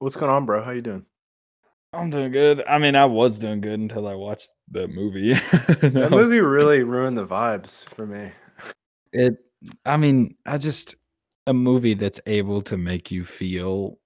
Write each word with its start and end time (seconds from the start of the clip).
What's 0.00 0.16
going 0.16 0.30
on, 0.30 0.46
bro? 0.46 0.62
How 0.64 0.70
you 0.70 0.80
doing? 0.80 1.04
I'm 1.92 2.08
doing 2.08 2.32
good. 2.32 2.64
I 2.66 2.78
mean, 2.78 2.96
I 2.96 3.04
was 3.04 3.36
doing 3.36 3.60
good 3.60 3.78
until 3.78 4.08
I 4.08 4.14
watched 4.14 4.48
the 4.70 4.88
movie. 4.88 5.34
That 5.34 6.08
movie 6.10 6.40
really 6.40 6.82
ruined 6.82 7.18
the 7.18 7.26
vibes 7.26 7.84
for 7.90 8.06
me. 8.06 8.32
It 9.12 9.34
I 9.84 9.98
mean, 9.98 10.36
I 10.46 10.56
just 10.56 10.94
a 11.46 11.52
movie 11.52 11.92
that's 11.92 12.20
able 12.26 12.62
to 12.62 12.78
make 12.78 13.10
you 13.10 13.26
feel 13.26 13.98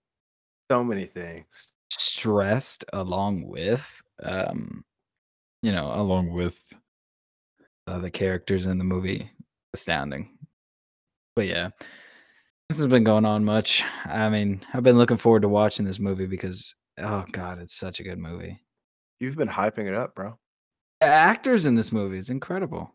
So 0.69 0.83
many 0.83 1.05
things. 1.05 1.75
stressed 1.91 2.85
along 2.93 3.47
with 3.47 3.87
um 4.21 4.85
you 5.63 5.71
know, 5.71 5.93
along 5.95 6.33
with 6.33 6.59
uh, 7.87 7.99
the 7.99 8.11
characters 8.11 8.67
in 8.67 8.79
the 8.79 8.85
movie 8.85 9.31
astounding. 9.73 10.39
But 11.37 11.47
yeah. 11.47 11.71
This 12.71 12.79
has 12.79 12.87
been 12.87 13.05
going 13.05 13.27
on 13.27 13.45
much. 13.45 13.85
I 14.07 14.31
mean, 14.31 14.63
I've 14.73 14.83
been 14.83 14.97
looking 14.97 15.19
forward 15.19 15.43
to 15.43 15.49
watching 15.49 15.85
this 15.85 16.01
movie 16.01 16.27
because 16.27 16.75
oh 16.99 17.25
god, 17.31 17.59
it's 17.59 17.75
such 17.75 18.01
a 18.01 18.03
good 18.03 18.19
movie. 18.19 18.59
You've 19.21 19.37
been 19.37 19.49
hyping 19.49 19.87
it 19.87 19.95
up, 19.95 20.15
bro. 20.15 20.39
The 21.03 21.09
actors 21.09 21.67
in 21.67 21.75
this 21.75 21.93
movie 21.93 22.17
is 22.17 22.31
incredible. 22.31 22.91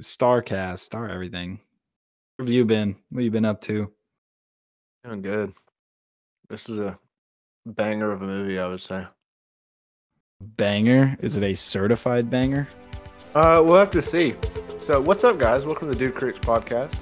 Star 0.00 0.42
cast, 0.42 0.84
star 0.84 1.08
everything. 1.08 1.60
Where 2.36 2.44
have 2.44 2.52
you 2.52 2.66
been? 2.66 2.96
What 3.08 3.20
have 3.20 3.24
you 3.24 3.30
been 3.30 3.46
up 3.46 3.62
to? 3.62 3.90
Doing 5.04 5.22
good. 5.22 5.54
This 6.50 6.68
is 6.68 6.78
a 6.78 6.98
banger 7.64 8.12
of 8.12 8.20
a 8.20 8.26
movie, 8.26 8.58
I 8.58 8.66
would 8.66 8.80
say. 8.80 9.06
Banger? 10.42 11.16
Is 11.20 11.36
it 11.38 11.42
a 11.42 11.54
certified 11.54 12.28
banger? 12.28 12.68
Uh, 13.34 13.62
we'll 13.64 13.78
have 13.78 13.90
to 13.92 14.02
see. 14.02 14.34
So, 14.78 15.00
what's 15.00 15.24
up, 15.24 15.38
guys? 15.38 15.64
Welcome 15.64 15.88
to 15.88 15.94
the 15.94 15.98
Dude 15.98 16.14
Critics 16.14 16.44
Podcast, 16.44 16.98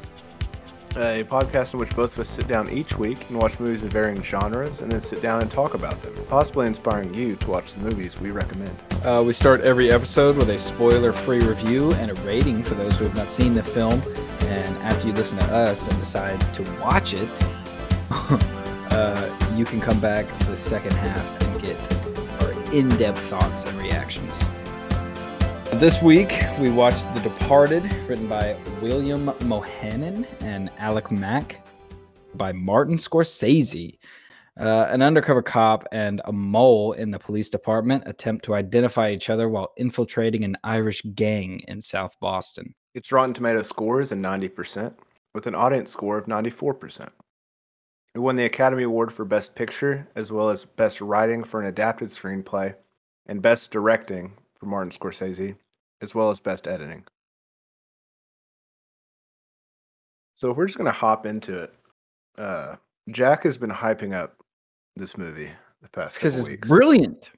a 0.98 1.24
podcast 1.24 1.74
in 1.74 1.80
which 1.80 1.94
both 1.94 2.12
of 2.14 2.20
us 2.20 2.28
sit 2.28 2.48
down 2.48 2.68
each 2.70 2.98
week 2.98 3.28
and 3.28 3.38
watch 3.38 3.58
movies 3.60 3.84
of 3.84 3.92
varying 3.92 4.22
genres, 4.22 4.80
and 4.80 4.90
then 4.90 5.00
sit 5.00 5.22
down 5.22 5.40
and 5.40 5.50
talk 5.50 5.74
about 5.74 6.00
them, 6.02 6.12
possibly 6.28 6.66
inspiring 6.66 7.14
you 7.14 7.36
to 7.36 7.50
watch 7.50 7.74
the 7.74 7.80
movies 7.80 8.20
we 8.20 8.30
recommend. 8.30 8.76
Uh, 9.04 9.22
we 9.24 9.32
start 9.32 9.60
every 9.60 9.90
episode 9.90 10.36
with 10.36 10.50
a 10.50 10.58
spoiler-free 10.58 11.40
review 11.40 11.92
and 11.94 12.10
a 12.10 12.14
rating 12.22 12.62
for 12.62 12.74
those 12.74 12.98
who 12.98 13.04
have 13.04 13.16
not 13.16 13.30
seen 13.30 13.54
the 13.54 13.62
film. 13.62 14.02
And 14.40 14.76
after 14.78 15.06
you 15.06 15.12
listen 15.12 15.38
to 15.38 15.44
us 15.44 15.86
and 15.86 15.98
decide 15.98 16.40
to 16.54 16.62
watch 16.80 17.14
it, 17.14 17.28
uh, 18.90 19.54
you 19.54 19.64
can 19.64 19.80
come 19.80 20.00
back 20.00 20.26
for 20.40 20.50
the 20.50 20.56
second 20.56 20.92
half 20.94 21.42
and 21.42 21.62
get 21.62 21.76
our 22.42 22.72
in-depth 22.72 23.20
thoughts 23.20 23.66
and 23.66 23.78
reactions. 23.78 24.42
This 25.74 26.02
week 26.02 26.34
we 26.58 26.70
watched 26.70 27.06
The 27.14 27.20
Departed, 27.20 27.84
written 28.08 28.26
by 28.26 28.56
William 28.80 29.26
Monahan 29.42 30.26
and 30.40 30.72
Alec 30.78 31.12
Mack, 31.12 31.64
by 32.34 32.50
Martin 32.52 32.96
Scorsese. 32.96 33.98
Uh, 34.58 34.88
an 34.90 35.02
undercover 35.02 35.40
cop 35.40 35.86
and 35.92 36.20
a 36.24 36.32
mole 36.32 36.94
in 36.94 37.12
the 37.12 37.18
police 37.18 37.48
department 37.48 38.02
attempt 38.06 38.44
to 38.46 38.54
identify 38.54 39.10
each 39.10 39.30
other 39.30 39.48
while 39.48 39.72
infiltrating 39.76 40.42
an 40.42 40.56
Irish 40.64 41.00
gang 41.14 41.60
in 41.68 41.80
South 41.80 42.16
Boston. 42.18 42.74
Its 42.94 43.12
Rotten 43.12 43.34
Tomato 43.34 43.62
scores 43.62 44.08
is 44.08 44.12
a 44.12 44.16
90%, 44.16 44.92
with 45.34 45.46
an 45.46 45.54
audience 45.54 45.92
score 45.92 46.18
of 46.18 46.26
94%. 46.26 47.08
It 48.14 48.18
won 48.18 48.34
the 48.34 48.46
Academy 48.46 48.82
Award 48.82 49.12
for 49.12 49.24
Best 49.24 49.54
Picture, 49.54 50.08
as 50.16 50.32
well 50.32 50.48
as 50.48 50.64
Best 50.64 51.00
Writing 51.00 51.44
for 51.44 51.60
an 51.60 51.66
Adapted 51.66 52.08
Screenplay, 52.08 52.74
and 53.26 53.42
Best 53.42 53.70
Directing 53.70 54.32
for 54.58 54.66
Martin 54.66 54.90
Scorsese, 54.90 55.56
as 56.00 56.14
well 56.14 56.30
as 56.30 56.40
Best 56.40 56.66
Editing. 56.68 57.04
So 60.34 60.50
if 60.50 60.56
we're 60.56 60.66
just 60.66 60.78
going 60.78 60.86
to 60.86 60.92
hop 60.92 61.26
into 61.26 61.58
it, 61.58 61.74
uh, 62.38 62.76
Jack 63.10 63.42
has 63.44 63.56
been 63.56 63.70
hyping 63.70 64.14
up 64.14 64.36
this 64.94 65.16
movie 65.16 65.50
the 65.82 65.88
past 65.88 66.16
Because 66.16 66.36
it's 66.38 66.48
weeks. 66.48 66.68
brilliant. 66.68 67.32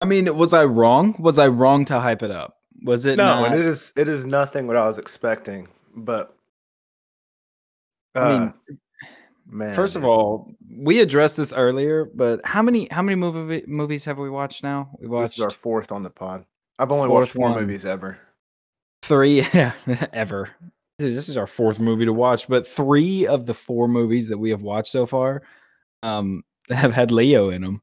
I 0.00 0.06
mean, 0.06 0.34
was 0.36 0.54
I 0.54 0.64
wrong? 0.64 1.16
Was 1.18 1.38
I 1.38 1.48
wrong 1.48 1.84
to 1.86 2.00
hype 2.00 2.22
it 2.22 2.30
up? 2.30 2.56
Was 2.84 3.04
it 3.04 3.16
no, 3.16 3.42
not? 3.42 3.58
it 3.58 3.60
is 3.60 3.92
it 3.96 4.08
is 4.08 4.24
nothing 4.24 4.66
what 4.66 4.76
I 4.76 4.86
was 4.86 4.96
expecting, 4.96 5.68
but 5.94 6.34
I 8.14 8.28
mean, 8.28 8.42
uh, 8.42 8.74
man, 9.50 9.74
first 9.74 9.96
of 9.96 10.04
all, 10.04 10.52
we 10.76 11.00
addressed 11.00 11.36
this 11.36 11.52
earlier, 11.52 12.04
but 12.14 12.40
how 12.44 12.62
many 12.62 12.88
how 12.90 13.02
many 13.02 13.16
movie 13.16 13.64
movies 13.66 14.04
have 14.06 14.18
we 14.18 14.30
watched 14.30 14.62
now? 14.62 14.90
We 14.98 15.06
This 15.06 15.10
watched 15.10 15.38
is 15.38 15.44
our 15.44 15.50
fourth 15.50 15.92
on 15.92 16.02
the 16.02 16.10
pod. 16.10 16.44
I've 16.78 16.92
only 16.92 17.08
watched 17.08 17.32
four 17.32 17.50
one. 17.50 17.60
movies 17.60 17.84
ever. 17.84 18.18
three 19.02 19.40
yeah, 19.54 19.72
ever. 20.12 20.50
This 20.98 21.28
is, 21.30 21.36
our 21.38 21.46
fourth 21.46 21.80
movie 21.80 22.04
to 22.04 22.12
watch, 22.12 22.46
but 22.46 22.66
three 22.68 23.26
of 23.26 23.46
the 23.46 23.54
four 23.54 23.88
movies 23.88 24.28
that 24.28 24.36
we 24.36 24.50
have 24.50 24.60
watched 24.60 24.92
so 24.92 25.06
far 25.06 25.42
um, 26.02 26.42
have 26.70 26.92
had 26.92 27.10
Leo 27.10 27.48
in 27.48 27.62
them. 27.62 27.82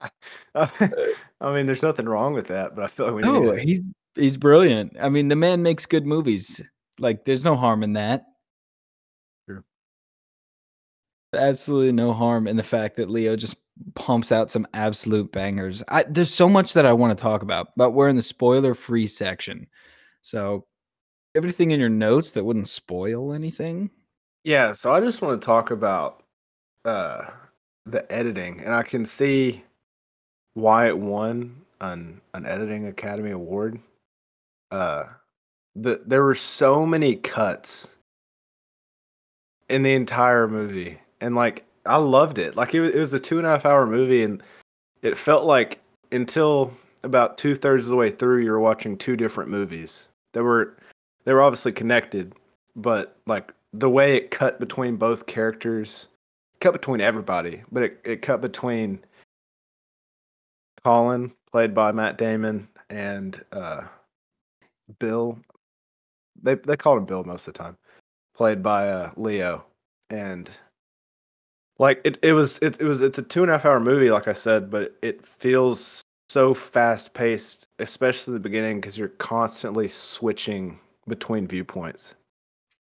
I 0.54 1.52
mean, 1.54 1.66
there's 1.66 1.82
nothing 1.82 2.06
wrong 2.06 2.32
with 2.34 2.46
that, 2.48 2.74
but 2.74 2.84
I 2.84 2.86
feel 2.88 3.06
like 3.06 3.14
we 3.16 3.22
need 3.22 3.28
No, 3.46 3.52
to- 3.52 3.60
he's 3.60 3.80
he's 4.14 4.36
brilliant. 4.36 4.96
I 5.00 5.08
mean, 5.08 5.28
the 5.28 5.36
man 5.36 5.62
makes 5.62 5.86
good 5.86 6.06
movies. 6.06 6.60
Like, 6.98 7.24
there's 7.24 7.44
no 7.44 7.56
harm 7.56 7.82
in 7.82 7.94
that. 7.94 8.24
Absolutely 11.34 11.92
no 11.92 12.12
harm 12.12 12.46
in 12.46 12.56
the 12.56 12.62
fact 12.62 12.96
that 12.96 13.08
Leo 13.08 13.36
just 13.36 13.56
pumps 13.94 14.30
out 14.32 14.50
some 14.50 14.66
absolute 14.74 15.32
bangers. 15.32 15.82
I, 15.88 16.02
there's 16.02 16.32
so 16.32 16.48
much 16.48 16.74
that 16.74 16.84
I 16.84 16.92
want 16.92 17.16
to 17.16 17.22
talk 17.22 17.42
about, 17.42 17.68
but 17.76 17.92
we're 17.92 18.08
in 18.08 18.16
the 18.16 18.22
spoiler-free 18.22 19.06
section, 19.06 19.66
so 20.20 20.66
everything 21.34 21.70
in 21.70 21.80
your 21.80 21.88
notes 21.88 22.32
that 22.32 22.44
wouldn't 22.44 22.68
spoil 22.68 23.32
anything. 23.32 23.90
Yeah, 24.44 24.72
so 24.72 24.92
I 24.92 25.00
just 25.00 25.22
want 25.22 25.40
to 25.40 25.46
talk 25.46 25.70
about 25.70 26.22
uh 26.84 27.24
the 27.86 28.10
editing, 28.12 28.60
and 28.60 28.74
I 28.74 28.82
can 28.82 29.06
see 29.06 29.64
why 30.54 30.88
it 30.88 30.98
won 30.98 31.56
an 31.80 32.20
an 32.34 32.44
editing 32.44 32.88
academy 32.88 33.30
award. 33.30 33.80
Uh 34.70 35.04
the 35.74 36.02
there 36.06 36.22
were 36.24 36.34
so 36.34 36.84
many 36.84 37.16
cuts 37.16 37.88
in 39.70 39.82
the 39.82 39.94
entire 39.94 40.46
movie. 40.46 40.98
And 41.22 41.34
like 41.34 41.64
I 41.86 41.96
loved 41.96 42.38
it. 42.38 42.56
Like 42.56 42.74
it 42.74 42.80
was, 42.80 42.90
it 42.90 42.98
was 42.98 43.12
a 43.12 43.20
two 43.20 43.38
and 43.38 43.46
a 43.46 43.50
half 43.50 43.64
hour 43.64 43.86
movie 43.86 44.22
and 44.22 44.42
it 45.02 45.16
felt 45.16 45.44
like 45.44 45.80
until 46.10 46.72
about 47.02 47.38
two 47.38 47.54
thirds 47.54 47.84
of 47.84 47.90
the 47.90 47.96
way 47.96 48.10
through 48.10 48.42
you 48.42 48.50
were 48.50 48.60
watching 48.60 48.96
two 48.96 49.16
different 49.16 49.50
movies. 49.50 50.08
They 50.32 50.40
were 50.40 50.76
they 51.24 51.32
were 51.32 51.42
obviously 51.42 51.72
connected, 51.72 52.34
but 52.76 53.16
like 53.26 53.52
the 53.72 53.88
way 53.88 54.16
it 54.16 54.30
cut 54.30 54.60
between 54.60 54.96
both 54.96 55.26
characters, 55.26 56.08
cut 56.60 56.72
between 56.72 57.00
everybody, 57.00 57.62
but 57.70 57.82
it, 57.84 58.00
it 58.04 58.22
cut 58.22 58.40
between 58.40 59.00
Colin, 60.84 61.32
played 61.50 61.74
by 61.74 61.92
Matt 61.92 62.18
Damon, 62.18 62.68
and 62.90 63.42
uh, 63.52 63.82
Bill. 64.98 65.38
They 66.42 66.56
they 66.56 66.76
called 66.76 66.98
him 66.98 67.06
Bill 67.06 67.24
most 67.24 67.46
of 67.46 67.54
the 67.54 67.58
time, 67.58 67.76
played 68.34 68.62
by 68.62 68.88
uh, 68.88 69.10
Leo, 69.16 69.64
and 70.10 70.50
like 71.78 72.00
it, 72.04 72.18
it 72.22 72.32
was 72.32 72.58
it, 72.58 72.80
it 72.80 72.84
was 72.84 73.00
it's 73.00 73.18
a 73.18 73.22
two 73.22 73.42
and 73.42 73.50
a 73.50 73.54
half 73.54 73.64
hour 73.64 73.80
movie, 73.80 74.10
like 74.10 74.28
I 74.28 74.32
said, 74.32 74.70
but 74.70 74.96
it 75.02 75.26
feels 75.26 76.00
so 76.28 76.54
fast 76.54 77.12
paced, 77.14 77.66
especially 77.78 78.34
the 78.34 78.40
beginning, 78.40 78.80
because 78.80 78.96
you're 78.96 79.08
constantly 79.08 79.88
switching 79.88 80.78
between 81.08 81.46
viewpoints. 81.48 82.14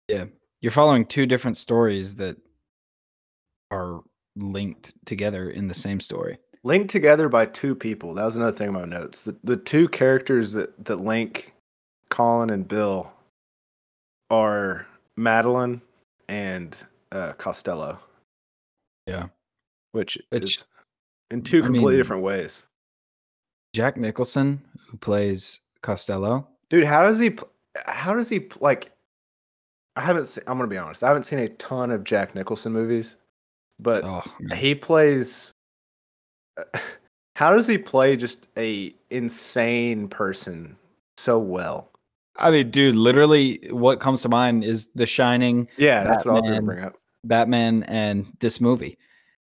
Yeah. 0.08 0.26
You're 0.60 0.72
following 0.72 1.04
two 1.04 1.26
different 1.26 1.56
stories 1.56 2.14
that 2.16 2.36
are 3.70 4.00
linked 4.36 4.94
together 5.04 5.50
in 5.50 5.68
the 5.68 5.74
same 5.74 6.00
story. 6.00 6.38
linked 6.62 6.90
together 6.90 7.28
by 7.28 7.46
two 7.46 7.74
people. 7.74 8.14
That 8.14 8.24
was 8.24 8.36
another 8.36 8.56
thing 8.56 8.68
in 8.68 8.74
my 8.74 8.84
notes. 8.84 9.22
The 9.22 9.36
the 9.44 9.56
two 9.56 9.88
characters 9.88 10.52
that 10.52 10.84
that 10.86 10.96
link 10.96 11.52
Colin 12.08 12.50
and 12.50 12.66
Bill 12.66 13.10
are 14.30 14.86
Madeline 15.16 15.80
and 16.28 16.76
uh, 17.12 17.32
Costello, 17.32 17.98
Yeah. 19.06 19.26
which, 19.92 20.18
is 20.32 20.64
in 21.30 21.42
two 21.42 21.58
I 21.58 21.62
completely 21.62 21.92
mean- 21.92 21.98
different 21.98 22.22
ways. 22.22 22.64
Jack 23.74 23.96
Nicholson, 23.96 24.64
who 24.88 24.96
plays 24.98 25.58
Costello, 25.82 26.46
Dude, 26.70 26.84
how 26.84 27.06
does 27.06 27.18
he? 27.18 27.36
How 27.86 28.14
does 28.14 28.28
he 28.28 28.48
like? 28.60 28.90
I 29.96 30.00
haven't. 30.00 30.26
Seen, 30.26 30.44
I'm 30.46 30.56
gonna 30.56 30.68
be 30.68 30.78
honest. 30.78 31.02
I 31.04 31.08
haven't 31.08 31.24
seen 31.24 31.40
a 31.40 31.48
ton 31.48 31.90
of 31.90 32.04
Jack 32.04 32.34
Nicholson 32.34 32.72
movies, 32.72 33.16
but 33.78 34.02
oh, 34.04 34.22
he 34.54 34.74
plays. 34.74 35.52
How 37.36 37.52
does 37.54 37.66
he 37.66 37.76
play 37.78 38.16
just 38.16 38.46
a 38.56 38.94
insane 39.10 40.06
person 40.08 40.76
so 41.16 41.36
well? 41.38 41.90
I 42.36 42.52
mean, 42.52 42.70
dude, 42.70 42.94
literally 42.94 43.58
what 43.70 43.98
comes 44.00 44.22
to 44.22 44.28
mind 44.28 44.62
is 44.64 44.88
The 44.94 45.04
Shining, 45.06 45.66
Yeah, 45.76 46.04
that's 46.04 46.24
what 46.24 46.32
I 46.32 46.34
was 46.34 46.44
going 46.48 46.60
to 46.60 46.62
bring 46.64 46.84
up. 46.84 46.96
Batman, 47.26 47.82
and 47.84 48.26
this 48.40 48.60
movie. 48.60 48.98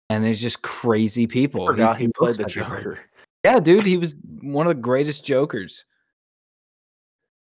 And 0.09 0.23
there's 0.23 0.41
just 0.41 0.61
crazy 0.61 1.27
people. 1.27 1.63
I 1.63 1.67
forgot 1.67 1.97
He's- 1.97 2.07
he 2.07 2.11
played 2.15 2.35
the 2.35 2.43
great- 2.45 2.97
Yeah, 3.45 3.59
dude, 3.59 3.85
he 3.85 3.97
was 3.97 4.15
one 4.41 4.65
of 4.67 4.75
the 4.75 4.81
greatest 4.81 5.23
Jokers. 5.25 5.85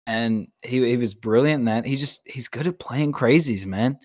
And 0.05 0.47
he 0.61 0.87
he 0.89 0.97
was 0.97 1.13
brilliant 1.13 1.61
in 1.61 1.65
that. 1.65 1.85
He 1.85 1.95
just 1.97 2.21
he's 2.25 2.47
good 2.47 2.67
at 2.67 2.79
playing 2.79 3.11
crazies, 3.11 3.65
man. 3.65 3.99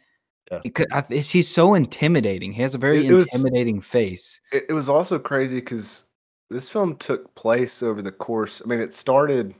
Yeah. 0.50 0.61
He 0.64 0.70
could- 0.70 0.93
I 0.93 1.02
he's 1.02 1.49
so 1.49 1.75
intimidating. 1.75 2.52
He 2.52 2.62
has 2.62 2.75
a 2.75 2.78
very 2.78 2.99
It- 3.06 3.11
it 3.11 3.14
was- 3.14 3.23
intimidating 3.25 3.81
face. 3.81 4.40
It, 4.52 4.67
it 4.69 4.73
was 4.73 4.88
also 4.88 5.19
crazy 5.19 5.56
because 5.61 6.05
this 6.50 6.69
film 6.69 6.96
took 6.96 7.32
place 7.35 7.82
over 7.82 8.02
the 8.02 8.11
course. 8.12 8.61
I 8.64 8.69
mean, 8.69 8.81
it 8.81 8.93
started 8.93 9.55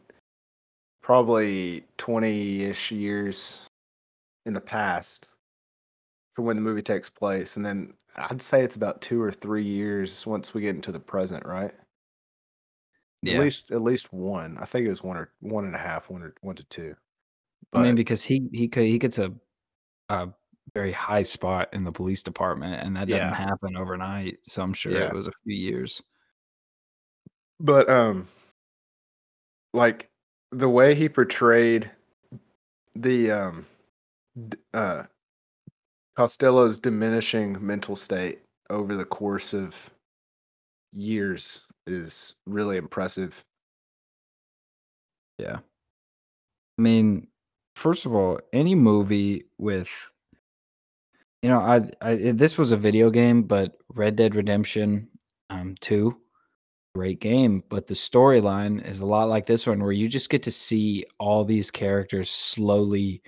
probably 1.03 1.85
twenty-ish 1.97 2.91
years 2.91 3.63
in 4.47 4.53
the 4.53 4.61
past 4.61 5.29
from 6.35 6.45
when 6.47 6.57
the 6.57 6.63
movie 6.63 6.83
takes 6.83 7.11
place, 7.11 7.57
and 7.57 7.65
then 7.65 7.95
I'd 8.17 8.43
say 8.43 8.63
it's 8.65 8.77
about 8.77 9.03
two 9.03 9.21
or 9.23 9.33
three 9.33 9.65
years 9.65 10.27
once 10.27 10.55
we 10.55 10.61
get 10.63 10.77
into 10.77 10.93
the 10.93 11.01
present, 11.01 11.45
right? 11.47 11.75
Yeah. 13.23 13.35
At 13.35 13.41
least 13.41 13.71
at 13.71 13.83
least 13.83 14.13
one. 14.13 14.59
I 14.59 14.65
think 14.65 14.85
it 14.87 14.89
was 14.91 15.03
one 15.03 15.17
or 15.17 15.33
one 15.41 15.65
and 15.65 15.75
a 15.77 15.79
half, 15.79 16.11
one 16.11 16.23
or 16.23 16.35
one 16.41 16.57
to 16.57 16.65
two. 16.65 16.97
I 17.73 17.81
mean, 17.81 17.95
because 17.95 18.23
he 18.25 18.49
he 18.53 18.69
could 18.69 18.85
he 18.87 18.99
gets 18.99 19.19
a 19.19 19.33
a 20.11 20.31
very 20.75 20.93
high 20.93 21.23
spot 21.25 21.71
in 21.75 21.85
the 21.85 21.93
police 21.93 22.23
department, 22.23 22.83
and 22.83 22.97
that 22.97 23.09
doesn't 23.11 23.33
Yeah. 23.33 23.35
happen 23.35 23.77
overnight. 23.77 24.39
So 24.45 24.63
I'm 24.63 24.75
sure 24.75 24.93
Yeah. 24.95 25.09
it 25.09 25.15
was 25.15 25.27
a 25.29 25.33
few 25.45 25.57
years. 25.57 26.03
But 27.61 27.89
um 27.89 28.29
like 29.73 30.11
the 30.51 30.69
way 30.69 30.95
he 30.95 31.09
portrayed 31.09 31.91
the 32.95 33.31
um 33.31 33.67
uh 34.75 35.05
Costello's 36.17 36.79
diminishing 36.79 37.57
mental 37.65 37.97
state 37.97 38.41
over 38.71 38.97
the 38.97 39.05
course 39.05 39.55
of 39.55 39.91
years 40.93 41.67
is 41.87 42.35
really 42.47 42.77
impressive. 42.77 43.45
Yeah. 45.39 45.59
I 46.79 46.83
mean, 46.83 47.29
first 47.77 48.07
of 48.07 48.15
all, 48.15 48.41
any 48.53 48.75
movie 48.75 49.45
with 49.59 49.91
you 51.43 51.49
know, 51.49 51.59
I, 51.59 51.91
I 52.01 52.15
this 52.33 52.57
was 52.57 52.71
a 52.71 52.77
video 52.77 53.11
game, 53.11 53.43
but 53.43 53.77
Red 53.89 54.17
Dead 54.17 54.35
Redemption 54.35 55.09
um 55.51 55.75
2 55.81 56.17
great 56.95 57.21
game, 57.21 57.63
but 57.69 57.87
the 57.87 57.95
storyline 57.95 58.87
is 58.87 59.01
a 59.01 59.07
lot 59.07 59.29
like 59.29 59.47
this 59.47 59.67
one 59.67 59.83
where 59.83 59.93
you 59.93 60.09
just 60.09 60.29
get 60.29 60.43
to 60.43 60.51
see 60.51 61.05
all 61.19 61.45
these 61.45 61.71
characters 61.71 62.29
slowly 62.31 63.23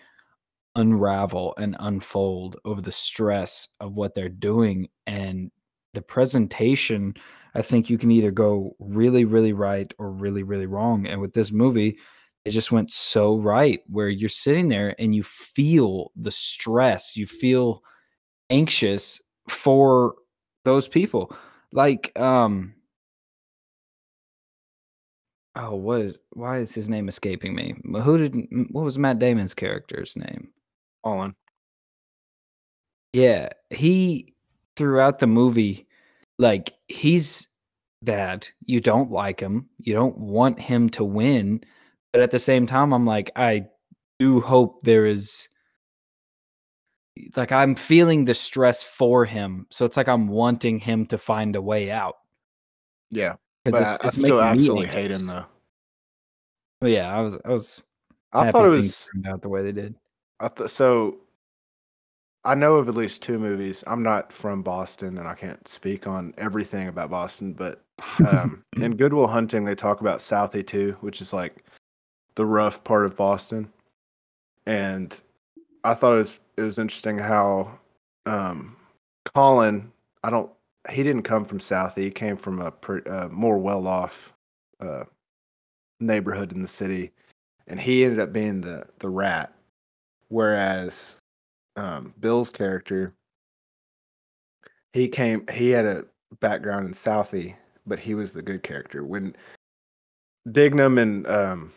unravel 0.77 1.55
and 1.59 1.77
unfold 1.81 2.57
over 2.65 2.81
the 2.81 2.93
stress 2.93 3.69
of 3.81 3.95
what 3.95 4.15
they're 4.15 4.29
doing 4.29 4.89
and 5.07 5.51
the 5.95 6.03
presentation 6.03 7.15
I 7.55 7.63
think 7.63 7.89
you 7.89 7.99
can 7.99 8.11
either 8.11 8.33
go 8.33 8.75
really 8.81 9.25
really 9.25 9.53
right 9.53 9.93
or 9.99 10.11
really 10.11 10.43
really 10.43 10.67
wrong 10.67 11.07
and 11.07 11.21
with 11.21 11.33
this 11.35 11.53
movie 11.53 11.99
it 12.45 12.51
just 12.51 12.73
went 12.73 12.91
so 12.91 13.37
right 13.37 13.81
where 13.87 14.09
you're 14.09 14.29
sitting 14.29 14.69
there 14.69 14.95
and 14.99 15.15
you 15.15 15.23
feel 15.23 16.11
the 16.17 16.33
stress 16.33 17.17
you 17.17 17.27
feel 17.27 17.83
anxious 18.51 19.23
for 19.49 20.15
those 20.65 20.89
people. 20.89 21.35
Like 21.73 22.19
um 22.19 22.75
oh 25.57 25.75
what 25.75 26.01
is 26.01 26.19
why 26.33 26.59
is 26.59 26.75
his 26.75 26.89
name 26.89 27.09
escaping 27.09 27.55
me? 27.55 27.75
Who 28.03 28.19
did 28.29 28.47
what 28.71 28.85
was 28.85 28.99
matt 28.99 29.19
damon's 29.19 29.55
character's 29.55 30.17
name 30.17 30.49
On. 31.05 31.35
yeah, 33.13 33.51
he 33.71 34.35
throughout 34.77 35.19
the 35.19 35.27
movie, 35.27 35.87
like 36.39 36.73
he's 36.89 37.49
bad. 38.03 38.49
You 38.65 38.81
don't 38.81 39.11
like 39.11 39.39
him. 39.41 39.69
You 39.79 39.95
don't 39.95 40.17
want 40.19 40.59
him 40.61 40.89
to 40.91 41.05
win. 41.05 41.63
But 42.13 42.23
at 42.23 42.31
the 42.31 42.39
same 42.39 42.67
time, 42.67 42.93
I'm 42.93 43.05
like, 43.07 43.31
I 43.37 43.67
do 44.19 44.41
hope 44.41 44.81
there 44.83 45.05
is 45.07 45.49
like 47.37 47.53
I'm 47.53 47.75
feeling 47.75 48.25
the 48.25 48.35
stress 48.35 48.83
for 48.83 49.25
him. 49.25 49.67
So 49.71 49.85
it's 49.85 49.97
like 49.97 50.09
I'm 50.09 50.27
wanting 50.29 50.79
him 50.81 51.07
to 51.07 51.19
find 51.19 51.55
a 51.57 51.63
way 51.63 51.91
out. 51.91 52.17
Yeah. 53.11 53.35
But 53.65 53.75
it's- 53.83 53.99
I, 54.01 54.07
I 54.07 54.11
still 54.11 54.41
absolutely 54.41 54.87
hate 54.95 55.11
him 55.11 55.27
though. 55.27 55.45
But 56.81 56.91
yeah, 56.91 57.17
I 57.17 57.21
was 57.21 57.39
I 57.45 57.49
was 57.51 57.83
I 58.33 58.51
thought 58.53 58.65
it 58.67 58.69
was 58.71 59.09
out 59.29 59.43
the 59.43 59.49
way 59.49 59.63
they 59.63 59.73
did. 59.73 59.95
I 60.45 60.49
th- 60.49 60.69
so 60.69 61.17
I 62.45 62.55
know 62.55 62.75
of 62.75 62.89
at 62.89 62.95
least 62.95 63.23
two 63.23 63.39
movies. 63.39 63.83
I'm 63.87 64.03
not 64.03 64.31
from 64.31 64.63
Boston 64.63 65.17
and 65.17 65.27
I 65.27 65.35
can't 65.35 65.67
speak 65.67 66.07
on 66.07 66.35
everything 66.37 66.89
about 66.89 67.11
Boston, 67.11 67.55
but 67.55 67.83
um, 68.29 68.63
in 68.77 68.97
Good 68.97 69.15
Will 69.15 69.27
Hunting, 69.27 69.65
they 69.65 69.75
talk 69.75 70.03
about 70.03 70.19
Southie 70.19 70.67
too, 70.67 70.97
which 71.01 71.23
is 71.23 71.33
like 71.33 71.65
the 72.35 72.45
rough 72.45 72.85
part 72.85 73.07
of 73.07 73.17
Boston. 73.17 73.73
And 74.67 75.19
I 75.83 75.95
thought 75.95 76.13
it 76.13 76.19
was 76.19 76.33
it 76.59 76.63
was 76.63 76.79
interesting 76.79 77.19
how 77.19 77.79
um, 78.27 78.77
Colin, 79.35 79.91
I 80.23 80.31
don't, 80.31 80.51
he 80.91 81.03
didn't 81.03 81.23
come 81.23 81.47
from 81.47 81.59
Southie. 81.59 82.05
He 82.05 82.11
came 82.11 82.37
from 82.37 82.61
a 82.61 82.71
pre, 82.71 83.03
uh, 83.05 83.29
more 83.29 83.57
well 83.57 83.87
off 83.87 84.35
uh, 84.81 85.05
neighborhood 86.01 86.53
in 86.53 86.61
the 86.61 86.69
city, 86.69 87.13
and 87.67 87.81
he 87.81 88.05
ended 88.05 88.21
up 88.21 88.33
being 88.33 88.61
the 88.61 88.87
the 88.99 89.09
rat, 89.09 89.54
whereas 90.29 91.17
um, 91.77 92.15
Bill's 92.21 92.51
character, 92.51 93.15
he 94.93 95.09
came, 95.09 95.47
he 95.49 95.71
had 95.71 95.85
a 95.85 96.05
background 96.41 96.87
in 96.87 96.93
Southie, 96.93 97.55
but 97.87 97.99
he 97.99 98.15
was 98.15 98.33
the 98.33 98.43
good 98.43 98.63
character. 98.63 99.05
When 99.05 99.35
Dignam 100.51 101.01
and 101.01 101.27
um, 101.27 101.73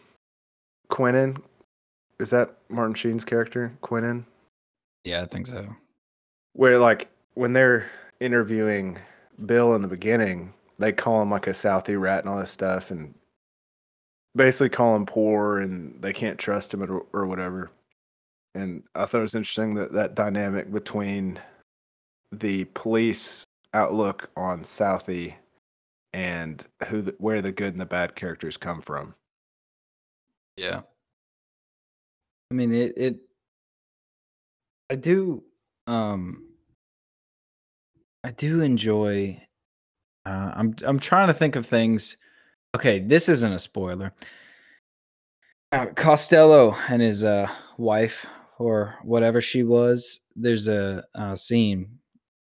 Queenan, 0.89 1.41
is 2.19 2.29
that 2.31 2.57
Martin 2.69 2.95
Sheen's 2.95 3.25
character, 3.25 3.71
Queenan? 3.81 4.25
Yeah, 5.03 5.21
I 5.21 5.25
think 5.25 5.47
so. 5.47 5.67
Where 6.53 6.79
like 6.79 7.09
when 7.35 7.53
they're 7.53 7.85
interviewing 8.19 8.97
Bill 9.45 9.75
in 9.75 9.81
the 9.81 9.87
beginning, 9.87 10.53
they 10.79 10.91
call 10.91 11.21
him 11.21 11.31
like 11.31 11.47
a 11.47 11.51
Southie 11.51 11.99
rat 11.99 12.23
and 12.23 12.29
all 12.29 12.39
this 12.39 12.51
stuff, 12.51 12.91
and 12.91 13.13
basically 14.35 14.69
call 14.69 14.95
him 14.95 15.05
poor, 15.05 15.59
and 15.59 16.01
they 16.01 16.13
can't 16.13 16.37
trust 16.37 16.73
him 16.73 16.83
or, 16.83 17.05
or 17.13 17.25
whatever. 17.25 17.71
And 18.57 18.83
I 18.95 19.05
thought 19.05 19.19
it 19.19 19.21
was 19.21 19.35
interesting 19.35 19.75
that 19.75 19.93
that 19.93 20.15
dynamic 20.15 20.71
between 20.71 21.39
the 22.31 22.65
police 22.65 23.45
outlook 23.75 24.31
on 24.35 24.63
Southie 24.63 25.35
and 26.11 26.65
who 26.87 27.03
the, 27.03 27.15
where 27.19 27.43
the 27.43 27.51
good 27.51 27.73
and 27.73 27.79
the 27.79 27.85
bad 27.85 28.15
characters 28.15 28.57
come 28.57 28.81
from. 28.81 29.13
Yeah. 30.55 30.81
I 32.49 32.55
mean 32.55 32.73
it 32.73 32.93
it 32.97 33.19
I 34.89 34.95
do 34.95 35.43
um 35.85 36.47
I 38.23 38.31
do 38.31 38.61
enjoy 38.61 39.39
uh 40.25 40.51
I'm 40.55 40.75
I'm 40.83 40.99
trying 40.99 41.27
to 41.27 41.33
think 41.35 41.55
of 41.55 41.67
things. 41.67 42.17
Okay, 42.75 42.97
this 42.97 43.29
isn't 43.29 43.53
a 43.53 43.59
spoiler. 43.59 44.13
Uh, 45.71 45.85
Costello 45.95 46.75
and 46.89 47.03
his 47.03 47.23
uh 47.23 47.47
wife 47.77 48.25
or 48.59 48.95
whatever 49.03 49.41
she 49.41 49.63
was, 49.63 50.21
there's 50.35 50.67
a, 50.67 51.03
uh 51.15 51.35
scene 51.35 51.99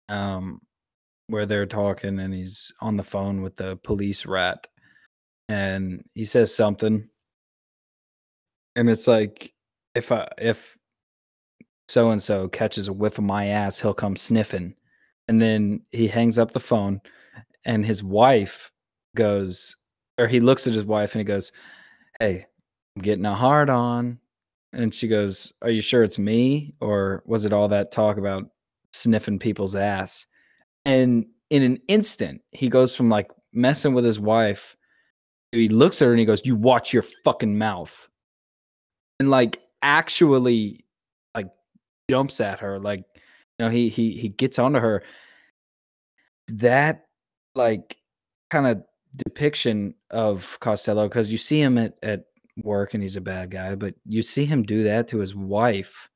um 0.10 0.62
where 1.28 1.46
they're 1.48 1.66
talking 1.66 2.20
and 2.20 2.34
he's 2.34 2.72
on 2.82 2.98
the 2.98 3.04
phone 3.04 3.42
with 3.42 3.56
the 3.56 3.76
police 3.78 4.26
rat 4.26 4.68
and 5.50 6.04
he 6.14 6.24
says 6.26 6.54
something 6.54 7.10
and 8.76 8.90
it's 8.90 9.08
like 9.08 9.54
if 9.96 10.12
I 10.12 10.28
if 10.38 10.78
so 11.88 12.12
and 12.12 12.22
so 12.22 12.48
catches 12.48 12.88
a 12.88 12.94
whiff 12.94 13.18
of 13.18 13.24
my 13.24 13.48
ass, 13.48 13.80
he'll 13.80 13.94
come 13.94 14.16
sniffing. 14.16 14.76
And 15.28 15.42
then 15.42 15.82
he 15.92 16.08
hangs 16.08 16.38
up 16.38 16.52
the 16.52 16.60
phone 16.60 17.02
and 17.64 17.86
his 17.86 18.04
wife 18.04 18.72
goes 19.16 19.76
or 20.18 20.28
he 20.28 20.40
looks 20.40 20.68
at 20.68 20.74
his 20.74 20.84
wife 20.86 21.14
and 21.14 21.20
he 21.20 21.26
goes, 21.26 21.52
Hey, 22.20 22.46
I'm 22.96 23.02
getting 23.02 23.26
a 23.26 23.36
hard 23.36 23.70
on. 23.70 24.20
And 24.74 24.94
she 24.94 25.08
goes, 25.08 25.54
Are 25.62 25.70
you 25.70 25.82
sure 25.82 26.04
it's 26.04 26.20
me? 26.20 26.74
Or 26.82 27.24
was 27.26 27.46
it 27.46 27.54
all 27.54 27.68
that 27.70 27.92
talk 27.92 28.18
about 28.18 28.50
sniffing 28.94 29.40
people's 29.40 29.76
ass? 29.76 30.26
And 30.86 31.26
in 31.50 31.64
an 31.64 31.80
instant, 31.88 32.42
he 32.52 32.70
goes 32.70 32.96
from 32.96 33.10
like 33.10 33.32
messing 33.54 33.94
with 33.94 34.06
his 34.06 34.20
wife. 34.20 34.76
He 35.52 35.70
looks 35.70 36.02
at 36.02 36.06
her 36.06 36.12
and 36.12 36.20
he 36.20 36.26
goes, 36.26 36.46
You 36.46 36.56
watch 36.56 36.92
your 36.92 37.04
fucking 37.24 37.58
mouth 37.58 38.10
and 39.20 39.30
like 39.30 39.62
actually 39.82 40.86
like 41.34 41.48
jumps 42.10 42.40
at 42.40 42.60
her 42.60 42.80
like 42.80 43.00
you 43.60 43.66
know 43.66 43.70
he 43.70 43.90
he 43.90 44.12
he 44.12 44.30
gets 44.30 44.60
onto 44.60 44.80
her 44.80 45.04
that 46.48 47.06
like 47.56 47.98
kind 48.50 48.68
of 48.68 48.84
depiction 49.16 49.94
of 50.12 50.58
Costello 50.60 51.08
because 51.08 51.32
you 51.32 51.38
see 51.38 51.62
him 51.62 51.78
at 51.78 51.94
at 52.04 52.26
work 52.64 52.94
and 52.94 53.04
he's 53.04 53.16
a 53.16 53.22
bad 53.22 53.52
guy 53.52 53.76
but 53.76 53.94
you 54.06 54.22
see 54.22 54.46
him 54.46 54.64
do 54.64 54.84
that 54.84 55.08
to 55.08 55.20
his 55.20 55.36
wife 55.36 56.10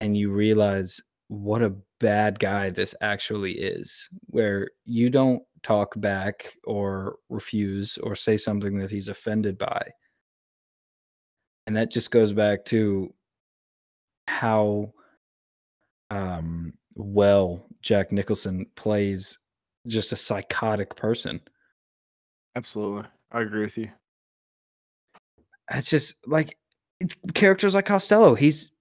and 0.00 0.16
you 0.16 0.30
realize 0.30 1.02
what 1.28 1.62
a 1.62 1.74
bad 2.00 2.38
guy 2.38 2.70
this 2.70 2.94
actually 3.00 3.52
is 3.52 4.08
where 4.26 4.68
you 4.84 5.10
don't 5.10 5.42
talk 5.62 5.92
back 6.00 6.54
or 6.64 7.16
refuse 7.28 7.98
or 7.98 8.14
say 8.14 8.36
something 8.36 8.78
that 8.78 8.90
he's 8.90 9.08
offended 9.08 9.58
by 9.58 9.82
and 11.66 11.76
that 11.76 11.90
just 11.90 12.10
goes 12.10 12.32
back 12.32 12.64
to 12.64 13.12
how 14.28 14.92
um, 16.10 16.72
well 16.94 17.66
Jack 17.82 18.12
Nicholson 18.12 18.66
plays 18.76 19.38
just 19.86 20.12
a 20.12 20.16
psychotic 20.16 20.96
person. 20.96 21.40
Absolutely. 22.56 23.08
I 23.32 23.40
agree 23.42 23.62
with 23.62 23.76
you. 23.76 23.90
It's 25.70 25.90
just 25.90 26.26
like 26.26 26.58
it's 27.00 27.14
characters 27.34 27.74
like 27.74 27.86
Costello. 27.86 28.34
He's 28.34 28.72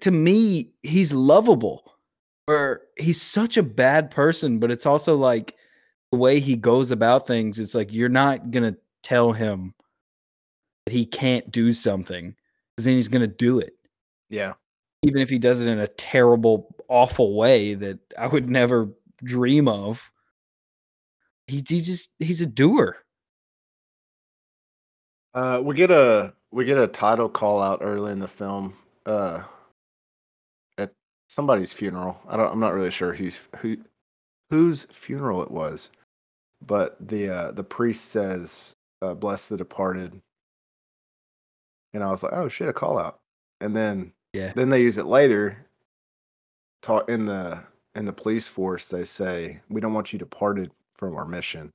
to 0.00 0.10
me, 0.10 0.70
he's 0.82 1.12
lovable. 1.12 1.92
Or 2.46 2.82
he's 2.98 3.20
such 3.20 3.56
a 3.56 3.62
bad 3.62 4.10
person, 4.10 4.58
but 4.58 4.70
it's 4.70 4.86
also 4.86 5.16
like 5.16 5.54
the 6.12 6.18
way 6.18 6.40
he 6.40 6.56
goes 6.56 6.90
about 6.90 7.26
things. 7.26 7.58
It's 7.58 7.74
like 7.74 7.92
you're 7.92 8.08
not 8.08 8.50
gonna 8.50 8.76
tell 9.02 9.32
him 9.32 9.74
that 10.86 10.92
he 10.92 11.06
can't 11.06 11.50
do 11.50 11.72
something 11.72 12.34
because 12.76 12.84
then 12.84 12.94
he's 12.94 13.08
gonna 13.08 13.26
do 13.26 13.58
it. 13.60 13.74
Yeah. 14.28 14.54
Even 15.02 15.22
if 15.22 15.30
he 15.30 15.38
does 15.38 15.62
it 15.62 15.70
in 15.70 15.78
a 15.78 15.86
terrible, 15.86 16.74
awful 16.88 17.34
way 17.36 17.74
that 17.74 17.98
I 18.18 18.26
would 18.26 18.50
never 18.50 18.90
dream 19.22 19.68
of. 19.68 20.10
He, 21.46 21.56
he 21.56 21.80
just 21.80 22.10
he's 22.18 22.40
a 22.40 22.46
doer. 22.46 23.03
Uh, 25.34 25.60
we 25.62 25.74
get 25.74 25.90
a 25.90 26.32
we 26.52 26.64
get 26.64 26.78
a 26.78 26.86
title 26.86 27.28
call 27.28 27.60
out 27.60 27.80
early 27.82 28.12
in 28.12 28.20
the 28.20 28.28
film. 28.28 28.76
Uh, 29.04 29.42
at 30.78 30.92
somebody's 31.28 31.72
funeral. 31.72 32.18
I 32.28 32.36
don't. 32.36 32.52
I'm 32.52 32.60
not 32.60 32.74
really 32.74 32.90
sure 32.90 33.12
who's 33.12 33.36
who 33.58 33.76
whose 34.50 34.84
funeral 34.92 35.42
it 35.42 35.50
was, 35.50 35.90
but 36.64 36.96
the 37.06 37.28
uh, 37.28 37.50
the 37.52 37.64
priest 37.64 38.06
says, 38.10 38.76
uh, 39.02 39.14
"Bless 39.14 39.46
the 39.46 39.56
departed," 39.56 40.20
and 41.92 42.04
I 42.04 42.10
was 42.10 42.22
like, 42.22 42.32
"Oh 42.32 42.48
shit, 42.48 42.68
a 42.68 42.72
call 42.72 42.98
out." 42.98 43.18
And 43.60 43.74
then 43.76 44.12
Yeah. 44.32 44.52
then 44.54 44.70
they 44.70 44.82
use 44.82 44.98
it 44.98 45.06
later. 45.06 45.66
Talk 46.82 47.08
in 47.08 47.26
the 47.26 47.60
in 47.96 48.04
the 48.04 48.12
police 48.12 48.46
force. 48.46 48.86
They 48.88 49.04
say, 49.04 49.60
"We 49.68 49.80
don't 49.80 49.94
want 49.94 50.12
you 50.12 50.18
departed 50.18 50.70
from 50.96 51.16
our 51.16 51.26
mission." 51.26 51.72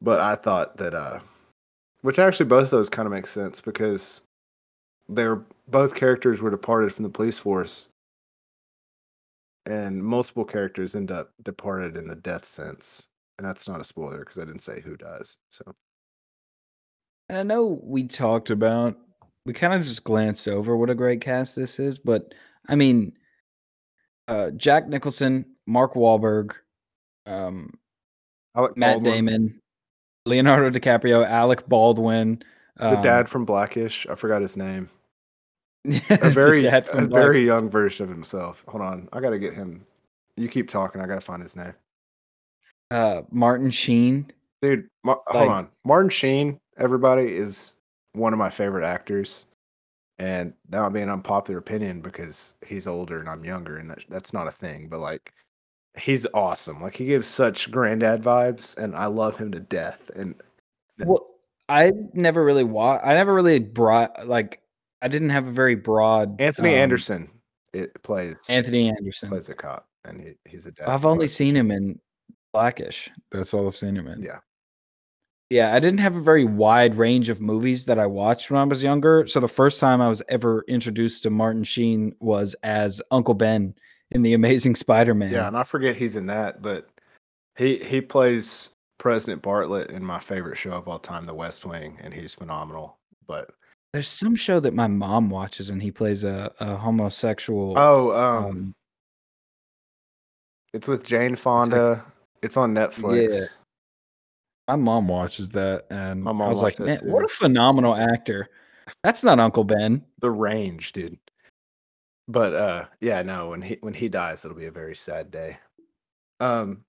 But 0.00 0.20
I 0.20 0.36
thought 0.36 0.76
that 0.76 0.94
uh 0.94 1.20
which 2.02 2.18
actually 2.18 2.46
both 2.46 2.64
of 2.64 2.70
those 2.70 2.88
kind 2.88 3.06
of 3.06 3.12
make 3.12 3.26
sense 3.26 3.60
because 3.60 4.22
they're 5.08 5.42
both 5.68 5.94
characters 5.94 6.40
were 6.40 6.50
departed 6.50 6.94
from 6.94 7.04
the 7.04 7.10
police 7.10 7.38
force. 7.38 7.86
And 9.66 10.02
multiple 10.02 10.44
characters 10.44 10.94
end 10.94 11.10
up 11.10 11.32
departed 11.42 11.96
in 11.96 12.08
the 12.08 12.16
death 12.16 12.46
sense. 12.46 13.06
And 13.38 13.46
that's 13.46 13.68
not 13.68 13.80
a 13.80 13.84
spoiler 13.84 14.20
because 14.20 14.38
i 14.38 14.44
didn't 14.44 14.62
say 14.62 14.80
who 14.80 14.96
dies 14.96 15.38
so. 15.50 15.64
And 17.28 17.38
I 17.38 17.42
know 17.42 17.80
we 17.82 18.04
talked 18.04 18.50
about, 18.50 18.98
we 19.46 19.52
kind 19.52 19.72
of 19.72 19.82
just 19.82 20.02
glanced 20.02 20.48
over 20.48 20.76
what 20.76 20.90
a 20.90 20.94
great 20.94 21.20
cast 21.20 21.54
this 21.54 21.78
is, 21.78 21.96
but 21.96 22.34
I 22.68 22.74
mean, 22.74 23.12
uh, 24.26 24.50
Jack 24.50 24.88
Nicholson, 24.88 25.44
Mark 25.66 25.94
Wahlberg, 25.94 26.54
um, 27.26 27.70
Alec 28.56 28.76
Matt 28.76 28.96
Baldwin, 28.96 29.12
Damon, 29.12 29.60
Leonardo 30.26 30.70
DiCaprio, 30.70 31.26
Alec 31.26 31.68
Baldwin, 31.68 32.42
the 32.76 32.96
um, 32.96 33.02
dad 33.02 33.28
from 33.28 33.44
blackish 33.44 34.06
i 34.08 34.14
forgot 34.14 34.40
his 34.40 34.56
name 34.56 34.88
a 36.10 36.30
very 36.30 36.64
a 36.64 36.80
Black- 36.80 37.08
very 37.10 37.44
young 37.44 37.68
version 37.68 38.04
of 38.04 38.08
himself 38.10 38.62
hold 38.68 38.82
on 38.82 39.06
i 39.12 39.20
gotta 39.20 39.38
get 39.38 39.52
him 39.52 39.84
you 40.38 40.48
keep 40.48 40.68
talking 40.68 41.02
i 41.02 41.06
gotta 41.06 41.20
find 41.20 41.42
his 41.42 41.56
name 41.56 41.74
uh, 42.90 43.22
Martin 43.30 43.70
Sheen. 43.70 44.26
Dude, 44.62 44.88
Mar- 45.04 45.20
Like- 45.28 45.36
hold 45.36 45.48
on. 45.52 45.68
Martin 45.84 46.10
Sheen, 46.10 46.58
everybody 46.76 47.36
is 47.36 47.76
one 48.14 48.32
of 48.32 48.38
my 48.40 48.50
favorite 48.50 48.84
actors, 48.84 49.46
and 50.18 50.52
that 50.70 50.80
might 50.80 50.88
be 50.88 51.00
an 51.00 51.08
unpopular 51.08 51.58
opinion 51.58 52.00
because 52.00 52.54
he's 52.66 52.88
older 52.88 53.20
and 53.20 53.28
I'm 53.28 53.44
younger, 53.44 53.76
and 53.76 53.88
that, 53.90 54.04
that's 54.08 54.32
not 54.32 54.48
a 54.48 54.52
thing. 54.52 54.88
But 54.88 54.98
like, 54.98 55.32
he's 55.98 56.26
awesome. 56.34 56.82
Like 56.82 56.96
he 56.96 57.06
gives 57.06 57.28
such 57.28 57.70
granddad 57.70 58.22
vibes, 58.22 58.76
and 58.76 58.94
I 58.94 59.06
love 59.06 59.36
him 59.36 59.52
to 59.52 59.60
death. 59.60 60.10
And 60.14 60.34
Well, 60.98 61.26
I 61.68 61.92
never 62.12 62.44
really 62.44 62.64
wa 62.64 62.98
I 63.02 63.14
never 63.14 63.34
really 63.34 63.58
brought 63.58 64.26
like 64.26 64.60
I 65.02 65.08
didn't 65.08 65.30
have 65.30 65.46
a 65.46 65.52
very 65.52 65.74
broad 65.74 66.40
Anthony 66.40 66.74
um, 66.74 66.80
Anderson, 66.80 67.30
it 67.72 68.02
plays 68.02 68.36
Anthony 68.48 68.88
Anderson. 68.88 69.28
plays 69.28 69.48
a 69.48 69.54
cop, 69.54 69.86
and 70.04 70.20
he, 70.20 70.32
he's 70.44 70.66
a 70.66 70.72
dad. 70.72 70.88
I've 70.88 71.06
only 71.06 71.28
seen 71.28 71.56
him 71.56 71.70
in 71.70 71.98
Blackish. 72.52 73.10
That's 73.30 73.54
all 73.54 73.66
I've 73.66 73.76
seen 73.76 73.96
him 73.96 74.08
in. 74.08 74.22
Yeah. 74.22 74.38
Yeah, 75.48 75.74
I 75.74 75.80
didn't 75.80 75.98
have 75.98 76.14
a 76.14 76.20
very 76.20 76.44
wide 76.44 76.96
range 76.96 77.28
of 77.28 77.40
movies 77.40 77.84
that 77.86 77.98
I 77.98 78.06
watched 78.06 78.52
when 78.52 78.60
I 78.60 78.64
was 78.64 78.84
younger. 78.84 79.26
So 79.26 79.40
the 79.40 79.48
first 79.48 79.80
time 79.80 80.00
I 80.00 80.08
was 80.08 80.22
ever 80.28 80.64
introduced 80.68 81.24
to 81.24 81.30
Martin 81.30 81.64
Sheen 81.64 82.14
was 82.20 82.54
as 82.62 83.02
Uncle 83.10 83.34
Ben 83.34 83.74
in 84.10 84.22
The 84.22 84.34
Amazing 84.34 84.74
Spider-Man. 84.74 85.32
Yeah, 85.32 85.48
and 85.48 85.56
I 85.56 85.64
forget 85.64 85.96
he's 85.96 86.16
in 86.16 86.26
that, 86.26 86.62
but 86.62 86.88
he 87.56 87.78
he 87.78 88.00
plays 88.00 88.70
President 88.98 89.42
Bartlet 89.42 89.90
in 89.90 90.04
my 90.04 90.18
favorite 90.18 90.56
show 90.56 90.72
of 90.72 90.88
all 90.88 90.98
time, 90.98 91.24
The 91.24 91.34
West 91.34 91.64
Wing, 91.64 91.98
and 92.02 92.12
he's 92.12 92.34
phenomenal. 92.34 92.98
But 93.26 93.50
There's 93.92 94.08
some 94.08 94.36
show 94.36 94.60
that 94.60 94.74
my 94.74 94.88
mom 94.88 95.30
watches 95.30 95.70
and 95.70 95.82
he 95.82 95.90
plays 95.90 96.24
a, 96.24 96.52
a 96.60 96.76
homosexual 96.76 97.74
oh, 97.78 98.12
um, 98.12 98.44
um, 98.44 98.74
it's 100.72 100.86
with 100.86 101.04
Jane 101.04 101.36
Fonda. 101.36 102.04
It's, 102.42 102.56
on 102.56 102.74
Netflix. 102.74 103.32
Yeah. 103.32 103.46
my 104.68 104.76
mom 104.76 105.08
watches 105.08 105.50
that 105.50 105.86
and 105.90 106.22
My 106.22 106.30
I 106.30 106.48
was 106.48 106.62
like, 106.62 106.78
man, 106.78 106.98
what 107.02 107.24
a 107.24 107.28
phenomenal 107.28 107.94
actor. 107.94 108.48
That's 109.02 109.22
not 109.22 109.38
Uncle 109.38 109.64
Ben. 109.64 110.04
The 110.20 110.30
Range, 110.30 110.92
dude. 110.92 111.18
But 112.30 112.54
uh, 112.54 112.84
yeah, 113.00 113.22
no. 113.22 113.48
When 113.48 113.60
he 113.60 113.78
when 113.80 113.94
he 113.94 114.08
dies, 114.08 114.44
it'll 114.44 114.56
be 114.56 114.66
a 114.66 114.70
very 114.70 114.94
sad 114.94 115.32
day. 115.32 115.58
Um, 116.38 116.84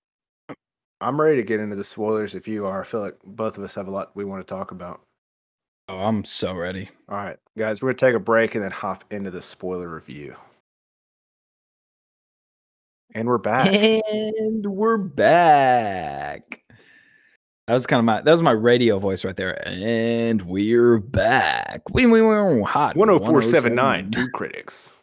I'm 1.02 1.20
ready 1.20 1.38
to 1.38 1.44
get 1.44 1.60
into 1.60 1.76
the 1.76 1.84
spoilers. 1.84 2.36
If 2.36 2.48
you 2.48 2.68
are, 2.68 2.82
I 2.82 2.86
feel 2.86 3.02
like 3.02 3.18
both 3.26 3.58
of 3.58 3.64
us 3.64 3.74
have 3.74 3.88
a 3.88 3.92
lot 3.92 4.16
we 4.16 4.24
want 4.24 4.46
to 4.46 4.54
talk 4.54 4.70
about. 4.70 5.02
Oh, 5.90 6.00
I'm 6.00 6.24
so 6.24 6.54
ready. 6.54 6.90
All 7.10 7.18
right, 7.18 7.38
guys, 7.58 7.82
we're 7.82 7.90
gonna 7.90 7.98
take 7.98 8.16
a 8.16 8.20
break 8.20 8.54
and 8.54 8.64
then 8.64 8.72
hop 8.72 9.04
into 9.10 9.32
the 9.32 9.42
spoiler 9.42 9.90
review. 9.90 10.36
And 13.16 13.28
we're 13.28 13.40
back. 13.40 13.68
And 13.74 14.66
we're 14.66 14.98
back. 14.98 16.62
That 17.68 17.74
was 17.74 17.88
kind 17.88 18.00
of 18.00 18.06
my 18.06 18.22
that 18.22 18.32
was 18.32 18.44
my 18.44 18.52
radio 18.52 19.00
voice 19.00 19.26
right 19.26 19.36
there. 19.36 19.68
And 19.68 20.44
we're 20.44 21.00
back. 21.00 21.82
We 21.90 22.06
we 22.06 22.22
were 22.22 22.64
hot. 22.64 22.94
10479, 22.94 24.12
two 24.12 24.30
critics. 24.30 25.01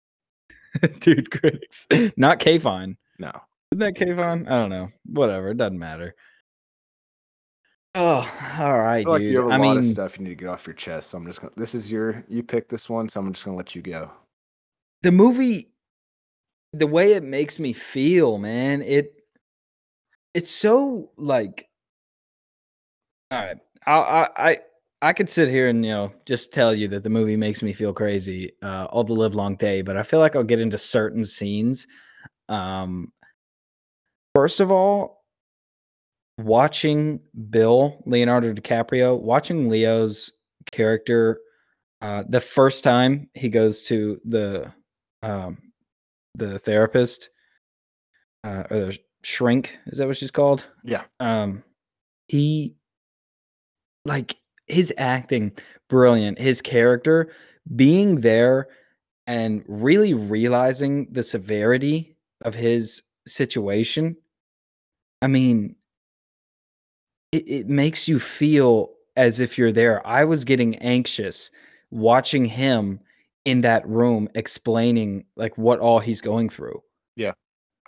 Dude, 1.00 1.30
critics. 1.30 1.86
Not 2.16 2.38
K 2.40 2.58
Fine. 2.58 2.96
No. 3.18 3.32
Isn't 3.72 3.80
that 3.80 3.94
K 3.96 4.14
Fine? 4.14 4.46
I 4.48 4.58
don't 4.58 4.70
know. 4.70 4.90
Whatever. 5.06 5.48
It 5.50 5.56
doesn't 5.58 5.78
matter. 5.78 6.14
Oh, 7.94 8.20
all 8.58 8.80
I 8.90 9.02
right, 9.02 9.04
feel 9.04 9.12
like 9.12 9.22
dude. 9.22 9.32
you 9.32 9.40
have 9.40 9.48
a 9.50 9.52
I 9.54 9.56
lot 9.56 9.76
of 9.78 9.84
stuff 9.84 10.18
you 10.18 10.24
need 10.24 10.30
to 10.30 10.36
get 10.36 10.48
off 10.48 10.66
your 10.66 10.74
chest. 10.74 11.10
So 11.10 11.18
I'm 11.18 11.26
just 11.26 11.40
gonna 11.40 11.52
this 11.56 11.74
is 11.74 11.90
your 11.90 12.24
you 12.28 12.42
picked 12.42 12.70
this 12.70 12.88
one, 12.88 13.08
so 13.08 13.20
I'm 13.20 13.32
just 13.32 13.44
gonna 13.44 13.56
let 13.56 13.74
you 13.74 13.82
go. 13.82 14.10
the 15.02 15.12
movie 15.12 15.70
the 16.72 16.86
way 16.86 17.12
it 17.12 17.22
makes 17.22 17.58
me 17.58 17.72
feel 17.72 18.38
man 18.38 18.82
it 18.82 19.14
it's 20.34 20.50
so 20.50 21.10
like 21.16 21.68
all 23.30 23.38
right 23.38 23.56
I, 23.86 23.92
I 23.92 24.28
i 24.50 24.58
i 25.02 25.12
could 25.12 25.30
sit 25.30 25.48
here 25.48 25.68
and 25.68 25.84
you 25.84 25.90
know 25.90 26.12
just 26.26 26.52
tell 26.52 26.74
you 26.74 26.88
that 26.88 27.02
the 27.02 27.10
movie 27.10 27.36
makes 27.36 27.62
me 27.62 27.72
feel 27.72 27.92
crazy 27.92 28.52
uh 28.62 28.86
all 28.90 29.04
the 29.04 29.12
live 29.12 29.34
long 29.34 29.56
day 29.56 29.82
but 29.82 29.96
i 29.96 30.02
feel 30.02 30.20
like 30.20 30.34
i'll 30.34 30.42
get 30.42 30.60
into 30.60 30.78
certain 30.78 31.24
scenes 31.24 31.86
um 32.48 33.12
first 34.34 34.60
of 34.60 34.70
all 34.70 35.24
watching 36.38 37.20
bill 37.50 38.02
leonardo 38.06 38.52
dicaprio 38.52 39.20
watching 39.20 39.68
leo's 39.68 40.32
character 40.70 41.40
uh 42.00 42.22
the 42.28 42.40
first 42.40 42.84
time 42.84 43.28
he 43.34 43.48
goes 43.48 43.82
to 43.82 44.20
the 44.24 44.72
um 45.22 45.58
the 46.36 46.58
therapist 46.60 47.30
uh 48.44 48.62
or 48.70 48.78
the 48.78 48.98
shrink 49.22 49.76
is 49.86 49.98
that 49.98 50.06
what 50.06 50.16
she's 50.16 50.30
called 50.30 50.64
Yeah. 50.84 51.02
um 51.18 51.64
he 52.28 52.76
like 54.04 54.36
his 54.68 54.92
acting 54.98 55.52
brilliant 55.88 56.38
his 56.38 56.60
character 56.60 57.30
being 57.76 58.20
there 58.20 58.68
and 59.26 59.64
really 59.66 60.14
realizing 60.14 61.06
the 61.10 61.22
severity 61.22 62.16
of 62.42 62.54
his 62.54 63.02
situation 63.26 64.16
i 65.22 65.26
mean 65.26 65.74
it, 67.32 67.48
it 67.48 67.68
makes 67.68 68.08
you 68.08 68.18
feel 68.18 68.92
as 69.16 69.40
if 69.40 69.58
you're 69.58 69.72
there. 69.72 70.06
I 70.06 70.24
was 70.24 70.44
getting 70.44 70.76
anxious 70.76 71.50
watching 71.90 72.44
him 72.44 73.00
in 73.44 73.62
that 73.62 73.86
room 73.88 74.28
explaining 74.34 75.24
like 75.36 75.58
what 75.58 75.80
all 75.80 75.98
he's 75.98 76.20
going 76.20 76.48
through. 76.48 76.82
I 77.30 77.32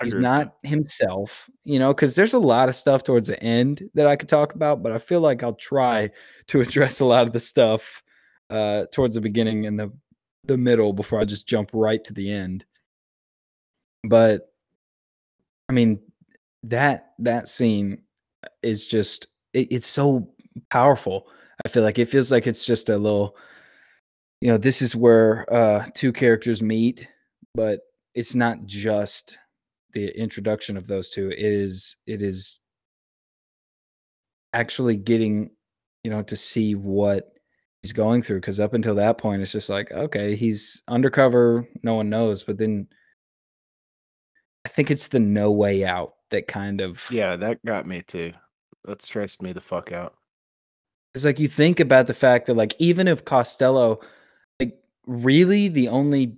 he's 0.02 0.14
agree 0.14 0.24
with 0.24 0.36
you. 0.36 0.44
not 0.44 0.56
himself, 0.62 1.48
you 1.64 1.78
know, 1.78 1.92
because 1.94 2.14
there's 2.14 2.34
a 2.34 2.38
lot 2.38 2.68
of 2.68 2.76
stuff 2.76 3.02
towards 3.04 3.28
the 3.28 3.42
end 3.42 3.88
that 3.94 4.06
I 4.06 4.16
could 4.16 4.28
talk 4.28 4.54
about, 4.54 4.82
but 4.82 4.92
I 4.92 4.98
feel 4.98 5.20
like 5.20 5.42
I'll 5.42 5.54
try 5.54 6.10
to 6.48 6.60
address 6.62 7.00
a 7.00 7.04
lot 7.06 7.26
of 7.26 7.32
the 7.32 7.40
stuff 7.40 8.02
uh 8.50 8.86
towards 8.92 9.14
the 9.14 9.20
beginning 9.20 9.66
and 9.66 9.78
the 9.78 9.92
the 10.44 10.56
middle 10.56 10.92
before 10.92 11.20
I 11.20 11.24
just 11.24 11.46
jump 11.46 11.70
right 11.72 12.02
to 12.04 12.12
the 12.12 12.32
end. 12.32 12.64
But 14.04 14.52
I 15.68 15.72
mean, 15.72 16.00
that 16.64 17.12
that 17.20 17.48
scene 17.48 18.02
is 18.62 18.86
just 18.86 19.28
it, 19.52 19.68
it's 19.70 19.86
so 19.86 20.32
powerful. 20.70 21.28
I 21.64 21.68
feel 21.68 21.82
like 21.82 21.98
it 21.98 22.08
feels 22.08 22.32
like 22.32 22.46
it's 22.46 22.64
just 22.64 22.88
a 22.88 22.96
little 22.96 23.36
you 24.40 24.50
know, 24.50 24.58
this 24.58 24.82
is 24.82 24.96
where 24.96 25.46
uh 25.52 25.86
two 25.94 26.12
characters 26.12 26.62
meet, 26.62 27.08
but 27.54 27.80
it's 28.14 28.34
not 28.34 28.64
just 28.66 29.38
the 29.92 30.08
introduction 30.18 30.76
of 30.76 30.86
those 30.86 31.10
two. 31.10 31.32
is 31.36 31.96
it 32.06 32.22
is 32.22 32.60
actually 34.52 34.96
getting, 34.96 35.50
you 36.02 36.10
know, 36.10 36.22
to 36.22 36.36
see 36.36 36.74
what 36.74 37.32
he's 37.82 37.92
going 37.92 38.22
through 38.22 38.40
because 38.40 38.60
up 38.60 38.74
until 38.74 38.94
that 38.96 39.18
point 39.18 39.42
it's 39.42 39.52
just 39.52 39.68
like, 39.68 39.90
okay, 39.92 40.36
he's 40.36 40.82
undercover, 40.88 41.66
no 41.82 41.94
one 41.94 42.10
knows, 42.10 42.42
but 42.42 42.58
then 42.58 42.86
I 44.64 44.68
think 44.68 44.90
it's 44.90 45.08
the 45.08 45.20
no 45.20 45.50
way 45.50 45.84
out 45.84 46.14
that 46.30 46.46
kind 46.46 46.80
of 46.80 47.06
Yeah, 47.10 47.36
that 47.36 47.64
got 47.64 47.86
me 47.86 48.02
too. 48.02 48.32
That 48.84 49.02
stressed 49.02 49.42
me 49.42 49.52
the 49.52 49.60
fuck 49.60 49.92
out. 49.92 50.14
It's 51.14 51.24
like 51.24 51.40
you 51.40 51.48
think 51.48 51.80
about 51.80 52.06
the 52.06 52.14
fact 52.14 52.46
that 52.46 52.54
like 52.54 52.74
even 52.78 53.08
if 53.08 53.24
Costello 53.24 54.00
like 54.58 54.78
really 55.06 55.68
the 55.68 55.88
only 55.88 56.36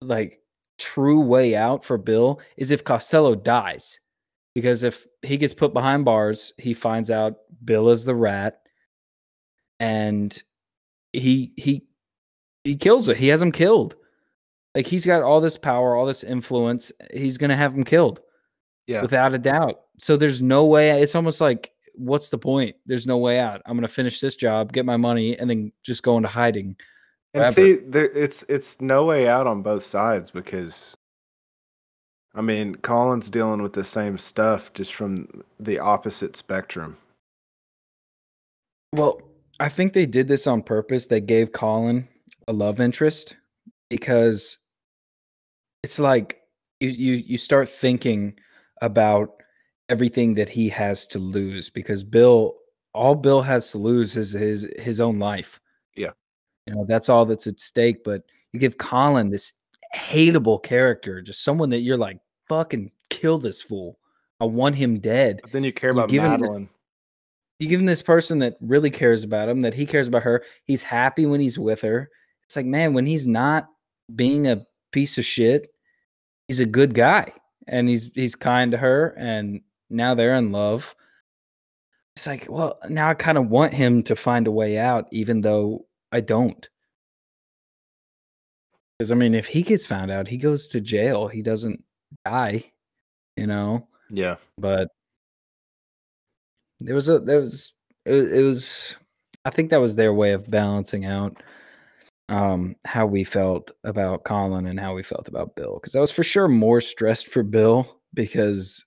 like 0.00 0.40
true 0.78 1.20
way 1.20 1.56
out 1.56 1.84
for 1.84 1.98
Bill 1.98 2.40
is 2.56 2.70
if 2.70 2.84
Costello 2.84 3.34
dies. 3.34 4.00
Because 4.54 4.84
if 4.84 5.06
he 5.22 5.36
gets 5.36 5.54
put 5.54 5.72
behind 5.72 6.04
bars, 6.04 6.52
he 6.58 6.74
finds 6.74 7.10
out 7.10 7.38
Bill 7.64 7.90
is 7.90 8.04
the 8.04 8.14
rat 8.14 8.60
and 9.80 10.42
he 11.12 11.52
he 11.56 11.84
he 12.62 12.76
kills 12.76 13.08
it. 13.08 13.16
He 13.16 13.28
has 13.28 13.42
him 13.42 13.52
killed. 13.52 13.96
Like 14.74 14.86
he's 14.86 15.06
got 15.06 15.22
all 15.22 15.40
this 15.40 15.56
power, 15.56 15.94
all 15.94 16.06
this 16.06 16.24
influence. 16.24 16.92
He's 17.12 17.38
gonna 17.38 17.56
have 17.56 17.74
him 17.74 17.84
killed. 17.84 18.20
Yeah. 18.86 19.02
Without 19.02 19.34
a 19.34 19.38
doubt. 19.38 19.80
So 19.98 20.16
there's 20.16 20.42
no 20.42 20.64
way 20.66 20.90
it's 21.02 21.14
almost 21.14 21.40
like 21.40 21.72
what's 21.94 22.28
the 22.28 22.38
point? 22.38 22.76
There's 22.86 23.06
no 23.06 23.18
way 23.18 23.38
out. 23.38 23.62
I'm 23.66 23.76
gonna 23.76 23.88
finish 23.88 24.20
this 24.20 24.36
job, 24.36 24.72
get 24.72 24.84
my 24.84 24.96
money, 24.96 25.38
and 25.38 25.48
then 25.48 25.72
just 25.82 26.02
go 26.02 26.16
into 26.16 26.28
hiding. 26.28 26.76
And 27.34 27.42
forever. 27.42 27.54
see, 27.54 27.84
there, 27.86 28.10
it's 28.10 28.44
it's 28.48 28.80
no 28.80 29.04
way 29.04 29.26
out 29.26 29.46
on 29.46 29.62
both 29.62 29.84
sides 29.84 30.30
because, 30.30 30.96
I 32.34 32.40
mean, 32.40 32.76
Colin's 32.76 33.28
dealing 33.28 33.60
with 33.60 33.72
the 33.72 33.84
same 33.84 34.18
stuff 34.18 34.72
just 34.72 34.94
from 34.94 35.42
the 35.58 35.80
opposite 35.80 36.36
spectrum. 36.36 36.96
Well, 38.92 39.20
I 39.58 39.68
think 39.68 39.92
they 39.92 40.06
did 40.06 40.28
this 40.28 40.46
on 40.46 40.62
purpose. 40.62 41.08
They 41.08 41.20
gave 41.20 41.50
Colin 41.50 42.08
a 42.46 42.52
love 42.52 42.80
interest 42.80 43.34
because 43.90 44.58
it's 45.82 45.98
like 45.98 46.40
you 46.78 46.90
you, 46.90 47.12
you 47.14 47.38
start 47.38 47.68
thinking 47.68 48.38
about 48.80 49.42
everything 49.88 50.34
that 50.34 50.48
he 50.48 50.68
has 50.68 51.06
to 51.08 51.18
lose 51.18 51.68
because 51.68 52.04
Bill 52.04 52.54
all 52.94 53.16
Bill 53.16 53.42
has 53.42 53.72
to 53.72 53.78
lose 53.78 54.16
is 54.16 54.32
his 54.32 54.68
his 54.78 55.00
own 55.00 55.18
life. 55.18 55.60
You 56.66 56.74
know, 56.74 56.84
that's 56.86 57.08
all 57.08 57.26
that's 57.26 57.46
at 57.46 57.60
stake. 57.60 58.04
But 58.04 58.22
you 58.52 58.60
give 58.60 58.78
Colin 58.78 59.30
this 59.30 59.52
hateable 59.94 60.62
character, 60.62 61.20
just 61.22 61.42
someone 61.44 61.70
that 61.70 61.80
you're 61.80 61.96
like, 61.96 62.18
fucking 62.48 62.90
kill 63.10 63.38
this 63.38 63.62
fool. 63.62 63.98
I 64.40 64.44
want 64.44 64.74
him 64.76 64.98
dead. 64.98 65.40
But 65.42 65.52
then 65.52 65.64
you 65.64 65.72
care 65.72 65.90
You 65.90 65.98
about 65.98 66.10
him 66.10 66.22
this- 66.22 66.30
Madeline. 66.40 66.68
You 67.60 67.68
give 67.68 67.78
him 67.80 67.86
this 67.86 68.02
person 68.02 68.40
that 68.40 68.56
really 68.60 68.90
cares 68.90 69.22
about 69.22 69.48
him, 69.48 69.60
that 69.60 69.74
he 69.74 69.86
cares 69.86 70.08
about 70.08 70.24
her. 70.24 70.42
He's 70.64 70.82
happy 70.82 71.24
when 71.24 71.40
he's 71.40 71.56
with 71.58 71.80
her. 71.82 72.10
It's 72.42 72.56
like, 72.56 72.66
man, 72.66 72.94
when 72.94 73.06
he's 73.06 73.28
not 73.28 73.68
being 74.14 74.48
a 74.48 74.66
piece 74.90 75.18
of 75.18 75.24
shit, 75.24 75.70
he's 76.48 76.58
a 76.60 76.66
good 76.66 76.94
guy 76.94 77.32
and 77.68 77.88
he's 77.88 78.10
he's 78.14 78.34
kind 78.34 78.72
to 78.72 78.76
her 78.76 79.14
and 79.16 79.60
now 79.88 80.14
they're 80.14 80.34
in 80.34 80.50
love. 80.50 80.94
It's 82.16 82.26
like, 82.26 82.48
well, 82.50 82.78
now 82.88 83.08
I 83.08 83.14
kind 83.14 83.38
of 83.38 83.48
want 83.48 83.72
him 83.72 84.02
to 84.02 84.16
find 84.16 84.46
a 84.48 84.52
way 84.52 84.76
out, 84.76 85.06
even 85.12 85.40
though 85.40 85.86
I 86.14 86.20
don't. 86.20 86.68
Because 88.98 89.10
I 89.10 89.16
mean, 89.16 89.34
if 89.34 89.48
he 89.48 89.62
gets 89.62 89.84
found 89.84 90.12
out, 90.12 90.28
he 90.28 90.36
goes 90.36 90.68
to 90.68 90.80
jail. 90.80 91.26
He 91.26 91.42
doesn't 91.42 91.82
die, 92.24 92.72
you 93.36 93.48
know. 93.48 93.88
Yeah. 94.10 94.36
But 94.56 94.88
there 96.80 96.94
was 96.94 97.08
a 97.08 97.18
there 97.18 97.40
was 97.40 97.72
it, 98.06 98.32
it 98.32 98.42
was 98.44 98.94
I 99.44 99.50
think 99.50 99.70
that 99.70 99.80
was 99.80 99.96
their 99.96 100.14
way 100.14 100.32
of 100.32 100.48
balancing 100.48 101.04
out 101.04 101.42
um 102.28 102.76
how 102.84 103.06
we 103.06 103.24
felt 103.24 103.72
about 103.82 104.24
Colin 104.24 104.66
and 104.66 104.78
how 104.78 104.94
we 104.94 105.02
felt 105.02 105.26
about 105.26 105.56
Bill 105.56 105.74
because 105.74 105.96
I 105.96 106.00
was 106.00 106.12
for 106.12 106.22
sure 106.22 106.48
more 106.48 106.80
stressed 106.80 107.26
for 107.26 107.42
Bill 107.42 108.00
because 108.14 108.84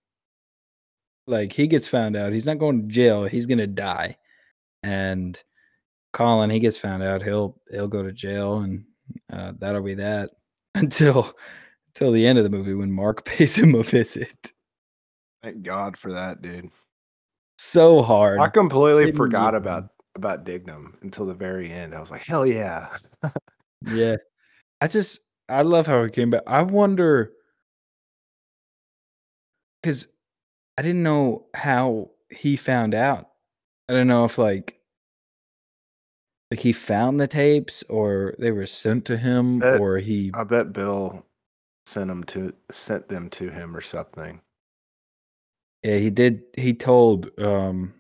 like 1.28 1.52
he 1.52 1.68
gets 1.68 1.88
found 1.88 2.16
out 2.16 2.32
he's 2.32 2.46
not 2.46 2.58
going 2.58 2.82
to 2.84 2.88
jail 2.88 3.26
he's 3.26 3.46
going 3.46 3.60
to 3.60 3.68
die 3.68 4.18
and 4.82 5.44
Colin 6.18 6.50
he 6.50 6.60
gets 6.60 6.78
found 6.78 7.04
out 7.04 7.22
he'll 7.22 7.62
he'll 7.70 7.88
go 7.88 8.02
to 8.02 8.12
jail 8.12 8.60
and 8.60 8.84
uh, 9.32 9.54
that'll 9.60 9.84
be 9.84 9.94
that 9.94 10.32
until 10.76 11.32
until 11.90 12.12
the 12.12 12.26
end 12.26 12.38
of 12.40 12.44
the 12.44 12.50
movie 12.50 12.74
when 12.74 12.92
Mark 12.92 13.24
pays 13.32 13.56
him 13.58 13.76
a 13.76 13.84
visit 13.84 14.52
Thank 15.44 15.62
God 15.62 15.96
for 15.96 16.12
that, 16.14 16.42
dude. 16.42 16.70
so 17.60 18.02
hard 18.02 18.40
I 18.40 18.48
completely 18.50 19.06
Didn't 19.06 19.18
forgot 19.18 19.54
need 19.54 19.58
about 19.60 19.90
about 20.16 20.44
Dignam 20.46 20.94
until 21.04 21.28
the 21.28 21.36
very 21.36 21.72
end. 21.72 21.94
I 21.94 22.00
was 22.00 22.10
like, 22.10 22.24
hell 22.24 22.46
yeah. 22.46 22.90
Yeah. 23.86 24.16
I 24.82 24.88
just 24.88 25.20
I 25.48 25.62
love 25.62 25.86
how 25.86 26.02
it 26.02 26.14
came 26.14 26.32
back. 26.32 26.42
I 26.48 26.64
wonder 26.64 27.32
because 29.82 30.08
I 30.78 30.82
didn't 30.82 31.04
know 31.04 31.46
how 31.54 32.10
he 32.32 32.58
found 32.58 32.96
out. 32.96 33.28
I 33.88 33.94
don't 33.94 34.08
know 34.08 34.26
if 34.26 34.40
like 34.40 34.77
like 36.52 36.60
he 36.60 36.72
found 36.74 37.20
the 37.20 37.28
tapes 37.28 37.84
or 37.90 38.34
they 38.40 38.52
were 38.52 38.66
sent 38.66 39.06
to 39.06 39.18
him 39.18 39.60
Bet- 39.60 39.80
or 39.80 39.98
he 39.98 40.32
I 40.34 40.44
bet 40.44 40.74
Bill 40.74 41.26
sent 41.86 42.08
them 42.08 42.24
to 42.26 42.54
sent 42.72 43.08
them 43.08 43.30
to 43.32 43.50
him 43.50 43.76
or 43.76 43.82
something. 43.82 44.42
yeah, 45.84 45.98
he 45.98 46.10
did 46.10 46.44
he 46.58 46.74
told 46.74 47.30
um 47.40 47.94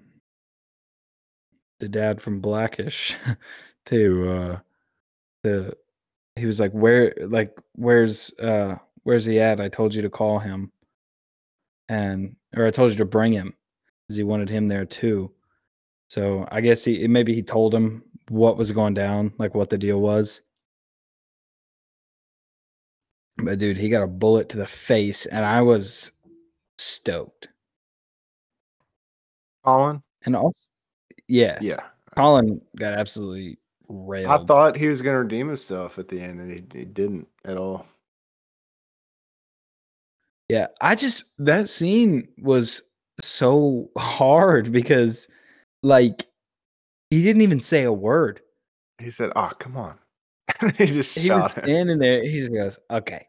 the 1.80 1.88
dad 1.88 2.22
from 2.22 2.40
Blackish 2.42 3.16
to 3.86 4.30
uh 4.30 4.60
to 5.44 5.76
he 6.36 6.46
was 6.46 6.60
like 6.60 6.72
where 6.72 7.14
like 7.20 7.58
where's 7.74 8.32
uh 8.40 8.76
where's 9.04 9.26
he 9.26 9.40
at? 9.40 9.60
I 9.62 9.70
told 9.70 9.94
you 9.94 10.02
to 10.02 10.10
call 10.10 10.40
him. 10.40 10.72
And 11.90 12.36
or 12.56 12.68
I 12.68 12.72
told 12.72 12.92
you 12.92 12.98
to 12.98 13.06
bring 13.06 13.32
him 13.32 13.54
because 14.04 14.18
he 14.18 14.24
wanted 14.24 14.50
him 14.50 14.68
there 14.68 14.86
too. 14.86 15.32
So 16.10 16.48
I 16.52 16.62
guess 16.62 16.84
he 16.84 17.08
maybe 17.08 17.34
he 17.34 17.42
told 17.44 17.74
him 17.74 18.04
what 18.30 18.58
was 18.58 18.72
going 18.72 18.94
down, 18.94 19.34
like 19.38 19.56
what 19.56 19.70
the 19.70 19.78
deal 19.78 20.00
was. 20.00 20.42
But 23.38 23.60
dude, 23.60 23.78
he 23.78 23.90
got 23.90 24.04
a 24.04 24.08
bullet 24.08 24.50
to 24.50 24.58
the 24.58 24.68
face, 24.68 25.26
and 25.26 25.46
I 25.46 25.62
was 25.62 26.12
stoked. 26.78 27.50
Colin? 29.64 30.02
And 30.26 30.36
also, 30.36 30.60
yeah, 31.28 31.60
Yeah. 31.62 31.82
Colin 32.16 32.62
got 32.78 32.94
absolutely 32.94 33.60
railed. 33.90 34.42
I 34.42 34.46
thought 34.46 34.76
he 34.76 34.88
was 34.88 35.02
gonna 35.02 35.20
redeem 35.20 35.48
himself 35.48 36.00
at 36.00 36.08
the 36.08 36.20
end, 36.20 36.40
and 36.40 36.52
he, 36.52 36.64
he 36.74 36.86
didn't 36.86 37.28
at 37.46 37.58
all. 37.58 37.86
Yeah, 40.50 40.68
I 40.82 40.96
just 40.96 41.26
that 41.40 41.70
scene 41.70 42.30
was 42.38 42.82
so 43.22 43.90
hard 43.98 44.72
because 44.72 45.28
like 45.84 46.27
he 47.10 47.24
didn't 47.24 47.42
even 47.42 47.60
say 47.60 47.84
a 47.84 47.92
word. 47.92 48.42
He 49.00 49.12
said, 49.12 49.32
"Oh, 49.36 49.52
come 49.60 49.78
on." 49.78 49.98
And 50.62 50.76
he 50.78 50.86
just 50.88 51.14
He 51.14 51.30
was 51.30 51.56
him. 51.56 51.64
standing 51.66 52.00
there, 52.00 52.24
he 52.24 52.40
just 52.40 52.54
goes, 52.54 52.80
Okay, 52.90 53.28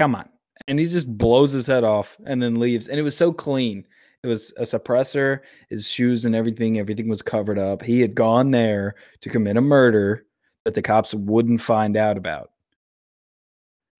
come 0.00 0.14
on. 0.14 0.28
And 0.68 0.78
he 0.80 0.86
just 0.86 1.06
blows 1.16 1.52
his 1.52 1.66
head 1.68 1.84
off 1.84 2.16
and 2.26 2.42
then 2.42 2.58
leaves. 2.58 2.88
And 2.88 2.98
it 2.98 3.02
was 3.02 3.16
so 3.16 3.32
clean. 3.32 3.86
It 4.24 4.26
was 4.26 4.52
a 4.56 4.62
suppressor, 4.62 5.40
his 5.70 5.88
shoes 5.88 6.24
and 6.24 6.34
everything, 6.34 6.78
everything 6.78 7.08
was 7.08 7.22
covered 7.22 7.58
up. 7.58 7.82
He 7.82 8.00
had 8.00 8.16
gone 8.16 8.50
there 8.50 8.96
to 9.20 9.30
commit 9.30 9.56
a 9.56 9.60
murder 9.60 10.26
that 10.64 10.74
the 10.74 10.82
cops 10.82 11.14
wouldn't 11.14 11.60
find 11.60 11.96
out 11.96 12.16
about. 12.16 12.50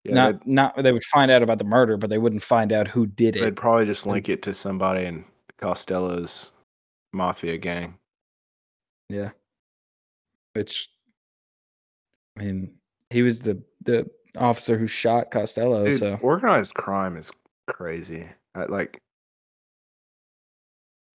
Yeah, 0.02 0.14
not 0.14 0.46
not 0.46 0.82
they 0.82 0.92
would 0.92 1.04
find 1.04 1.30
out 1.30 1.42
about 1.42 1.58
the 1.58 1.64
murder, 1.64 1.96
but 1.96 2.10
they 2.10 2.18
wouldn't 2.18 2.42
find 2.42 2.72
out 2.72 2.88
who 2.88 3.06
did 3.06 3.36
it. 3.36 3.42
they'd 3.42 3.56
probably 3.56 3.86
just 3.86 4.06
link 4.06 4.28
it 4.28 4.42
to 4.42 4.52
somebody 4.54 5.04
in 5.04 5.24
Costello's 5.58 6.50
mafia 7.12 7.58
gang. 7.58 7.94
Yeah. 9.08 9.30
Which 10.54 10.88
I 12.38 12.42
mean, 12.42 12.74
he 13.10 13.22
was 13.22 13.42
the 13.42 13.62
the 13.82 14.08
officer 14.36 14.78
who 14.78 14.86
shot 14.86 15.30
Costello, 15.30 15.86
Dude, 15.86 15.98
so 15.98 16.18
organized 16.22 16.74
crime 16.74 17.16
is 17.16 17.30
crazy. 17.66 18.26
I, 18.54 18.64
like, 18.64 19.02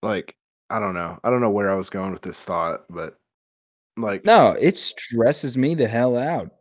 like 0.02 0.36
I 0.70 0.80
don't 0.80 0.94
know. 0.94 1.20
I 1.24 1.30
don't 1.30 1.42
know 1.42 1.50
where 1.50 1.72
I 1.72 1.76
was 1.76 1.90
going 1.90 2.12
with 2.12 2.22
this 2.22 2.44
thought, 2.44 2.86
but 2.90 3.18
like, 3.98 4.26
no, 4.26 4.52
it 4.52 4.78
stresses 4.78 5.58
me 5.58 5.76
the 5.76 5.88
hell 5.88 6.18
out. 6.18 6.52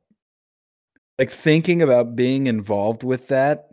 Like 1.18 1.30
thinking 1.30 1.82
about 1.82 2.16
being 2.16 2.46
involved 2.46 3.02
with 3.02 3.28
that 3.28 3.70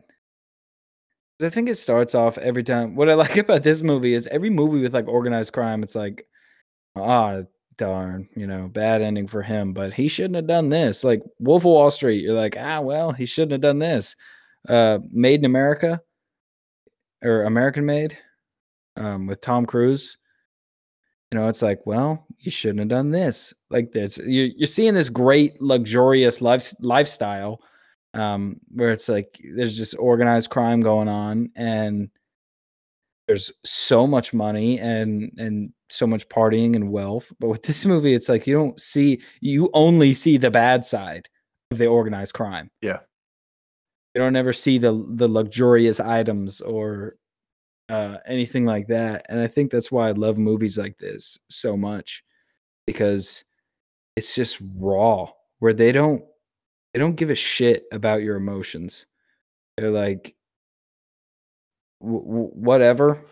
I 1.42 1.50
think 1.50 1.70
it 1.70 1.76
starts 1.76 2.16
off 2.16 2.38
every 2.38 2.64
time. 2.64 2.96
What 2.96 3.10
I 3.10 3.14
like 3.16 3.38
about 3.38 3.64
this 3.64 3.82
movie 3.82 4.14
is 4.14 4.28
every 4.28 4.50
movie 4.50 4.80
with 4.80 4.94
like 4.94 5.08
organized 5.08 5.54
crime, 5.54 5.84
it's 5.84 5.96
like, 5.96 6.26
ah, 7.04 7.42
darn, 7.78 8.28
you 8.36 8.48
know, 8.48 8.68
bad 8.68 9.02
ending 9.02 9.28
for 9.28 9.42
him, 9.42 9.74
but 9.74 9.94
he 9.94 10.08
shouldn't 10.08 10.36
have 10.36 10.48
done 10.48 10.70
this. 10.70 11.04
Like 11.04 11.22
Wolf 11.40 11.62
of 11.62 11.66
Wall 11.66 11.92
Street, 11.92 12.22
you're 12.22 12.34
like, 12.34 12.58
ah, 12.60 12.82
well, 12.82 13.12
he 13.12 13.26
shouldn't 13.26 13.52
have 13.54 13.62
done 13.62 13.80
this. 13.80 14.16
Uh, 14.68 15.00
Made 15.12 15.42
in 15.42 15.46
America 15.46 16.02
or 17.24 17.44
American 17.44 17.86
Made 17.86 18.18
um, 18.98 19.28
with 19.28 19.42
Tom 19.42 19.66
Cruise. 19.66 20.18
You 21.32 21.40
know, 21.40 21.48
it's 21.48 21.62
like, 21.62 21.86
well, 21.86 22.26
you 22.40 22.52
shouldn't 22.52 22.80
have 22.80 22.88
done 22.88 23.12
this. 23.12 23.54
Like 23.70 23.92
this, 23.92 24.18
you're, 24.18 24.48
you're 24.48 24.68
seeing 24.68 24.94
this 24.94 25.10
great 25.10 25.62
luxurious 25.62 26.42
life, 26.42 26.74
lifestyle 26.80 27.62
um, 28.14 28.60
where 28.74 28.90
it's 28.90 29.10
like 29.10 29.40
there's 29.56 29.78
just 29.78 29.96
organized 30.00 30.50
crime 30.50 30.82
going 30.82 31.08
on 31.08 31.52
and 31.56 32.10
there's 33.28 33.52
so 33.66 34.08
much 34.08 34.34
money 34.34 34.80
and 34.80 35.32
and 35.38 35.72
so 35.90 36.08
much 36.08 36.28
partying 36.30 36.76
and 36.76 36.92
wealth 36.92 37.32
but 37.40 37.48
with 37.50 37.64
this 37.64 37.86
movie 37.92 38.14
it's 38.14 38.30
like 38.30 38.48
you 38.48 38.54
don't 38.56 38.80
see 38.80 39.22
you 39.42 39.70
only 39.74 40.14
see 40.14 40.38
the 40.38 40.52
bad 40.52 40.86
side 40.86 41.28
of 41.72 41.78
the 41.78 41.86
organized 41.88 42.34
crime 42.34 42.70
Yeah. 42.82 43.00
you 44.16 44.22
don't 44.22 44.36
ever 44.36 44.54
see 44.54 44.78
the 44.78 45.06
the 45.16 45.28
luxurious 45.28 46.00
items 46.00 46.62
or 46.62 47.16
uh, 47.90 48.18
anything 48.26 48.66
like 48.66 48.88
that 48.88 49.26
and 49.30 49.40
i 49.40 49.48
think 49.48 49.72
that's 49.72 49.92
why 49.92 50.08
i 50.10 50.12
love 50.12 50.38
movies 50.38 50.78
like 50.78 50.98
this 50.98 51.38
so 51.50 51.78
much 51.78 52.24
because 52.86 53.44
it's 54.18 54.36
just 54.36 54.58
raw 54.78 55.30
where 55.60 55.74
they 55.74 55.92
don't 55.92 56.22
they 56.94 57.00
don't 57.00 57.16
give 57.16 57.30
a 57.30 57.36
shit 57.36 57.84
about 57.92 58.22
your 58.24 58.36
emotions 58.36 59.06
they're 59.78 59.92
like 59.92 60.36
"W- 62.02 62.24
w- 62.24 62.52
whatever 62.54 63.26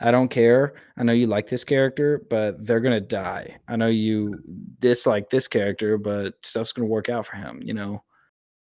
i 0.00 0.10
don't 0.10 0.28
care 0.28 0.74
i 0.96 1.02
know 1.02 1.12
you 1.12 1.26
like 1.26 1.48
this 1.48 1.64
character 1.64 2.24
but 2.30 2.64
they're 2.64 2.80
gonna 2.80 3.00
die 3.00 3.56
i 3.68 3.76
know 3.76 3.88
you 3.88 4.38
dislike 4.78 5.28
this 5.28 5.48
character 5.48 5.98
but 5.98 6.34
stuff's 6.42 6.72
gonna 6.72 6.86
work 6.86 7.08
out 7.08 7.26
for 7.26 7.36
him 7.36 7.60
you 7.62 7.74
know 7.74 8.02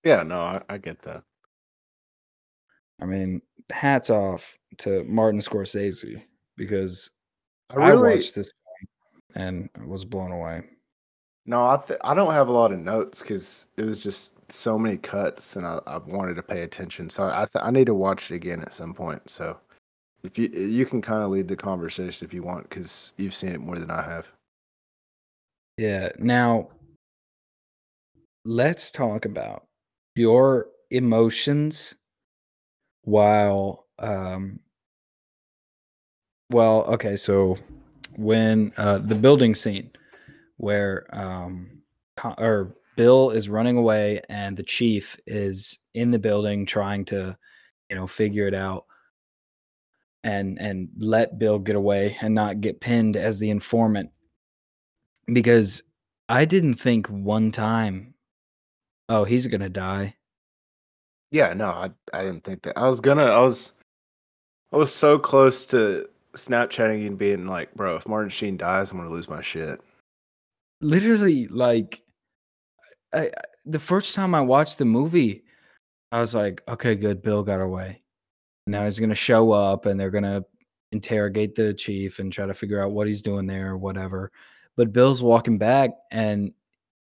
Yeah, 0.04 0.24
no, 0.24 0.40
I, 0.40 0.62
I 0.70 0.78
get 0.78 1.02
that. 1.04 1.24
I 3.02 3.06
mean, 3.06 3.42
hats 3.70 4.10
off 4.10 4.58
to 4.80 5.04
Martin 5.04 5.42
Scorsese 5.42 6.22
because 6.56 7.10
I 7.70 7.76
I, 7.76 7.96
watched 7.96 8.36
this 8.36 8.52
and 9.36 9.70
was 9.86 10.06
blown 10.06 10.32
away. 10.32 10.64
No, 11.50 11.66
I 11.66 11.78
th- 11.78 12.00
I 12.04 12.14
don't 12.14 12.34
have 12.36 12.48
a 12.48 12.52
lot 12.52 12.72
of 12.72 12.78
notes 12.78 13.22
because 13.22 13.66
it 13.76 13.84
was 13.84 14.04
just 14.04 14.34
so 14.52 14.78
many 14.78 14.98
cuts, 14.98 15.56
and 15.56 15.66
I, 15.66 15.80
I 15.88 15.98
wanted 15.98 16.36
to 16.36 16.44
pay 16.44 16.62
attention. 16.62 17.10
So 17.10 17.24
I 17.24 17.48
th- 17.52 17.66
I 17.66 17.72
need 17.72 17.88
to 17.88 17.96
watch 17.96 18.30
it 18.30 18.36
again 18.36 18.62
at 18.62 18.72
some 18.72 18.94
point. 18.94 19.28
So 19.28 19.58
if 20.22 20.38
you 20.38 20.48
you 20.50 20.86
can 20.86 21.02
kind 21.02 21.24
of 21.24 21.32
lead 21.32 21.48
the 21.48 21.56
conversation 21.56 22.28
if 22.28 22.36
you 22.36 22.44
want, 22.44 22.70
because 22.70 23.14
you've 23.18 23.34
seen 23.34 23.50
it 23.50 23.62
more 23.62 23.80
than 23.80 23.90
I 23.90 24.04
have. 24.04 24.28
Yeah. 25.78 26.10
Now, 26.20 26.70
let's 28.46 28.92
talk 28.92 29.26
about 29.26 29.66
your 30.16 30.68
emotions 30.92 31.96
while 33.06 33.88
um 33.98 34.60
well, 36.52 36.84
okay, 36.94 37.16
so 37.16 37.58
when 38.18 38.72
uh 38.78 39.00
the 39.00 39.16
building 39.16 39.56
scene 39.56 39.90
where 40.60 41.08
um 41.12 41.82
co- 42.18 42.36
or 42.38 42.76
Bill 42.96 43.32
is 43.32 43.50
running 43.50 43.78
away 43.78 44.22
and 44.30 44.58
the 44.58 44.64
chief 44.64 45.18
is 45.26 45.80
in 45.94 46.12
the 46.12 46.20
building 46.20 46.66
trying 46.66 47.06
to 47.06 47.38
you 47.90 47.96
know 47.96 48.08
figure 48.08 48.48
it 48.48 48.54
out 48.54 48.86
and 50.24 50.60
and 50.60 50.90
let 51.00 51.40
Bill 51.40 51.60
get 51.60 51.76
away 51.78 52.18
and 52.22 52.36
not 52.36 52.62
get 52.62 52.82
pinned 52.82 53.16
as 53.18 53.40
the 53.40 53.50
informant 53.50 54.12
because 55.32 55.82
I 56.28 56.46
didn't 56.46 56.76
think 56.76 57.08
one 57.08 57.52
time 57.52 58.16
oh 59.08 59.24
he's 59.24 59.48
going 59.48 59.62
to 59.62 59.70
die 59.70 60.16
Yeah, 61.32 61.54
no, 61.54 61.70
I 61.70 61.92
I 62.14 62.24
didn't 62.26 62.44
think 62.44 62.64
that. 62.64 62.78
I 62.78 62.88
was 62.88 63.00
gonna. 63.00 63.26
I 63.26 63.40
was 63.40 63.74
I 64.72 64.78
was 64.78 64.94
so 64.94 65.20
close 65.20 65.66
to 65.68 66.10
Snapchatting 66.36 67.06
and 67.08 67.18
being 67.18 67.48
like, 67.48 67.74
bro, 67.76 67.96
if 67.98 68.08
Martin 68.08 68.30
Sheen 68.30 68.58
dies, 68.58 68.92
I'm 68.92 68.98
gonna 68.98 69.10
lose 69.12 69.30
my 69.30 69.42
shit. 69.42 69.82
Literally 70.82 71.48
like 71.48 72.02
I, 73.14 73.28
I- 73.28 73.32
the 73.66 73.80
first 73.80 74.16
time 74.16 74.34
I 74.34 74.42
watched 74.42 74.78
the 74.80 74.86
movie, 74.86 75.44
I 76.12 76.20
was 76.20 76.34
like, 76.34 76.64
okay, 76.68 76.96
good, 76.96 77.22
Bill 77.22 77.44
got 77.44 77.62
away. 77.62 78.02
Now 78.66 78.86
he's 78.86 79.00
gonna 79.00 79.14
show 79.16 79.52
up 79.52 79.86
and 79.86 80.00
they're 80.00 80.10
gonna 80.10 80.44
interrogate 80.92 81.54
the 81.56 81.74
chief 81.74 82.18
and 82.20 82.34
try 82.34 82.46
to 82.48 82.54
figure 82.54 82.84
out 82.84 82.92
what 82.92 83.06
he's 83.08 83.22
doing 83.22 83.46
there 83.46 83.72
or 83.72 83.78
whatever. 83.78 84.32
But 84.76 84.94
Bill's 84.94 85.22
walking 85.22 85.58
back 85.58 85.92
and 86.12 86.52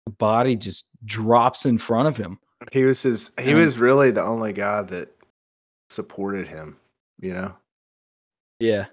the 0.06 0.12
body 0.12 0.56
just 0.56 0.86
drops 1.06 1.65
in 1.65 1.78
front 1.78 2.08
of 2.08 2.18
him. 2.18 2.39
He 2.72 2.84
was 2.84 3.02
his. 3.02 3.32
He 3.39 3.54
Um, 3.54 3.60
was 3.60 3.78
really 3.78 4.12
the 4.12 4.24
only 4.24 4.52
guy 4.54 4.82
that 4.84 5.10
supported 5.89 6.48
him. 6.48 6.78
You 7.22 7.34
know. 7.34 7.56
Yeah. 8.60 8.88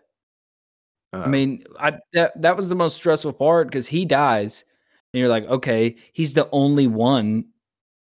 I 1.13 1.25
Um, 1.25 1.31
mean, 1.31 1.65
I 1.79 1.99
that 2.13 2.41
that 2.41 2.57
was 2.57 2.69
the 2.69 2.75
most 2.77 2.97
stressful 2.97 3.33
part 3.33 3.67
because 3.69 3.87
he 3.89 4.05
dies, 4.05 4.65
and 5.17 5.21
you're 5.21 5.31
like, 5.31 5.47
okay, 5.47 5.97
he's 6.13 6.35
the 6.35 6.47
only 6.53 6.87
one 6.87 7.47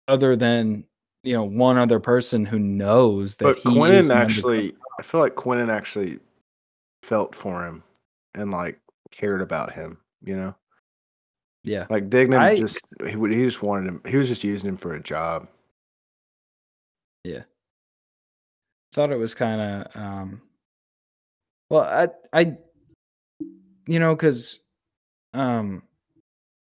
other 0.08 0.36
than 0.36 0.84
you 1.22 1.34
know 1.34 1.44
one 1.44 1.76
other 1.76 2.00
person 2.00 2.46
who 2.46 2.58
knows 2.58 3.36
that 3.36 3.44
but 3.44 3.58
he 3.58 3.68
is 3.68 3.76
Quentin 3.76 3.96
an 3.96 4.00
undercover- 4.00 4.22
actually, 4.22 4.76
I 4.98 5.02
feel 5.02 5.20
like 5.20 5.34
Quentin 5.34 5.68
actually 5.68 6.18
felt 7.02 7.34
for 7.34 7.66
him 7.66 7.82
and 8.34 8.50
like 8.50 8.80
cared 9.10 9.42
about 9.42 9.74
him. 9.74 9.98
You 10.22 10.36
know, 10.36 10.54
yeah, 11.62 11.86
like 11.90 12.08
Dignam 12.08 12.40
I- 12.40 12.58
just 12.58 12.78
he 13.06 13.16
would 13.16 13.30
he 13.32 13.44
just 13.44 13.62
wanted 13.62 13.86
him. 13.86 14.00
He 14.06 14.16
was 14.16 14.28
just 14.28 14.42
using 14.42 14.70
him 14.70 14.78
for 14.78 14.94
a 14.94 15.02
job. 15.02 15.46
Yeah. 17.22 17.42
Thought 18.94 19.12
it 19.12 19.18
was 19.18 19.34
kind 19.34 19.60
of 19.60 20.00
um, 20.02 20.40
well, 21.68 21.82
I 21.82 22.08
I 22.32 22.56
you 23.86 23.98
know 23.98 24.14
because 24.16 24.60
um, 25.34 25.82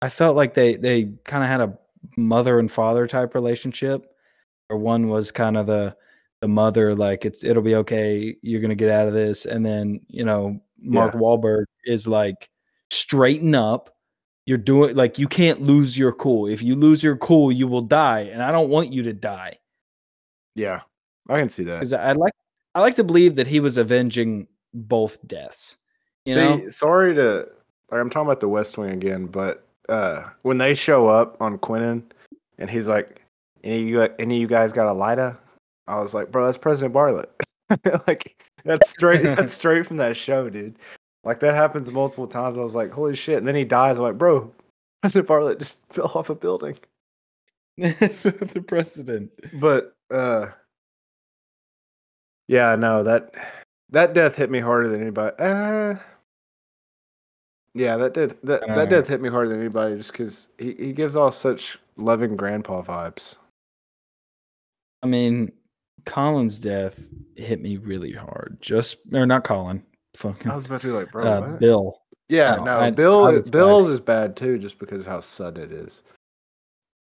I 0.01 0.09
felt 0.09 0.35
like 0.35 0.53
they 0.53 0.75
they 0.75 1.11
kind 1.25 1.43
of 1.43 1.49
had 1.49 1.61
a 1.61 1.77
mother 2.17 2.59
and 2.59 2.71
father 2.71 3.07
type 3.07 3.35
relationship, 3.35 4.05
or 4.69 4.77
one 4.77 5.09
was 5.09 5.31
kind 5.31 5.57
of 5.57 5.67
the 5.67 5.95
the 6.41 6.47
mother 6.47 6.95
like 6.95 7.25
it's 7.25 7.43
it'll 7.43 7.61
be 7.61 7.75
okay 7.75 8.33
you're 8.41 8.61
gonna 8.61 8.73
get 8.75 8.89
out 8.89 9.07
of 9.09 9.13
this 9.13 9.45
and 9.45 9.65
then 9.65 9.99
you 10.07 10.23
know 10.23 10.57
mark 10.81 11.13
Yeah. 11.13 11.19
Wahlberg 11.19 11.65
is 11.83 12.07
like 12.07 12.49
straighten 12.91 13.53
up 13.55 13.93
you're 14.45 14.57
doing 14.57 14.95
like 14.95 15.19
you 15.19 15.27
can't 15.27 15.61
lose 15.61 15.97
your 15.97 16.13
cool 16.13 16.47
if 16.47 16.63
you 16.63 16.75
lose 16.77 17.03
your 17.03 17.17
cool 17.17 17.51
you 17.51 17.67
will 17.67 17.81
die 17.81 18.21
and 18.31 18.41
i 18.41 18.51
don't 18.53 18.69
want 18.69 18.93
you 18.93 19.03
to 19.03 19.11
die 19.11 19.57
Yeah, 20.55 20.79
I 21.27 21.39
can 21.39 21.49
see 21.49 21.63
that. 21.65 21.75
because 21.75 21.91
i 21.91 22.13
like 22.13 22.33
i 22.73 22.79
like 22.79 22.95
to 22.95 23.03
believe 23.03 23.35
that 23.35 23.47
he 23.47 23.59
was 23.59 23.77
avenging 23.77 24.47
both 24.73 25.19
deaths 25.27 25.75
you 26.23 26.35
know 26.35 26.55
They- 26.57 26.69
sorry 26.69 27.13
to 27.15 27.49
like 27.91 27.99
I'm 27.99 28.09
talking 28.09 28.27
about 28.27 28.39
the 28.39 28.47
West 28.47 28.77
Wing 28.77 28.91
again, 28.91 29.25
but 29.25 29.67
uh 29.89 30.29
when 30.43 30.57
they 30.57 30.73
show 30.73 31.07
up 31.07 31.41
on 31.41 31.57
Quentin 31.57 32.03
and 32.57 32.69
he's 32.69 32.87
like, 32.87 33.21
any 33.63 33.81
of 33.81 33.87
you 33.87 34.01
any 34.19 34.35
of 34.35 34.41
you 34.41 34.47
guys 34.47 34.71
got 34.71 34.87
a 34.87 34.93
lighter? 34.93 35.37
I 35.87 35.99
was 35.99 36.13
like, 36.13 36.31
bro, 36.31 36.45
that's 36.45 36.57
President 36.57 36.93
Bartlet. 36.93 37.27
like 38.07 38.35
that's 38.63 38.89
straight 38.89 39.23
that's 39.35 39.53
straight 39.53 39.87
from 39.87 39.97
that 39.97 40.15
show, 40.15 40.49
dude. 40.49 40.75
Like 41.23 41.39
that 41.41 41.55
happens 41.55 41.89
multiple 41.91 42.27
times. 42.27 42.57
I 42.57 42.61
was 42.61 42.75
like, 42.75 42.91
holy 42.91 43.15
shit. 43.15 43.37
And 43.37 43.47
then 43.47 43.55
he 43.55 43.65
dies. 43.65 43.97
I'm 43.97 44.03
like, 44.03 44.17
bro, 44.17 44.51
President 45.01 45.27
Bartlet 45.27 45.59
just 45.59 45.79
fell 45.89 46.11
off 46.15 46.29
a 46.29 46.35
building. 46.35 46.77
the 47.77 48.63
president 48.67 49.31
But 49.53 49.95
uh 50.11 50.47
yeah, 52.47 52.75
no, 52.75 53.03
that 53.03 53.33
that 53.89 54.13
death 54.13 54.35
hit 54.35 54.51
me 54.51 54.59
harder 54.59 54.89
than 54.89 55.01
anybody. 55.01 55.35
Uh 55.39 55.95
yeah, 57.79 57.95
that 57.97 58.13
did 58.13 58.37
that 58.43 58.63
Uh. 58.69 58.75
that 58.75 58.89
death 58.89 59.07
hit 59.07 59.21
me 59.21 59.29
harder 59.29 59.49
than 59.49 59.59
anybody 59.59 59.95
just 59.95 60.11
because 60.11 60.49
he, 60.57 60.73
he 60.73 60.93
gives 60.93 61.15
off 61.15 61.33
such 61.35 61.79
loving 61.95 62.35
grandpa 62.35 62.81
vibes. 62.81 63.35
i 65.03 65.07
mean 65.07 65.51
colin's 66.05 66.59
death 66.59 67.09
hit 67.35 67.61
me 67.61 67.77
really 67.77 68.11
hard 68.11 68.57
just 68.61 68.97
or 69.13 69.25
not 69.25 69.43
colin 69.43 69.83
fucking 70.15 70.49
I 70.51 70.55
was 70.55 70.65
about 70.65 70.81
to 70.81 70.87
be 70.87 70.93
like, 70.93 71.11
bro, 71.11 71.25
uh, 71.25 71.41
what? 71.41 71.59
bill 71.59 72.01
yeah, 72.29 72.55
no, 72.55 72.63
no, 72.65 72.79
I- 72.79 72.91
Bill 72.91 73.25
I 73.25 73.39
Bill's 73.49 73.87
is 73.87 73.99
bad 73.99 74.37
too, 74.37 74.59
just 74.59 74.77
because 74.77 75.01
of 75.01 75.07
how 75.07 75.19
sudden 75.19 75.63
it 75.63 75.71
is. 75.71 76.03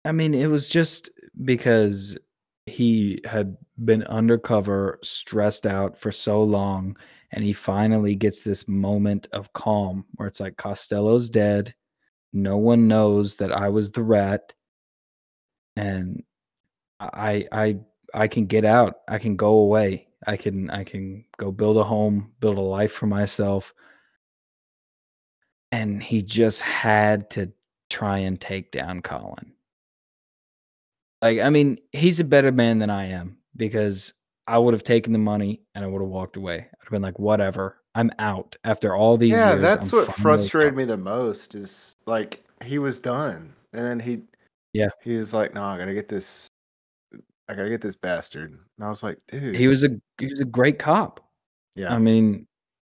I 0.04 0.10
mean, 0.10 0.34
it 0.34 0.48
was 0.48 0.66
just 0.68 1.10
because 1.44 2.18
he 2.66 3.20
had 3.24 3.56
been 3.84 4.02
undercover, 4.04 4.98
stressed 5.04 5.64
out 5.64 5.96
for 5.96 6.10
so 6.10 6.42
long, 6.42 6.96
and 7.32 7.42
he 7.42 7.52
finally 7.52 8.14
gets 8.14 8.42
this 8.42 8.68
moment 8.68 9.28
of 9.32 9.52
calm 9.52 10.04
where 10.14 10.28
it's 10.28 10.40
like 10.40 10.56
Costello's 10.56 11.30
dead. 11.30 11.74
No 12.32 12.58
one 12.58 12.88
knows 12.88 13.36
that 13.36 13.52
I 13.52 13.68
was 13.68 13.90
the 13.90 14.02
rat, 14.02 14.54
and 15.76 16.22
I 17.00 17.46
I 17.50 17.78
I 18.14 18.28
can 18.28 18.46
get 18.46 18.64
out. 18.64 18.96
I 19.08 19.18
can 19.18 19.36
go 19.36 19.54
away. 19.54 20.08
I 20.26 20.36
can 20.36 20.70
I 20.70 20.84
can 20.84 21.24
go 21.38 21.50
build 21.50 21.76
a 21.78 21.84
home, 21.84 22.32
build 22.40 22.58
a 22.58 22.60
life 22.60 22.92
for 22.92 23.06
myself. 23.06 23.74
And 25.72 26.02
he 26.02 26.22
just 26.22 26.60
had 26.60 27.30
to 27.30 27.50
try 27.88 28.18
and 28.18 28.38
take 28.38 28.72
down 28.72 29.00
Colin. 29.00 29.52
Like, 31.22 31.40
I 31.40 31.50
mean, 31.50 31.78
he's 31.92 32.20
a 32.20 32.24
better 32.24 32.52
man 32.52 32.78
than 32.78 32.90
I 32.90 33.06
am 33.06 33.38
because 33.56 34.12
I 34.52 34.58
would 34.58 34.74
have 34.74 34.84
taken 34.84 35.12
the 35.12 35.18
money 35.18 35.62
and 35.74 35.84
I 35.84 35.88
would 35.88 36.00
have 36.02 36.10
walked 36.10 36.36
away. 36.36 36.56
I'd 36.58 36.84
have 36.84 36.90
been 36.90 37.02
like, 37.02 37.18
whatever, 37.18 37.78
I'm 37.94 38.10
out. 38.18 38.54
After 38.64 38.94
all 38.94 39.16
these 39.16 39.30
years. 39.30 39.40
yeah, 39.40 39.50
years, 39.52 39.62
that's 39.62 39.92
I'm 39.92 39.98
what 40.00 40.14
frustrated 40.16 40.74
out. 40.74 40.76
me 40.76 40.84
the 40.84 40.96
most 40.96 41.54
is 41.54 41.94
like 42.06 42.44
he 42.64 42.78
was 42.78 43.00
done, 43.00 43.52
and 43.72 43.84
then 43.84 43.98
he, 43.98 44.20
Yeah. 44.72 44.88
he 45.02 45.16
was 45.16 45.32
like, 45.34 45.54
"No, 45.54 45.64
I 45.64 45.76
gotta 45.78 45.94
get 45.94 46.08
this, 46.08 46.46
I 47.48 47.54
gotta 47.54 47.70
get 47.70 47.80
this 47.80 47.96
bastard." 47.96 48.50
And 48.52 48.60
I 48.86 48.88
was 48.88 49.02
like, 49.02 49.18
"Dude, 49.30 49.56
He 49.56 49.68
was 49.68 49.84
a 49.84 49.90
he 50.18 50.26
was 50.26 50.40
a 50.40 50.44
great 50.44 50.78
cop. 50.78 51.20
yeah." 51.74 51.92
I 51.94 51.98
mean, 51.98 52.46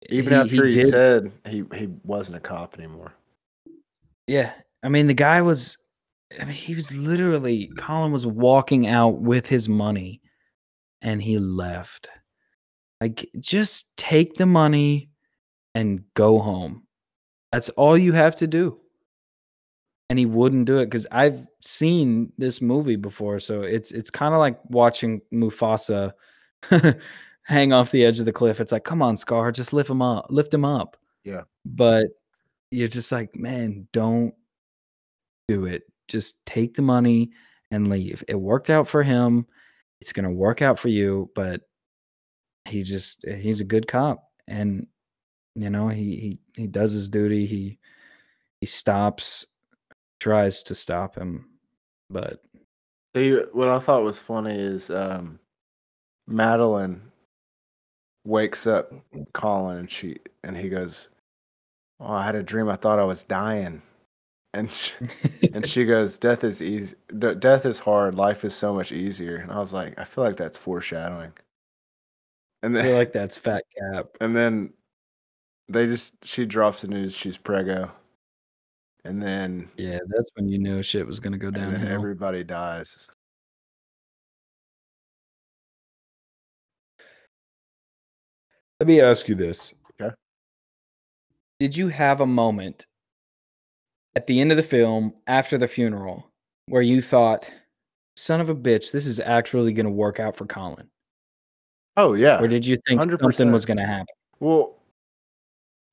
Even 0.09 0.33
he- 0.33 0.39
after 0.39 0.65
he, 0.67 0.75
did 0.75 0.89
said 0.91 1.31
he 1.47 1.65
he 1.75 1.89
wasn't 2.05 2.37
a 2.37 2.41
cop 2.41 2.77
anymore. 2.79 3.13
Yeah. 4.27 4.53
I 4.83 4.89
mean, 4.89 5.07
the 5.09 5.15
guy 5.15 5.43
was, 5.43 5.77
I 6.41 6.45
mean, 6.45 6.55
he 6.55 6.75
was 6.75 6.91
literally, 6.95 7.71
Colin 7.77 8.13
was 8.13 8.25
walking 8.27 8.87
out 8.87 9.19
with 9.21 9.47
his 9.47 9.69
money 9.69 10.21
and 11.03 11.23
he 11.23 11.39
left. 11.39 12.11
Like, 13.01 13.29
just 13.39 13.97
take 13.97 14.35
the 14.35 14.47
money 14.47 15.11
and 15.75 16.05
go 16.15 16.39
home. 16.39 16.87
That's 17.53 17.69
all 17.71 17.97
you 17.97 18.13
have 18.13 18.37
to 18.37 18.47
do. 18.47 18.79
And 20.09 20.19
he 20.19 20.27
wouldn't 20.27 20.67
do 20.67 20.79
it 20.79 20.87
because 20.87 21.07
I've 21.11 21.47
seen 21.63 22.33
this 22.37 22.61
movie 22.61 22.97
before. 22.97 23.39
So 23.39 23.63
it's 23.63 23.93
it's 23.93 24.11
kind 24.11 24.35
of 24.35 24.41
like 24.41 24.59
watching 24.69 25.21
Mufasa 25.33 26.13
hang 27.45 27.73
off 27.73 27.93
the 27.93 28.05
edge 28.05 28.19
of 28.19 28.27
the 28.27 28.33
cliff. 28.33 28.61
It's 28.61 28.73
like, 28.73 28.85
come 28.85 29.03
on, 29.03 29.17
Scar, 29.17 29.53
just 29.53 29.73
lift 29.73 29.89
him 29.89 30.03
up, 30.03 30.27
lift 30.29 30.53
him 30.53 30.65
up. 30.65 30.97
Yeah. 31.25 31.43
But 31.65 32.09
you're 32.71 32.89
just 32.89 33.13
like, 33.13 33.37
man, 33.37 33.87
don't 33.93 34.35
do 35.49 35.67
it. 35.67 35.83
Just 36.09 36.45
take 36.45 36.75
the 36.75 36.83
money 36.83 37.31
and 37.71 37.89
leave. 37.89 38.25
It 38.27 38.35
worked 38.35 38.71
out 38.71 38.89
for 38.89 39.03
him. 39.03 39.47
It's 40.01 40.13
gonna 40.13 40.33
work 40.33 40.63
out 40.63 40.79
for 40.79 40.89
you, 40.89 41.31
but 41.35 41.63
he 42.67 42.83
just 42.83 43.27
he's 43.29 43.61
a 43.61 43.65
good 43.65 43.87
cop. 43.89 44.25
And 44.47 44.87
you 45.55 45.69
know, 45.69 45.89
he 45.89 46.17
he 46.17 46.41
he 46.57 46.67
does 46.67 46.93
his 46.93 47.09
duty. 47.09 47.47
He 47.47 47.79
he 48.61 48.67
stops, 48.67 49.47
tries 50.21 50.63
to 50.65 50.75
stop 50.75 51.17
him, 51.17 51.47
but 52.09 52.43
See, 53.17 53.33
what 53.53 53.69
I 53.69 53.81
thought 53.81 54.05
was 54.05 54.21
funny 54.21 54.57
is 54.57 54.89
um, 54.89 55.41
Madeline 56.29 57.03
wakes 58.25 58.67
up 58.69 58.93
Colin, 59.33 59.79
and 59.79 59.91
she 59.91 60.19
and 60.45 60.57
he 60.57 60.69
goes, 60.69 61.09
"Oh, 61.99 62.13
I 62.13 62.25
had 62.25 62.37
a 62.37 62.43
dream. 62.43 62.69
I 62.69 62.77
thought 62.77 63.01
I 63.01 63.05
was 63.05 63.25
dying," 63.25 63.83
and 64.55 64.71
she, 64.73 64.93
and 65.55 65.67
she 65.67 65.85
goes, 65.85 66.19
"Death 66.19 66.45
is 66.45 66.61
easy. 66.63 66.97
D- 67.19 67.35
death 67.35 67.67
is 67.67 67.79
hard. 67.79 68.15
Life 68.15 68.45
is 68.45 68.55
so 68.55 68.75
much 68.75 68.93
easier." 68.93 69.37
And 69.37 69.51
I 69.51 69.59
was 69.59 69.73
like, 69.73 69.99
I 69.99 70.05
feel 70.05 70.25
like 70.25 70.37
that's 70.37 70.57
foreshadowing. 70.57 71.33
And 72.63 72.77
I 72.79 72.83
feel 72.83 72.97
like 72.97 73.13
that's 73.13 73.39
fat 73.39 73.65
cap. 73.79 74.07
and 74.21 74.37
then 74.37 74.73
they 75.69 75.87
just 75.87 76.25
she 76.25 76.45
drops 76.47 76.83
the 76.83 76.89
news 76.89 77.15
she's 77.15 77.37
prego, 77.37 77.91
and 79.05 79.23
then 79.23 79.71
Yeah, 79.77 79.99
that's 80.09 80.29
when 80.35 80.49
you 80.49 80.59
know 80.59 80.83
shit 80.83 81.07
was 81.07 81.21
gonna 81.21 81.39
go 81.39 81.51
down. 81.51 81.73
and 81.73 81.85
then 81.85 81.93
everybody 81.93 82.45
dies. 82.45 83.09
Let 88.81 88.87
me 88.87 89.01
ask 89.01 89.29
you 89.29 89.35
this. 89.35 89.75
Okay. 90.01 90.15
Did 91.59 91.77
you 91.77 91.89
have 91.89 92.21
a 92.23 92.27
moment 92.27 92.87
at 94.17 94.27
the 94.27 94.41
end 94.41 94.51
of 94.51 94.57
the 94.57 94.63
film 94.63 95.15
after 95.27 95.59
the 95.59 95.69
funeral 95.69 96.31
where 96.67 96.83
you 96.83 97.03
thought, 97.03 97.51
son 98.17 98.41
of 98.41 98.49
a 98.49 98.55
bitch, 98.55 98.93
this 98.93 99.07
is 99.07 99.21
actually 99.21 99.73
going 99.73 99.87
to 99.87 99.93
work 99.93 100.21
out 100.21 100.37
for 100.37 100.47
Colin? 100.47 100.89
Oh 101.97 102.15
yeah. 102.15 102.41
Or 102.41 102.49
did 102.49 102.65
you 102.65 102.77
think 102.87 103.03
something 103.03 103.51
was 103.53 103.67
going 103.67 103.79
to 103.79 103.87
happen? 103.87 104.07
Well, 104.39 104.81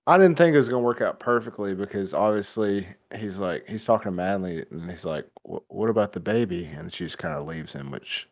I 0.08 0.17
didn't 0.17 0.38
think 0.38 0.53
it 0.53 0.58
was 0.58 0.69
gonna 0.69 0.82
work 0.82 1.01
out 1.01 1.19
perfectly 1.19 1.75
because 1.75 2.13
obviously 2.13 2.88
he's 3.13 3.39
like 3.39 3.67
he's 3.67 3.84
talking 3.84 4.10
to 4.10 4.15
Manly 4.15 4.65
and 4.71 4.89
he's 4.89 5.03
like, 5.03 5.27
"What 5.43 5.89
about 5.89 6.13
the 6.13 6.21
baby?" 6.21 6.63
And 6.63 6.91
she 6.93 7.03
just 7.03 7.17
kind 7.17 7.36
of 7.36 7.45
leaves 7.45 7.73
him, 7.73 7.91
which 7.91 8.25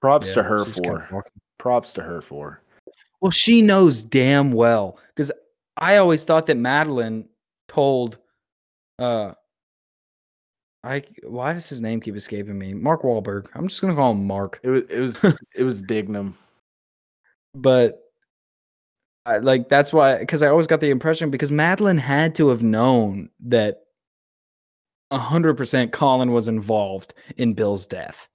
props 0.00 0.34
to 0.34 0.42
her 0.42 0.64
for. 0.64 1.24
Props 1.58 1.92
to 1.92 2.02
her 2.02 2.20
for. 2.20 2.60
Well, 3.20 3.30
she 3.30 3.62
knows 3.62 4.02
damn 4.02 4.50
well 4.50 4.98
because 5.14 5.30
I 5.76 5.98
always 5.98 6.24
thought 6.24 6.46
that 6.46 6.56
Madeline 6.56 7.28
told, 7.68 8.18
uh, 9.02 9.34
I 10.84 11.02
why 11.24 11.52
does 11.52 11.68
his 11.68 11.80
name 11.80 12.00
keep 12.00 12.16
escaping 12.16 12.58
me? 12.58 12.74
Mark 12.74 13.02
Wahlberg. 13.02 13.48
I'm 13.54 13.68
just 13.68 13.80
gonna 13.80 13.94
call 13.94 14.12
him 14.12 14.26
Mark. 14.26 14.60
It 14.62 14.70
was 14.70 14.82
it 14.90 15.00
was 15.00 15.24
it 15.56 15.64
was 15.64 15.82
Dignam. 15.82 16.34
but 17.54 18.00
I, 19.24 19.38
like 19.38 19.68
that's 19.68 19.92
why 19.92 20.18
because 20.18 20.42
I 20.42 20.48
always 20.48 20.66
got 20.66 20.80
the 20.80 20.90
impression 20.90 21.30
because 21.30 21.52
Madeline 21.52 21.98
had 21.98 22.34
to 22.36 22.48
have 22.48 22.62
known 22.62 23.30
that 23.40 23.82
hundred 25.12 25.56
percent 25.56 25.92
Colin 25.92 26.32
was 26.32 26.48
involved 26.48 27.14
in 27.36 27.54
Bill's 27.54 27.86
death. 27.86 28.28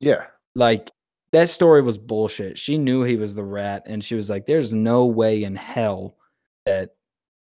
Yeah, 0.00 0.26
Like 0.54 0.90
that 1.32 1.48
story 1.48 1.82
was 1.82 1.98
bullshit. 1.98 2.58
She 2.58 2.78
knew 2.78 3.02
he 3.02 3.16
was 3.16 3.34
the 3.34 3.44
rat, 3.44 3.82
and 3.86 4.02
she 4.04 4.14
was 4.14 4.30
like, 4.30 4.46
"There's 4.46 4.72
no 4.72 5.06
way 5.06 5.42
in 5.42 5.56
hell 5.56 6.16
that 6.64 6.94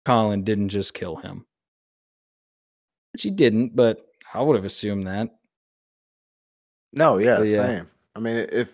Colin 0.06 0.44
didn't 0.44 0.70
just 0.70 0.94
kill 0.94 1.18
him." 1.18 1.46
She 3.18 3.30
didn't, 3.30 3.76
but 3.76 4.08
I 4.34 4.42
would 4.42 4.56
have 4.56 4.66
assumed 4.66 5.08
that. 5.08 5.30
no, 6.94 7.18
yeah, 7.18 7.38
But 7.40 7.50
yeah. 7.50 7.68
same. 7.68 7.88
I 8.16 8.20
mean, 8.20 8.38
if 8.52 8.70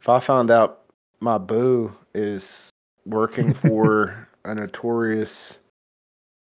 if 0.00 0.08
I 0.08 0.18
found 0.18 0.50
out 0.50 0.92
my 1.20 1.38
boo 1.38 1.94
is 2.14 2.70
working 3.06 3.54
for 3.54 4.28
a 4.44 4.54
notorious 4.54 5.60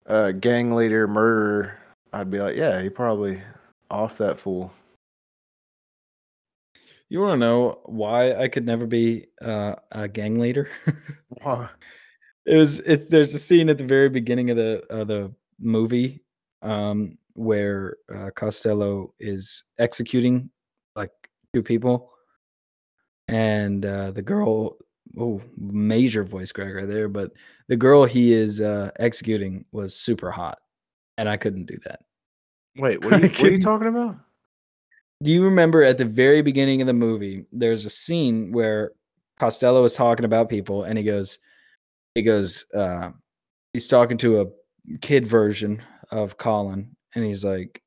uh, 0.07 0.33
gang 0.33 0.75
leader 0.75 1.07
murderer, 1.07 1.79
I'd 2.13 2.31
be 2.31 2.41
like, 2.41 2.57
yeah, 2.57 2.81
he 2.81 2.89
probably 2.89 3.43
off 3.91 4.19
that 4.19 4.39
fool. 4.39 4.73
You 7.11 7.21
want 7.21 7.35
to 7.35 7.47
know 7.47 7.81
why 7.85 8.35
I 8.35 8.49
could 8.49 8.65
never 8.65 8.87
be 8.87 9.27
uh, 9.41 9.75
a 9.93 10.09
gang 10.09 10.39
leader? 10.41 10.71
Why? 11.29 11.69
it 12.47 12.57
was 12.57 12.81
it's 12.81 13.07
there's 13.07 13.35
a 13.35 13.39
scene 13.39 13.69
at 13.69 13.79
the 13.79 13.85
very 13.85 14.09
beginning 14.09 14.51
of 14.51 14.57
the 14.57 14.83
of 14.91 15.09
the 15.09 15.33
movie 15.61 16.24
um 16.65 17.17
where 17.35 17.97
uh, 18.15 18.31
Costello 18.35 19.13
is 19.19 19.65
executing 19.79 20.51
like 20.97 21.11
two 21.53 21.63
people 21.63 22.11
and 23.29 23.85
uh 23.87 24.11
the 24.11 24.23
girl 24.23 24.77
oh 25.19 25.41
major 25.57 26.25
voice 26.25 26.53
crack 26.53 26.75
right 26.75 26.89
there 26.89 27.09
but 27.09 27.33
the 27.69 27.77
girl 27.77 28.05
he 28.05 28.33
is 28.33 28.61
uh 28.61 28.91
executing 28.99 29.65
was 29.73 29.95
super 29.95 30.31
hot 30.31 30.59
and 31.19 31.29
I 31.29 31.37
couldn't 31.37 31.67
do 31.67 31.79
that. 31.85 32.01
Wait, 32.77 33.05
what 33.05 33.13
are 33.15 33.27
you, 33.27 33.29
what 33.29 33.43
are 33.43 33.53
you 33.53 33.61
talking 33.61 33.89
about? 33.89 34.17
Do 35.23 35.31
you 35.31 35.45
remember 35.45 35.83
at 35.83 35.99
the 35.99 36.05
very 36.05 36.43
beginning 36.43 36.81
of 36.81 36.87
the 36.87 36.93
movie, 36.93 37.45
there's 37.53 37.85
a 37.85 37.91
scene 37.91 38.53
where 38.53 38.93
Costello 39.39 39.85
is 39.85 39.95
talking 39.95 40.25
about 40.25 40.49
people 40.49 40.85
and 40.85 40.99
he 40.99 41.05
goes, 41.05 41.39
he 42.15 42.23
goes, 42.23 42.67
uh, 42.75 43.11
he's 43.73 43.87
talking 43.87 44.19
to 44.19 44.43
a 44.43 44.47
kid 45.01 45.27
version 45.27 45.83
of 46.15 46.39
Colin 46.39 46.97
and 47.15 47.25
he's 47.25 47.45
like, 47.45 47.81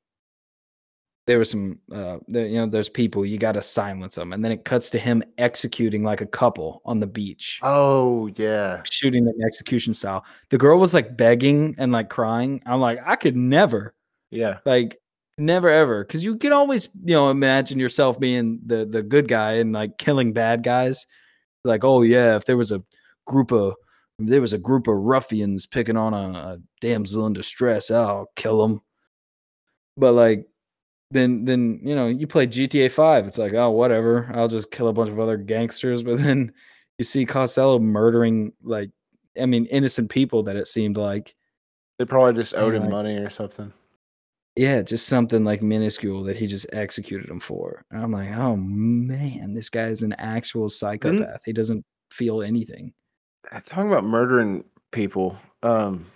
there 1.26 1.38
was 1.38 1.50
some, 1.50 1.78
uh, 1.92 2.18
there, 2.26 2.46
you 2.46 2.58
know, 2.58 2.66
there's 2.66 2.88
people, 2.88 3.26
you 3.26 3.36
got 3.36 3.52
to 3.52 3.60
silence 3.60 4.14
them. 4.14 4.32
And 4.32 4.42
then 4.42 4.50
it 4.50 4.64
cuts 4.64 4.88
to 4.90 4.98
him 4.98 5.22
executing 5.36 6.02
like 6.02 6.22
a 6.22 6.26
couple 6.26 6.80
on 6.86 7.00
the 7.00 7.06
beach, 7.06 7.60
Oh 7.62 8.28
yeah, 8.36 8.82
shooting 8.90 9.24
them 9.24 9.34
execution 9.44 9.92
style. 9.92 10.24
The 10.50 10.58
girl 10.58 10.78
was 10.78 10.94
like 10.94 11.16
begging 11.16 11.74
and 11.78 11.92
like 11.92 12.08
crying. 12.08 12.62
I'm 12.64 12.80
like, 12.80 13.00
I 13.04 13.16
could 13.16 13.36
never 13.36 13.94
yeah, 14.30 14.58
like 14.64 14.98
never 15.38 15.68
ever 15.68 16.04
because 16.04 16.24
you 16.24 16.36
can 16.36 16.52
always 16.52 16.88
you 17.04 17.14
know 17.14 17.30
imagine 17.30 17.78
yourself 17.78 18.18
being 18.18 18.60
the 18.66 18.84
the 18.84 19.02
good 19.02 19.28
guy 19.28 19.52
and 19.54 19.72
like 19.72 19.96
killing 19.96 20.32
bad 20.32 20.64
guys 20.64 21.06
like 21.64 21.84
oh 21.84 22.02
yeah 22.02 22.36
if 22.36 22.44
there 22.44 22.56
was 22.56 22.72
a 22.72 22.82
group 23.24 23.52
of 23.52 23.74
there 24.18 24.40
was 24.40 24.52
a 24.52 24.58
group 24.58 24.88
of 24.88 24.96
ruffians 24.96 25.66
picking 25.66 25.96
on 25.96 26.12
a, 26.14 26.38
a 26.38 26.58
damsel 26.80 27.26
in 27.26 27.32
distress 27.32 27.90
i'll 27.90 28.30
kill 28.36 28.60
them 28.60 28.80
but 29.96 30.12
like 30.12 30.46
then 31.10 31.44
then 31.44 31.80
you 31.82 31.94
know 31.94 32.06
you 32.08 32.26
play 32.26 32.46
gta 32.46 32.90
5 32.90 33.26
it's 33.26 33.38
like 33.38 33.54
oh 33.54 33.70
whatever 33.70 34.30
i'll 34.34 34.48
just 34.48 34.70
kill 34.70 34.88
a 34.88 34.92
bunch 34.92 35.08
of 35.08 35.18
other 35.20 35.36
gangsters 35.36 36.02
but 36.04 36.18
then 36.18 36.52
you 36.98 37.04
see 37.04 37.24
costello 37.24 37.78
murdering 37.78 38.52
like 38.62 38.90
i 39.40 39.46
mean 39.46 39.66
innocent 39.66 40.10
people 40.10 40.42
that 40.44 40.56
it 40.56 40.66
seemed 40.66 40.96
like 40.96 41.34
they 41.98 42.04
probably 42.04 42.34
just 42.34 42.54
owed 42.54 42.74
Yeah, 42.74 42.78
him 42.78 42.82
like- 42.84 42.92
money 42.92 43.16
or 43.16 43.28
something. 43.28 43.72
Yeah, 44.54 44.82
just 44.82 45.06
something 45.06 45.44
like 45.44 45.62
minuscule 45.62 46.22
that 46.24 46.36
he 46.36 46.46
just 46.48 46.66
executed 46.72 47.28
him 47.30 47.38
for. 47.38 47.84
And 47.92 48.02
I'm 48.02 48.10
like, 48.10 48.30
oh 48.36 48.56
man, 48.56 49.54
this 49.54 49.68
guy 49.70 49.86
is 49.86 50.02
an 50.02 50.12
actual 50.14 50.68
psychopath. 50.68 51.40
he 51.44 51.52
doesn't 51.52 51.84
feel 52.12 52.42
anything. 52.42 52.92
Talking 53.50 53.90
about 53.90 54.04
murdering 54.04 54.64
people, 54.92 55.38
um, 55.62 56.06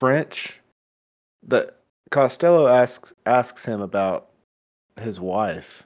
French, 0.00 0.58
the 1.46 1.72
Costello 2.10 2.66
asks 2.66 3.14
asks 3.26 3.64
him 3.64 3.80
about 3.80 4.30
his 5.00 5.20
wife, 5.20 5.84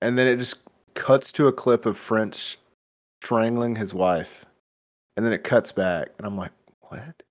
and 0.00 0.18
then 0.18 0.26
it 0.26 0.36
just 0.38 0.58
cuts 0.94 1.32
to 1.32 1.48
a 1.48 1.52
clip 1.52 1.84
of 1.86 1.98
French 1.98 2.58
strangling 3.22 3.76
his 3.76 3.92
wife, 3.92 4.46
and 5.16 5.26
then 5.26 5.32
it 5.32 5.44
cuts 5.44 5.70
back, 5.70 6.08
and 6.16 6.26
I'm 6.26 6.36
like, 6.36 6.52
what? 6.80 7.22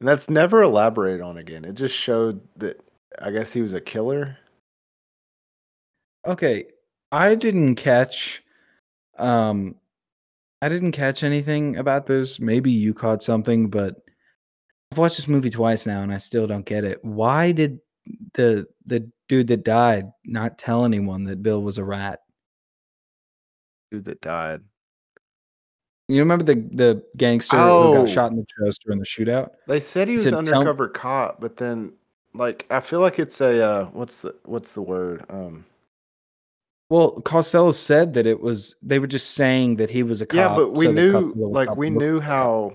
And 0.00 0.08
that's 0.08 0.30
never 0.30 0.62
elaborated 0.62 1.20
on 1.20 1.38
again. 1.38 1.64
It 1.64 1.74
just 1.74 1.94
showed 1.94 2.40
that 2.56 2.80
I 3.20 3.30
guess 3.30 3.52
he 3.52 3.62
was 3.62 3.72
a 3.72 3.80
killer. 3.80 4.36
Okay, 6.26 6.66
I 7.12 7.34
didn't 7.34 7.76
catch 7.76 8.42
um 9.18 9.74
I 10.62 10.68
didn't 10.68 10.92
catch 10.92 11.22
anything 11.22 11.76
about 11.76 12.06
this. 12.06 12.38
Maybe 12.40 12.70
you 12.70 12.92
caught 12.92 13.22
something, 13.22 13.70
but 13.70 13.96
I've 14.92 14.98
watched 14.98 15.16
this 15.16 15.28
movie 15.28 15.50
twice 15.50 15.86
now 15.86 16.02
and 16.02 16.12
I 16.12 16.18
still 16.18 16.46
don't 16.46 16.66
get 16.66 16.84
it. 16.84 17.02
Why 17.04 17.52
did 17.52 17.78
the 18.34 18.66
the 18.86 19.08
dude 19.28 19.46
that 19.48 19.64
died 19.64 20.06
not 20.24 20.58
tell 20.58 20.84
anyone 20.84 21.24
that 21.24 21.42
Bill 21.42 21.62
was 21.62 21.78
a 21.78 21.84
rat? 21.84 22.20
Dude 23.90 24.04
that 24.04 24.20
died. 24.20 24.60
You 26.08 26.18
remember 26.18 26.44
the 26.44 26.56
the 26.72 27.02
gangster 27.16 27.56
who 27.56 27.62
Oh. 27.62 27.92
got 27.94 28.08
shot 28.08 28.30
in 28.32 28.36
the 28.38 28.46
chest 28.58 28.82
during 28.84 28.98
the 28.98 29.06
shootout? 29.06 29.50
They 29.68 29.80
said 29.80 30.08
he 30.08 30.12
was 30.14 30.24
said, 30.24 30.34
an 30.34 30.44
"Tell- 30.44 30.58
undercover 30.60 30.88
cop, 30.88 31.40
but 31.40 31.56
then 31.56 31.92
like 32.34 32.66
I 32.68 32.80
feel 32.80 33.00
like 33.00 33.18
it's 33.18 33.40
a 33.40 33.62
uh, 33.64 33.84
what's 33.86 34.20
the 34.20 34.34
what's 34.44 34.74
the 34.74 34.82
word? 34.82 35.24
Um, 35.30 35.64
Well, 36.90 37.20
Costello 37.20 37.70
said 37.70 38.14
that 38.14 38.26
it 38.26 38.40
was 38.40 38.74
they 38.82 38.98
were 38.98 39.06
just 39.06 39.30
saying 39.30 39.76
that 39.76 39.90
he 39.90 40.02
was 40.02 40.20
a 40.20 40.26
cop. 40.26 40.36
yeah, 40.36 40.54
but 40.56 40.72
we 40.72 40.86
so 40.86 40.92
knew 40.92 41.32
like 41.36 41.76
we 41.76 41.88
knew 41.88 42.16
like 42.16 42.24
a 42.24 42.26
cop. 42.26 42.28
how 42.28 42.74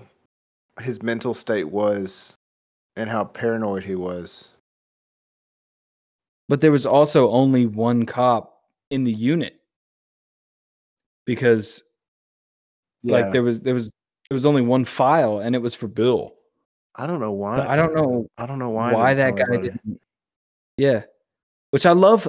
his 0.80 1.02
mental 1.02 1.34
state 1.34 1.68
was 1.68 2.38
and 2.96 3.10
how 3.10 3.24
paranoid 3.24 3.84
he 3.84 3.94
was. 3.94 4.48
But 6.48 6.62
there 6.62 6.72
was 6.72 6.86
also 6.86 7.30
only 7.30 7.66
one 7.66 8.06
cop 8.06 8.62
in 8.90 9.04
the 9.04 9.12
unit 9.12 9.60
because 11.26 11.82
like 13.04 13.32
there 13.32 13.42
was 13.42 13.60
there 13.60 13.74
was 13.74 13.90
there 14.30 14.34
was 14.34 14.46
only 14.46 14.62
one 14.62 14.86
file 14.86 15.40
and 15.40 15.54
it 15.54 15.60
was 15.60 15.74
for 15.74 15.88
Bill. 15.88 16.34
I 16.94 17.06
don't 17.06 17.20
know 17.20 17.32
why. 17.32 17.58
But 17.58 17.68
I 17.68 17.76
don't 17.76 17.94
know 17.94 18.26
I 18.38 18.46
don't 18.46 18.58
know 18.58 18.70
why. 18.70 18.94
why, 18.94 19.12
that 19.12 19.36
guy 19.36 19.58
didn't. 19.58 20.00
Yeah, 20.78 21.04
which 21.70 21.84
I 21.84 21.92
love. 21.92 22.26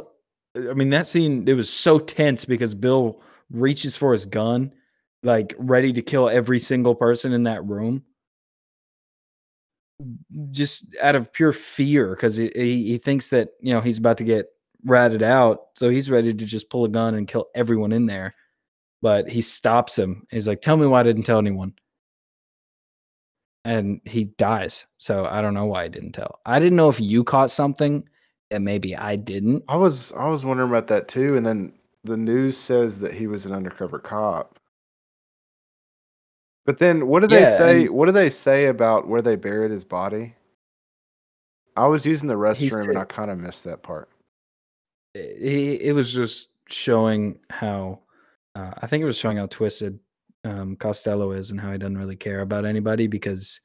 I 0.70 0.74
mean, 0.74 0.90
that 0.90 1.08
scene 1.08 1.48
it 1.48 1.54
was 1.54 1.70
so 1.70 2.00
tense 2.00 2.46
because 2.46 2.74
Bill 2.74 3.22
reaches 3.52 3.96
for 3.96 4.12
his 4.12 4.26
gun, 4.26 4.74
like 5.24 5.56
ready 5.58 5.94
to 5.94 6.02
kill 6.02 6.30
every 6.30 6.60
single 6.60 6.96
person 6.96 7.34
in 7.34 7.44
that 7.44 7.66
room, 7.66 8.04
just 10.52 10.96
out 11.02 11.16
of 11.16 11.32
pure 11.32 11.54
fear 11.54 12.16
because 12.16 12.36
he, 12.36 12.50
he 12.56 12.98
thinks 12.98 13.30
that 13.30 13.50
you 13.62 13.74
know 13.74 13.82
he's 13.82 13.98
about 13.98 14.18
to 14.18 14.24
get 14.24 14.48
ratted 14.86 15.24
out, 15.24 15.68
so 15.76 15.90
he's 15.90 16.10
ready 16.10 16.34
to 16.34 16.46
just 16.46 16.70
pull 16.70 16.86
a 16.86 16.90
gun 16.90 17.16
and 17.16 17.28
kill 17.28 17.48
everyone 17.56 17.92
in 17.92 18.06
there. 18.06 18.36
But 19.02 19.30
he 19.30 19.42
stops 19.42 19.98
him. 19.98 20.26
He's 20.32 20.48
like, 20.48 20.62
"Tell 20.62 20.78
me 20.78 20.88
why 20.88 21.02
I 21.02 21.04
didn't 21.04 21.24
tell 21.24 21.40
anyone." 21.40 21.74
and 23.68 24.00
he 24.06 24.24
dies. 24.24 24.86
So 24.98 25.26
I 25.26 25.42
don't 25.42 25.54
know 25.54 25.66
why 25.66 25.84
I 25.84 25.88
didn't 25.90 26.14
tell. 26.14 26.40
I 26.46 26.58
didn't 26.58 26.78
know 26.78 26.88
if 26.88 27.02
you 27.02 27.26
caught 27.26 27.52
something 27.52 28.08
that 28.50 28.62
maybe 28.62 28.96
I 28.96 29.16
didn't. 29.16 29.64
I 29.68 29.76
was 29.76 30.12
I 30.14 30.28
was 30.28 30.46
wondering 30.46 30.70
about 30.70 30.88
that 30.88 31.08
too, 31.08 31.36
and 31.36 31.46
then 31.46 31.74
the 32.04 32.18
news 32.18 32.58
says 32.58 33.00
that 33.02 33.14
he 33.14 33.28
was 33.28 33.46
an 33.46 33.52
undercover 33.54 34.00
cop. 34.00 34.60
But 36.66 36.80
then, 36.80 37.08
what 37.08 37.22
do 37.22 37.28
they 37.28 37.42
Yeah, 37.44 37.58
say? 37.58 37.82
and- 37.86 37.90
What 37.92 38.06
do 38.08 38.12
they 38.12 38.30
say 38.30 38.66
about 38.68 39.08
where 39.08 39.22
they 39.22 39.36
buried 39.36 39.72
his 39.72 39.84
body? 39.86 40.36
I 41.76 41.86
was 41.88 42.06
using 42.06 42.28
the 42.28 42.36
He 42.54 42.70
restroom 42.70 42.90
and 42.90 42.98
I 42.98 43.06
kind 43.06 43.30
of 43.32 43.38
missed 43.38 43.64
that 43.66 43.84
part. 43.84 44.10
It, 45.14 45.82
it 45.82 45.94
was 45.94 46.12
just 46.14 46.50
showing 46.68 47.40
how 47.50 48.00
uh, 48.56 48.72
I 48.80 48.88
think 48.88 49.02
it 49.02 49.06
was 49.06 49.18
showing 49.18 49.38
how 49.38 49.46
twisted 49.46 50.00
um, 50.44 50.76
Costello 50.76 51.32
is 51.32 51.52
and 51.52 51.60
how 51.60 51.72
he 51.72 51.78
doesn't 51.78 51.98
really 51.98 52.16
care 52.16 52.42
about 52.42 52.66
anybody 52.66 53.08
because 53.08 53.62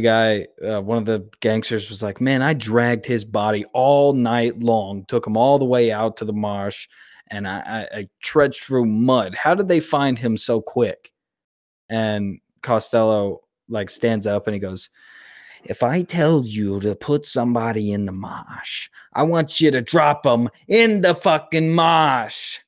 the 0.00 0.46
guy, 0.62 0.66
uh, 0.66 0.80
one 0.80 0.98
of 0.98 1.06
the 1.06 1.28
gangsters, 1.40 1.88
was 1.88 2.02
like, 2.02 2.20
"Man, 2.20 2.42
I 2.42 2.54
dragged 2.54 3.06
his 3.06 3.24
body 3.24 3.64
all 3.72 4.12
night 4.12 4.58
long, 4.60 5.04
took 5.06 5.26
him 5.26 5.36
all 5.36 5.58
the 5.58 5.64
way 5.64 5.90
out 5.92 6.16
to 6.18 6.24
the 6.24 6.32
marsh, 6.32 6.88
and 7.28 7.46
I, 7.46 7.58
I, 7.60 7.98
I 7.98 8.08
trudged 8.22 8.62
through 8.62 8.86
mud. 8.86 9.34
How 9.34 9.54
did 9.54 9.68
they 9.68 9.80
find 9.80 10.18
him 10.18 10.36
so 10.36 10.60
quick?" 10.60 11.12
And 11.88 12.40
Costello 12.62 13.40
like 13.68 13.90
stands 13.90 14.26
up 14.26 14.46
and 14.46 14.54
he 14.54 14.60
goes, 14.60 14.88
if 15.64 15.82
I 15.82 16.02
tell 16.02 16.44
you 16.44 16.80
to 16.80 16.94
put 16.94 17.26
somebody 17.26 17.92
in 17.92 18.06
the 18.06 18.12
marsh, 18.12 18.88
I 19.12 19.22
want 19.24 19.60
you 19.60 19.70
to 19.70 19.80
drop 19.80 20.22
them 20.22 20.48
in 20.66 21.00
the 21.00 21.14
fucking 21.14 21.74
marsh. 21.74 22.60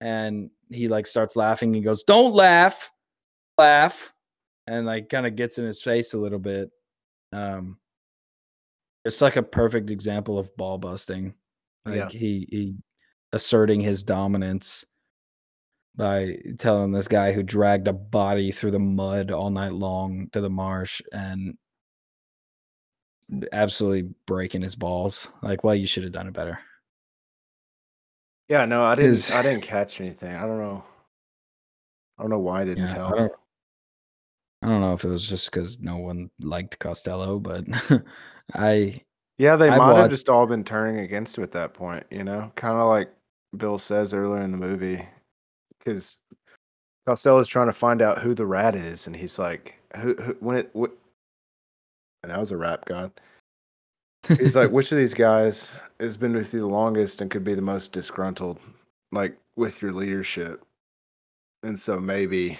And 0.00 0.50
he 0.70 0.88
like 0.88 1.06
starts 1.06 1.36
laughing. 1.36 1.72
He 1.72 1.80
goes, 1.80 2.02
Don't 2.02 2.34
laugh, 2.34 2.90
laugh. 3.56 4.12
And 4.66 4.86
like 4.86 5.08
kind 5.08 5.26
of 5.26 5.36
gets 5.36 5.58
in 5.58 5.64
his 5.64 5.80
face 5.82 6.12
a 6.14 6.18
little 6.18 6.38
bit. 6.40 6.70
Um, 7.32 7.78
it's 9.04 9.20
like 9.20 9.36
a 9.36 9.42
perfect 9.42 9.90
example 9.90 10.38
of 10.38 10.54
ball 10.56 10.78
busting. 10.78 11.34
Like 11.84 11.94
Yeah. 11.94 12.08
he, 12.08 12.48
he 12.50 12.76
asserting 13.32 13.80
his 13.80 14.02
dominance 14.02 14.84
by 15.94 16.36
telling 16.58 16.92
this 16.92 17.08
guy 17.08 17.32
who 17.32 17.42
dragged 17.42 17.88
a 17.88 17.92
body 17.92 18.50
through 18.52 18.72
the 18.72 18.78
mud 18.78 19.30
all 19.30 19.50
night 19.50 19.72
long 19.72 20.28
to 20.32 20.40
the 20.40 20.50
marsh 20.50 21.00
and 21.12 21.56
absolutely 23.52 24.14
breaking 24.26 24.62
his 24.62 24.74
balls. 24.74 25.28
Like, 25.42 25.64
well, 25.64 25.74
you 25.74 25.86
should 25.86 26.02
have 26.02 26.12
done 26.12 26.26
it 26.26 26.34
better. 26.34 26.58
Yeah, 28.48 28.64
no, 28.64 28.84
I 28.84 28.94
didn't. 28.94 29.32
I 29.32 29.42
didn't 29.42 29.62
catch 29.62 30.00
anything. 30.00 30.34
I 30.34 30.42
don't 30.42 30.58
know. 30.58 30.84
I 32.18 32.22
don't 32.22 32.30
know 32.30 32.38
why 32.38 32.62
I 32.62 32.64
didn't 32.64 32.86
Yeah, 32.88 32.94
tell. 32.94 33.30
I 34.66 34.68
don't, 34.68 34.80
know 34.80 34.94
if 34.94 35.04
it 35.04 35.08
was 35.08 35.28
just 35.28 35.50
because 35.50 35.78
no 35.78 35.96
one 35.96 36.28
liked 36.40 36.80
Costello, 36.80 37.38
but 37.38 37.64
I 38.54 39.00
Yeah, 39.38 39.54
they 39.54 39.70
I 39.70 39.78
might 39.78 39.96
have 39.96 40.10
just 40.10 40.28
all 40.28 40.44
been 40.44 40.64
turning 40.64 40.98
against 41.00 41.38
him 41.38 41.44
at 41.44 41.52
that 41.52 41.72
point. 41.72 42.04
You 42.10 42.24
know, 42.24 42.50
kind 42.56 42.76
of 42.76 42.88
like 42.88 43.08
Bill 43.56 43.78
says 43.78 44.12
earlier 44.12 44.42
in 44.42 44.50
the 44.50 44.58
movie, 44.58 45.06
because 45.78 46.18
Costello's 47.06 47.46
trying 47.46 47.68
to 47.68 47.72
find 47.72 48.02
out 48.02 48.18
who 48.18 48.34
the 48.34 48.44
rat 48.44 48.74
is, 48.74 49.06
and 49.06 49.14
he's 49.14 49.38
like, 49.38 49.74
"Who? 49.98 50.14
who 50.14 50.36
when 50.40 50.56
it? 50.56 50.70
What?" 50.72 50.90
And 52.24 52.32
that 52.32 52.40
was 52.40 52.50
a 52.50 52.56
rap 52.56 52.86
god. 52.86 53.12
He's 54.26 54.56
like, 54.56 54.72
"Which 54.72 54.90
of 54.90 54.98
these 54.98 55.14
guys 55.28 55.80
has 56.00 56.16
been 56.16 56.34
with 56.34 56.52
you 56.52 56.58
the 56.58 56.66
longest 56.66 57.20
and 57.20 57.30
could 57.30 57.44
be 57.44 57.54
the 57.54 57.62
most 57.62 57.92
disgruntled, 57.92 58.58
like 59.12 59.36
with 59.54 59.80
your 59.80 59.92
leadership?" 59.92 60.64
And 61.62 61.78
so 61.78 62.00
maybe, 62.00 62.58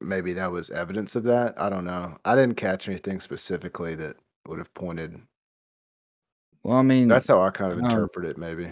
maybe 0.00 0.32
that 0.32 0.50
was 0.50 0.70
evidence 0.70 1.16
of 1.16 1.24
that. 1.24 1.60
I 1.60 1.68
don't 1.68 1.84
know. 1.84 2.16
I 2.24 2.34
didn't 2.34 2.56
catch 2.56 2.88
anything 2.88 3.20
specifically 3.20 3.94
that 3.96 4.16
would 4.46 4.58
have 4.58 4.72
pointed 4.74 5.20
well, 6.66 6.78
I 6.78 6.82
mean, 6.82 7.06
that's 7.06 7.28
how 7.28 7.40
I 7.40 7.50
kind 7.50 7.72
of 7.72 7.78
Um, 7.78 7.84
interpret 7.84 8.26
it, 8.26 8.38
maybe. 8.38 8.68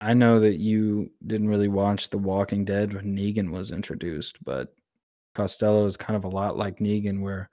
I 0.00 0.12
know 0.12 0.40
that 0.40 0.58
you 0.58 1.08
didn't 1.24 1.46
really 1.46 1.68
watch 1.68 2.10
The 2.10 2.18
Walking 2.18 2.64
Dead 2.64 2.92
when 2.92 3.16
Negan 3.16 3.52
was 3.52 3.70
introduced, 3.70 4.44
but 4.44 4.74
Costello 5.36 5.86
is 5.86 5.96
kind 5.96 6.16
of 6.16 6.24
a 6.24 6.28
lot 6.28 6.58
like 6.58 6.80
Negan, 6.80 7.20
where 7.20 7.48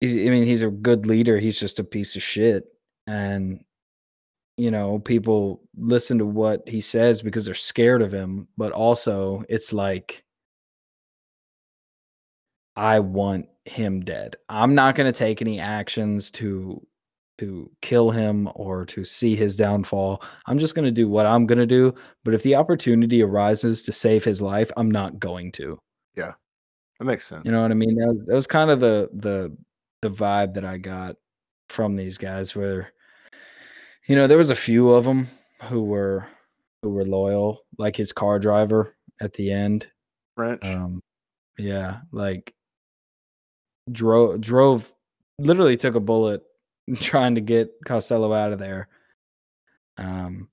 he's, 0.00 0.16
I 0.16 0.30
mean, 0.30 0.44
he's 0.44 0.62
a 0.62 0.70
good 0.70 1.04
leader. 1.04 1.38
He's 1.38 1.60
just 1.60 1.78
a 1.78 1.84
piece 1.84 2.16
of 2.16 2.22
shit. 2.22 2.64
And, 3.06 3.62
you 4.56 4.70
know, 4.70 4.98
people 4.98 5.60
listen 5.76 6.16
to 6.16 6.24
what 6.24 6.66
he 6.66 6.80
says 6.80 7.20
because 7.20 7.44
they're 7.44 7.52
scared 7.52 8.00
of 8.00 8.10
him, 8.10 8.48
but 8.56 8.72
also 8.72 9.44
it's 9.50 9.74
like, 9.74 10.24
I 12.76 13.00
want 13.00 13.48
him 13.64 14.00
dead. 14.00 14.36
I'm 14.48 14.74
not 14.74 14.94
going 14.94 15.10
to 15.10 15.18
take 15.18 15.40
any 15.40 15.60
actions 15.60 16.30
to 16.32 16.84
to 17.38 17.70
kill 17.82 18.10
him 18.10 18.48
or 18.54 18.86
to 18.86 19.04
see 19.04 19.36
his 19.36 19.56
downfall. 19.56 20.22
I'm 20.46 20.58
just 20.58 20.74
going 20.74 20.86
to 20.86 20.90
do 20.90 21.06
what 21.06 21.26
I'm 21.26 21.46
going 21.46 21.58
to 21.58 21.66
do, 21.66 21.94
but 22.24 22.32
if 22.32 22.42
the 22.42 22.54
opportunity 22.54 23.22
arises 23.22 23.82
to 23.82 23.92
save 23.92 24.24
his 24.24 24.40
life, 24.40 24.70
I'm 24.78 24.90
not 24.90 25.18
going 25.18 25.52
to. 25.52 25.78
Yeah. 26.14 26.32
That 26.98 27.04
makes 27.04 27.26
sense. 27.26 27.44
You 27.44 27.52
know 27.52 27.60
what 27.60 27.70
I 27.70 27.74
mean? 27.74 27.94
That 27.96 28.08
was, 28.08 28.24
that 28.24 28.34
was 28.34 28.46
kind 28.46 28.70
of 28.70 28.80
the 28.80 29.10
the 29.12 29.54
the 30.02 30.10
vibe 30.10 30.54
that 30.54 30.64
I 30.64 30.78
got 30.78 31.16
from 31.68 31.96
these 31.96 32.16
guys 32.16 32.54
where 32.54 32.92
you 34.06 34.14
know, 34.14 34.26
there 34.26 34.38
was 34.38 34.50
a 34.50 34.56
few 34.56 34.90
of 34.90 35.04
them 35.04 35.28
who 35.64 35.82
were 35.82 36.26
who 36.82 36.90
were 36.90 37.04
loyal, 37.04 37.60
like 37.78 37.96
his 37.96 38.12
car 38.12 38.38
driver 38.38 38.94
at 39.20 39.32
the 39.32 39.50
end. 39.50 39.90
French. 40.36 40.64
Um, 40.64 41.02
yeah, 41.58 42.00
like 42.12 42.54
drove 43.90 44.40
drove 44.40 44.92
literally 45.38 45.76
took 45.76 45.94
a 45.94 46.00
bullet 46.00 46.42
trying 47.00 47.34
to 47.34 47.40
get 47.40 47.72
Costello 47.84 48.32
out 48.32 48.52
of 48.52 48.58
there. 48.58 48.88
Um, 49.98 50.48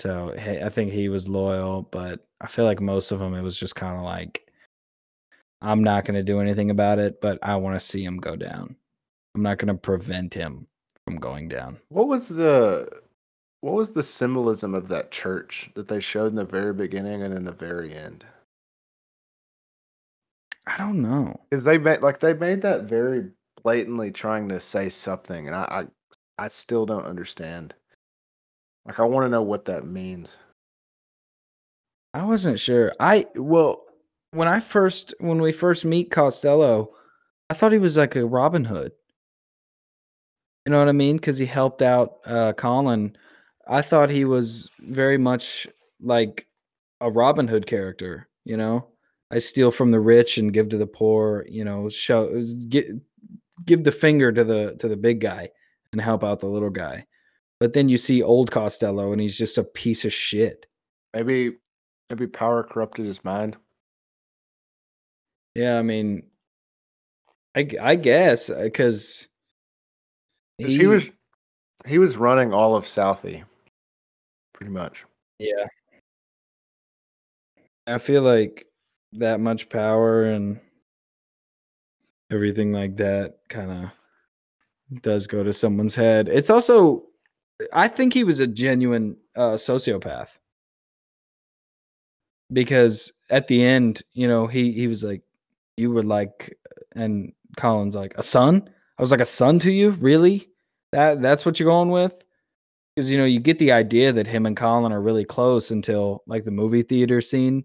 so 0.00 0.34
hey, 0.36 0.62
I 0.62 0.68
think 0.68 0.92
he 0.92 1.08
was 1.08 1.28
loyal, 1.28 1.82
but 1.82 2.26
I 2.40 2.46
feel 2.46 2.64
like 2.64 2.80
most 2.80 3.12
of 3.12 3.18
them 3.18 3.34
it 3.34 3.42
was 3.42 3.58
just 3.58 3.76
kind 3.76 3.96
of 3.96 4.04
like, 4.04 4.46
I'm 5.62 5.82
not 5.82 6.04
going 6.04 6.16
to 6.16 6.22
do 6.22 6.40
anything 6.40 6.70
about 6.70 6.98
it, 6.98 7.20
but 7.20 7.38
I 7.42 7.56
want 7.56 7.78
to 7.78 7.84
see 7.84 8.04
him 8.04 8.18
go 8.18 8.36
down. 8.36 8.76
I'm 9.34 9.42
not 9.42 9.58
going 9.58 9.68
to 9.68 9.74
prevent 9.74 10.34
him 10.34 10.66
from 11.04 11.16
going 11.16 11.48
down. 11.48 11.78
What 11.88 12.08
was 12.08 12.28
the 12.28 12.88
what 13.60 13.74
was 13.74 13.92
the 13.92 14.02
symbolism 14.02 14.74
of 14.74 14.88
that 14.88 15.10
church 15.10 15.70
that 15.74 15.88
they 15.88 16.00
showed 16.00 16.26
in 16.26 16.34
the 16.34 16.44
very 16.44 16.74
beginning 16.74 17.22
and 17.22 17.32
in 17.32 17.44
the 17.44 17.52
very 17.52 17.94
end? 17.94 18.24
I 20.66 20.78
don't 20.78 21.02
know. 21.02 21.40
Because 21.50 21.64
they 21.64 21.78
made 21.78 22.02
like 22.02 22.20
they 22.20 22.34
made 22.34 22.62
that 22.62 22.84
very 22.84 23.30
blatantly 23.62 24.10
trying 24.10 24.48
to 24.48 24.60
say 24.60 24.88
something, 24.88 25.46
and 25.46 25.54
I 25.54 25.86
I, 26.38 26.44
I 26.44 26.48
still 26.48 26.86
don't 26.86 27.06
understand. 27.06 27.74
Like 28.86 29.00
I 29.00 29.04
want 29.04 29.24
to 29.24 29.30
know 29.30 29.42
what 29.42 29.66
that 29.66 29.86
means. 29.86 30.38
I 32.12 32.24
wasn't 32.24 32.58
sure. 32.58 32.92
I 33.00 33.26
well, 33.34 33.84
when 34.30 34.48
I 34.48 34.60
first 34.60 35.14
when 35.18 35.40
we 35.40 35.52
first 35.52 35.84
meet 35.84 36.10
Costello, 36.10 36.90
I 37.50 37.54
thought 37.54 37.72
he 37.72 37.78
was 37.78 37.96
like 37.96 38.16
a 38.16 38.24
Robin 38.24 38.64
Hood. 38.64 38.92
You 40.64 40.72
know 40.72 40.78
what 40.78 40.88
I 40.88 40.92
mean? 40.92 41.16
Because 41.16 41.38
he 41.38 41.46
helped 41.46 41.82
out 41.82 42.18
uh, 42.24 42.52
Colin. 42.54 43.16
I 43.68 43.82
thought 43.82 44.10
he 44.10 44.24
was 44.24 44.70
very 44.80 45.18
much 45.18 45.66
like 46.00 46.46
a 47.00 47.10
Robin 47.10 47.48
Hood 47.48 47.66
character. 47.66 48.28
You 48.44 48.56
know, 48.56 48.88
I 49.30 49.38
steal 49.38 49.70
from 49.70 49.90
the 49.90 50.00
rich 50.00 50.38
and 50.38 50.52
give 50.52 50.68
to 50.70 50.78
the 50.78 50.86
poor. 50.86 51.44
You 51.48 51.64
know, 51.64 51.88
show 51.88 52.44
get, 52.68 52.86
give 53.64 53.84
the 53.84 53.92
finger 53.92 54.32
to 54.32 54.44
the 54.44 54.76
to 54.76 54.88
the 54.88 54.96
big 54.96 55.20
guy 55.20 55.50
and 55.92 56.00
help 56.00 56.24
out 56.24 56.40
the 56.40 56.46
little 56.46 56.70
guy. 56.70 57.06
But 57.60 57.72
then 57.72 57.88
you 57.88 57.96
see 57.96 58.22
old 58.22 58.50
Costello 58.50 59.12
and 59.12 59.20
he's 59.20 59.38
just 59.38 59.58
a 59.58 59.64
piece 59.64 60.04
of 60.04 60.12
shit. 60.12 60.66
Maybe 61.14 61.56
maybe 62.10 62.26
power 62.26 62.62
corrupted 62.62 63.06
his 63.06 63.24
mind. 63.24 63.56
Yeah, 65.54 65.78
I 65.78 65.82
mean, 65.82 66.24
I 67.56 67.68
I 67.80 67.94
guess 67.94 68.50
uh, 68.50 68.62
because 68.62 69.28
he, 70.58 70.78
he 70.78 70.86
was 70.86 71.08
he 71.86 71.98
was 71.98 72.16
running 72.16 72.52
all 72.52 72.74
of 72.74 72.86
Southie, 72.86 73.44
pretty 74.52 74.72
much. 74.72 75.04
Yeah, 75.38 75.66
I 77.86 77.98
feel 77.98 78.22
like 78.22 78.66
that 79.14 79.40
much 79.40 79.68
power 79.68 80.24
and 80.24 80.60
everything 82.30 82.72
like 82.72 82.96
that 82.96 83.38
kind 83.48 83.70
of 83.70 83.90
does 85.02 85.26
go 85.26 85.42
to 85.42 85.52
someone's 85.52 85.94
head. 85.94 86.28
It's 86.28 86.50
also, 86.50 87.04
I 87.72 87.88
think 87.88 88.12
he 88.12 88.24
was 88.24 88.40
a 88.40 88.46
genuine 88.46 89.16
uh, 89.36 89.54
sociopath 89.54 90.28
because 92.52 93.12
at 93.30 93.48
the 93.48 93.62
end, 93.64 94.02
you 94.12 94.28
know, 94.28 94.46
he 94.46 94.72
he 94.72 94.86
was 94.86 95.02
like, 95.04 95.22
"You 95.76 95.90
were 95.90 96.02
like," 96.02 96.56
and 96.94 97.32
Colin's 97.56 97.96
like, 97.96 98.14
"A 98.16 98.22
son." 98.22 98.68
I 98.98 99.02
was 99.02 99.10
like, 99.10 99.20
"A 99.20 99.24
son 99.24 99.58
to 99.60 99.72
you, 99.72 99.90
really? 99.92 100.50
That 100.92 101.22
that's 101.22 101.44
what 101.46 101.58
you're 101.58 101.68
going 101.68 101.90
with?" 101.90 102.22
Because 102.96 103.10
you 103.10 103.18
know, 103.18 103.24
you 103.24 103.40
get 103.40 103.58
the 103.58 103.72
idea 103.72 104.12
that 104.12 104.26
him 104.26 104.46
and 104.46 104.56
Colin 104.56 104.92
are 104.92 105.02
really 105.02 105.24
close 105.24 105.70
until 105.70 106.22
like 106.26 106.44
the 106.44 106.50
movie 106.52 106.82
theater 106.82 107.20
scene. 107.20 107.64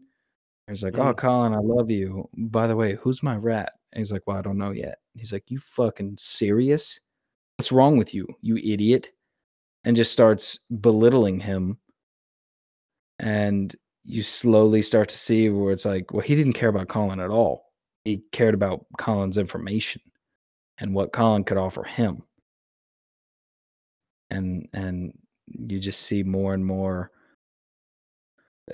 He's 0.70 0.84
like, 0.84 0.98
"Oh, 0.98 1.14
mm. 1.14 1.18
Colin, 1.18 1.54
I 1.54 1.60
love 1.60 1.90
you. 1.90 2.30
By 2.38 2.68
the 2.68 2.76
way, 2.76 2.96
who's 2.96 3.24
my 3.24 3.36
rat?" 3.36 3.74
And 3.92 4.00
he's 4.00 4.12
like, 4.12 4.24
Well, 4.26 4.38
I 4.38 4.42
don't 4.42 4.58
know 4.58 4.72
yet. 4.72 5.00
He's 5.16 5.32
like, 5.32 5.50
You 5.50 5.60
fucking 5.60 6.16
serious? 6.18 7.00
What's 7.58 7.72
wrong 7.72 7.98
with 7.98 8.14
you, 8.14 8.28
you 8.42 8.58
idiot? 8.58 9.10
And 9.84 9.96
just 9.96 10.12
starts 10.12 10.60
belittling 10.82 11.40
him. 11.40 11.78
And 13.20 13.76
you 14.06 14.24
slowly 14.24 14.82
start 14.82 15.10
to 15.10 15.18
see 15.18 15.50
where 15.50 15.74
it's 15.74 15.86
like, 15.86 16.14
well, 16.14 16.22
he 16.22 16.36
didn't 16.36 16.54
care 16.54 16.70
about 16.70 16.88
Colin 16.88 17.20
at 17.20 17.30
all. 17.30 17.74
He 18.06 18.24
cared 18.32 18.54
about 18.54 18.86
Colin's 18.98 19.38
information 19.38 20.02
and 20.78 20.94
what 20.94 21.12
Colin 21.12 21.44
could 21.44 21.58
offer 21.58 21.84
him. 21.84 22.24
And 24.30 24.70
and 24.74 25.18
you 25.48 25.80
just 25.80 26.02
see 26.02 26.24
more 26.24 26.54
and 26.54 26.66
more 26.66 27.12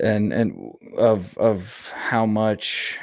and 0.00 0.32
and 0.32 0.72
of 0.96 1.36
of 1.38 1.90
how 1.94 2.26
much 2.26 2.98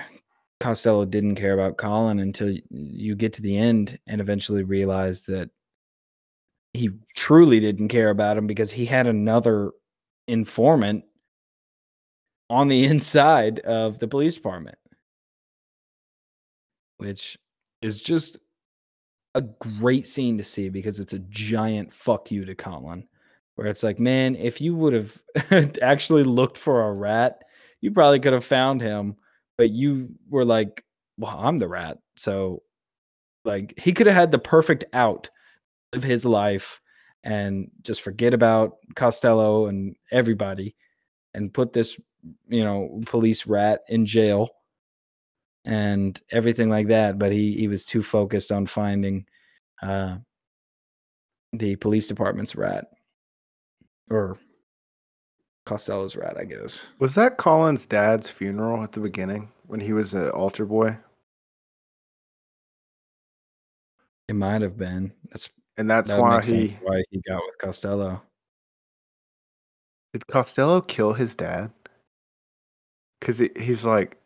Costello 0.60 1.06
didn't 1.06 1.36
care 1.36 1.54
about 1.54 1.78
Colin 1.78 2.20
until 2.20 2.56
you 2.70 3.16
get 3.16 3.34
to 3.34 3.42
the 3.42 3.58
end 3.58 4.00
and 4.08 4.22
eventually 4.22 4.64
realize 4.64 5.24
that 5.24 5.50
he 6.74 6.90
truly 7.16 7.60
didn't 7.60 7.90
care 7.90 8.10
about 8.10 8.38
him 8.38 8.48
because 8.48 8.72
he 8.72 8.86
had 8.86 9.06
another 9.08 9.72
informant 10.28 11.04
on 12.50 12.68
the 12.68 12.86
inside 12.86 13.60
of 13.60 14.00
the 14.00 14.08
police 14.08 14.36
department, 14.36 14.78
which 16.98 17.38
is 17.82 18.00
just 18.00 18.38
a 19.36 19.42
great 19.42 20.08
scene 20.08 20.38
to 20.38 20.44
see 20.44 20.70
because 20.70 21.00
it's 21.00 21.14
a 21.14 21.20
giant 21.20 21.92
fuck 21.92 22.32
you 22.32 22.46
to 22.46 22.56
Colin. 22.56 23.08
Where 23.56 23.68
it's 23.68 23.84
like, 23.84 24.00
man, 24.00 24.36
if 24.36 24.60
you 24.60 24.76
would 24.76 24.94
have 24.94 25.76
actually 25.82 26.24
looked 26.24 26.58
for 26.58 26.88
a 26.88 26.94
rat, 26.94 27.44
you 27.82 27.92
probably 27.92 28.20
could 28.20 28.34
have 28.34 28.46
found 28.46 28.82
him 28.82 29.16
but 29.58 29.70
you 29.70 30.10
were 30.30 30.46
like, 30.46 30.84
well, 31.18 31.38
I'm 31.38 31.58
the 31.58 31.68
rat. 31.68 31.98
So 32.16 32.64
like 33.46 33.74
he 33.78 33.94
could 33.94 34.08
have 34.08 34.16
had 34.16 34.32
the 34.32 34.40
perfect 34.40 34.86
out 34.94 35.30
of 35.94 36.04
his 36.04 36.26
life 36.26 36.82
and 37.24 37.70
just 37.82 38.02
forget 38.02 38.34
about 38.34 38.78
Costello 38.96 39.68
and 39.68 39.96
everybody 40.12 40.76
and 41.34 41.54
put 41.54 41.74
this, 41.74 42.00
you 42.48 42.64
know, 42.64 43.02
police 43.06 43.46
rat 43.46 43.82
in 43.90 44.06
jail 44.06 44.50
and 45.66 46.20
everything 46.32 46.70
like 46.70 46.88
that. 46.88 47.20
But 47.20 47.32
he 47.32 47.56
he 47.56 47.68
was 47.68 47.86
too 47.86 48.04
focused 48.04 48.52
on 48.52 48.66
finding 48.66 49.26
uh 49.82 50.18
the 51.54 51.76
police 51.76 52.08
department's 52.08 52.56
rat 52.56 52.88
or 54.10 54.38
Costello's 55.66 56.16
rat, 56.16 56.38
I 56.38 56.44
guess. 56.44 56.88
Was 57.00 57.16
that 57.16 57.38
Colin's 57.38 57.86
dad's 57.86 58.28
funeral 58.28 58.84
at 58.84 58.92
the 58.92 59.00
beginning 59.00 59.52
when 59.68 59.80
he 59.80 59.94
was 59.94 60.14
an 60.14 60.30
altar 60.30 60.66
boy? 60.66 60.98
It 64.28 64.36
might 64.36 64.62
have 64.62 64.78
been. 64.78 65.14
That's 65.30 65.50
and 65.78 65.90
that's 65.90 66.12
that 66.12 66.20
why 66.20 66.42
he 66.42 66.78
why 66.82 67.04
he 67.12 67.22
got 67.28 67.42
with 67.46 67.58
Costello. 67.60 68.22
Did 70.14 70.28
Costello 70.28 70.82
kill 70.82 71.14
his 71.14 71.36
dad? 71.36 71.72
Because 73.20 73.40
he's 73.58 73.84
like, 73.84 74.18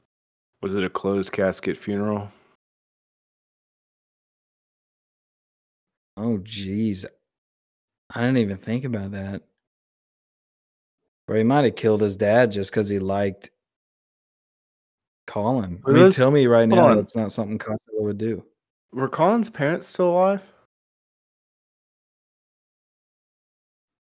was 0.62 0.76
it 0.76 0.84
a 0.84 0.90
closed 0.90 1.32
casket 1.32 1.78
funeral? 1.78 2.32
Oh, 6.18 6.40
jeez. 6.40 7.06
I 8.14 8.22
didn't 8.22 8.38
even 8.38 8.58
think 8.58 8.84
about 8.84 9.12
that. 9.12 9.44
Or 11.28 11.36
he 11.36 11.44
might 11.44 11.66
have 11.66 11.76
killed 11.76 12.02
his 12.02 12.18
dad 12.18 12.52
just 12.52 12.72
because 12.72 12.88
he 12.88 13.00
liked 13.00 13.50
Colin. 15.26 15.82
I 15.86 15.92
mean, 15.92 16.10
tell 16.12 16.32
me 16.32 16.48
right 16.48 16.68
now 16.68 16.96
that's 16.96 17.16
not 17.16 17.32
something 17.32 17.58
Costello 17.58 18.02
would 18.04 18.18
do. 18.18 18.44
Were 18.94 19.10
Colin's 19.10 19.50
parents 19.50 19.88
still 19.88 20.12
alive? 20.12 20.42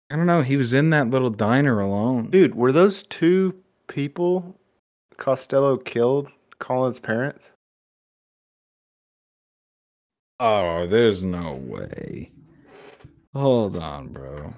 I 0.09 0.15
don't 0.15 0.25
know. 0.25 0.41
He 0.41 0.57
was 0.57 0.73
in 0.73 0.89
that 0.91 1.09
little 1.09 1.29
diner 1.29 1.81
alone. 1.81 2.29
Dude, 2.29 2.55
were 2.55 2.71
those 2.71 3.03
two 3.03 3.53
people 3.87 4.57
Costello 5.17 5.77
killed 5.77 6.29
Colin's 6.59 6.99
parents? 6.99 7.51
Oh, 10.39 10.87
there's 10.87 11.23
no 11.23 11.55
way. 11.55 12.31
Hold 13.35 13.75
on, 13.75 14.07
bro. 14.07 14.53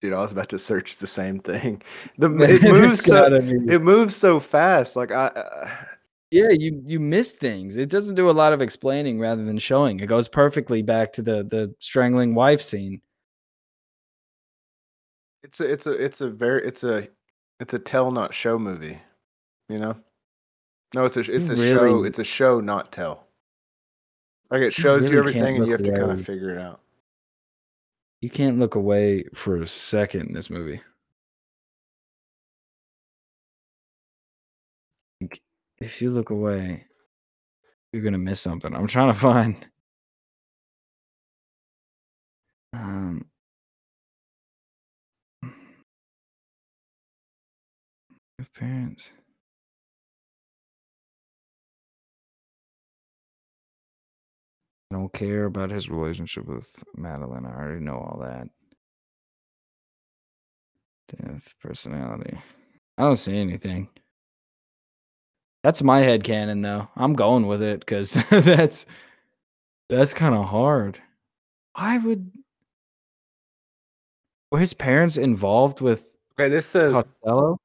Dude, 0.00 0.12
I 0.12 0.20
was 0.20 0.32
about 0.32 0.48
to 0.50 0.58
search 0.58 0.96
the 0.96 1.06
same 1.06 1.40
thing. 1.40 1.82
The 2.18 2.30
it 2.42 2.62
moves 2.62 3.04
so 3.04 3.34
it 3.34 3.82
moves 3.82 4.16
so 4.16 4.40
fast. 4.40 4.96
Like 4.96 5.10
I, 5.10 5.26
uh... 5.26 5.70
yeah, 6.30 6.50
you 6.50 6.82
you 6.86 7.00
miss 7.00 7.32
things. 7.32 7.76
It 7.76 7.88
doesn't 7.88 8.14
do 8.14 8.30
a 8.30 8.32
lot 8.32 8.52
of 8.52 8.62
explaining 8.62 9.18
rather 9.18 9.44
than 9.44 9.58
showing. 9.58 10.00
It 10.00 10.06
goes 10.06 10.28
perfectly 10.28 10.82
back 10.82 11.12
to 11.14 11.22
the 11.22 11.44
the 11.44 11.74
strangling 11.78 12.34
wife 12.34 12.62
scene. 12.62 13.00
It's 15.42 15.60
a 15.60 15.70
it's 15.70 15.86
a 15.86 15.92
it's 15.92 16.20
a 16.20 16.28
very 16.28 16.66
it's 16.66 16.84
a 16.84 17.08
it's 17.60 17.74
a 17.74 17.78
tell 17.78 18.10
not 18.10 18.34
show 18.34 18.58
movie. 18.58 18.98
You 19.68 19.78
know? 19.78 19.96
No, 20.94 21.04
it's 21.04 21.16
a 21.16 21.20
it's 21.20 21.48
a 21.48 21.56
really, 21.56 21.74
show. 21.74 22.04
It's 22.04 22.18
a 22.18 22.24
show 22.24 22.60
not 22.60 22.92
tell. 22.92 23.26
Like 24.50 24.62
it 24.62 24.72
shows 24.72 25.02
really 25.02 25.14
you 25.14 25.18
everything, 25.18 25.56
and 25.56 25.66
you 25.66 25.72
have 25.72 25.82
to 25.82 25.92
kind 25.92 26.12
of 26.12 26.24
figure 26.24 26.50
it 26.50 26.58
out. 26.58 26.80
You 28.24 28.30
can't 28.30 28.58
look 28.58 28.74
away 28.74 29.24
for 29.34 29.60
a 29.60 29.66
second 29.66 30.28
in 30.28 30.32
this 30.32 30.48
movie. 30.48 30.80
Like, 35.20 35.42
if 35.78 36.00
you 36.00 36.10
look 36.10 36.30
away, 36.30 36.86
you're 37.92 38.02
gonna 38.02 38.16
miss 38.16 38.40
something. 38.40 38.74
I'm 38.74 38.86
trying 38.86 39.12
to 39.12 39.18
find. 39.20 39.66
Um. 42.72 43.26
Parents. 48.54 49.10
I 54.94 54.96
don't 54.96 55.12
care 55.12 55.46
about 55.46 55.72
his 55.72 55.90
relationship 55.90 56.46
with 56.46 56.68
Madeline. 56.96 57.46
I 57.46 57.52
already 57.52 57.84
know 57.84 57.96
all 57.96 58.20
that. 58.22 58.46
Death, 61.08 61.52
personality. 61.60 62.38
I 62.96 63.02
don't 63.02 63.16
see 63.16 63.36
anything. 63.36 63.88
That's 65.64 65.82
my 65.82 65.98
head 65.98 66.22
canon 66.22 66.60
though. 66.62 66.88
I'm 66.94 67.14
going 67.14 67.48
with 67.48 67.60
it 67.60 67.80
because 67.80 68.12
that's 68.30 68.86
that's 69.88 70.14
kind 70.14 70.36
of 70.36 70.44
hard. 70.44 71.00
I 71.74 71.98
would 71.98 72.30
were 74.52 74.60
his 74.60 74.74
parents 74.74 75.16
involved 75.16 75.80
with 75.80 76.16
Okay, 76.38 76.48
this 76.48 76.66
says 76.66 76.92
Costello? 76.92 77.58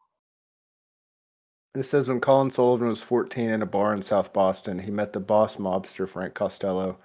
this 1.75 1.91
says 1.91 2.07
when 2.07 2.21
Colin 2.21 2.49
Sullivan 2.49 2.87
was 2.87 3.03
14 3.03 3.51
in 3.51 3.61
a 3.61 3.67
bar 3.67 3.93
in 3.93 4.01
South 4.01 4.33
Boston, 4.33 4.79
he 4.79 4.89
met 4.89 5.13
the 5.13 5.19
boss 5.19 5.57
mobster 5.57 6.09
Frank 6.09 6.33
Costello, 6.33 6.97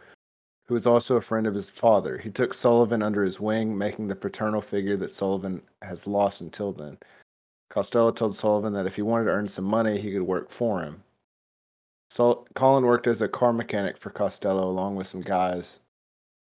who 0.67 0.75
was 0.75 0.87
also 0.87 1.17
a 1.17 1.21
friend 1.21 1.47
of 1.47 1.55
his 1.55 1.69
father. 1.69 2.19
He 2.19 2.31
took 2.31 2.55
Sullivan 2.55 3.03
under 3.03 3.23
his 3.23 3.39
wing, 3.39 3.77
making 3.77 4.09
the 4.09 4.17
paternal 4.17 4.61
figure 4.61 4.97
that 4.97 5.15
Sullivan 5.15 5.63
has 5.83 6.07
lost 6.07 6.41
until 6.41 6.73
then. 6.73 6.99
Costello 7.71 8.11
told 8.13 8.37
Sullivan 8.37 8.73
that 8.75 8.87
if 8.87 8.97
he 8.97 9.03
wanted 9.03 9.25
to 9.25 9.33
earn 9.33 9.49
some 9.49 9.65
money, 9.65 10.01
he 10.01 10.13
could 10.13 10.23
work 10.23 10.51
for 10.51 10.83
him. 10.83 11.03
Sul- 12.11 12.47
Colin 12.55 12.85
worked 12.85 13.07
as 13.07 13.21
a 13.21 13.29
car 13.29 13.53
mechanic 13.53 13.99
for 13.99 14.11
Costello 14.11 14.69
along 14.69 14.97
with 14.97 15.07
some 15.07 15.21
guys. 15.21 15.81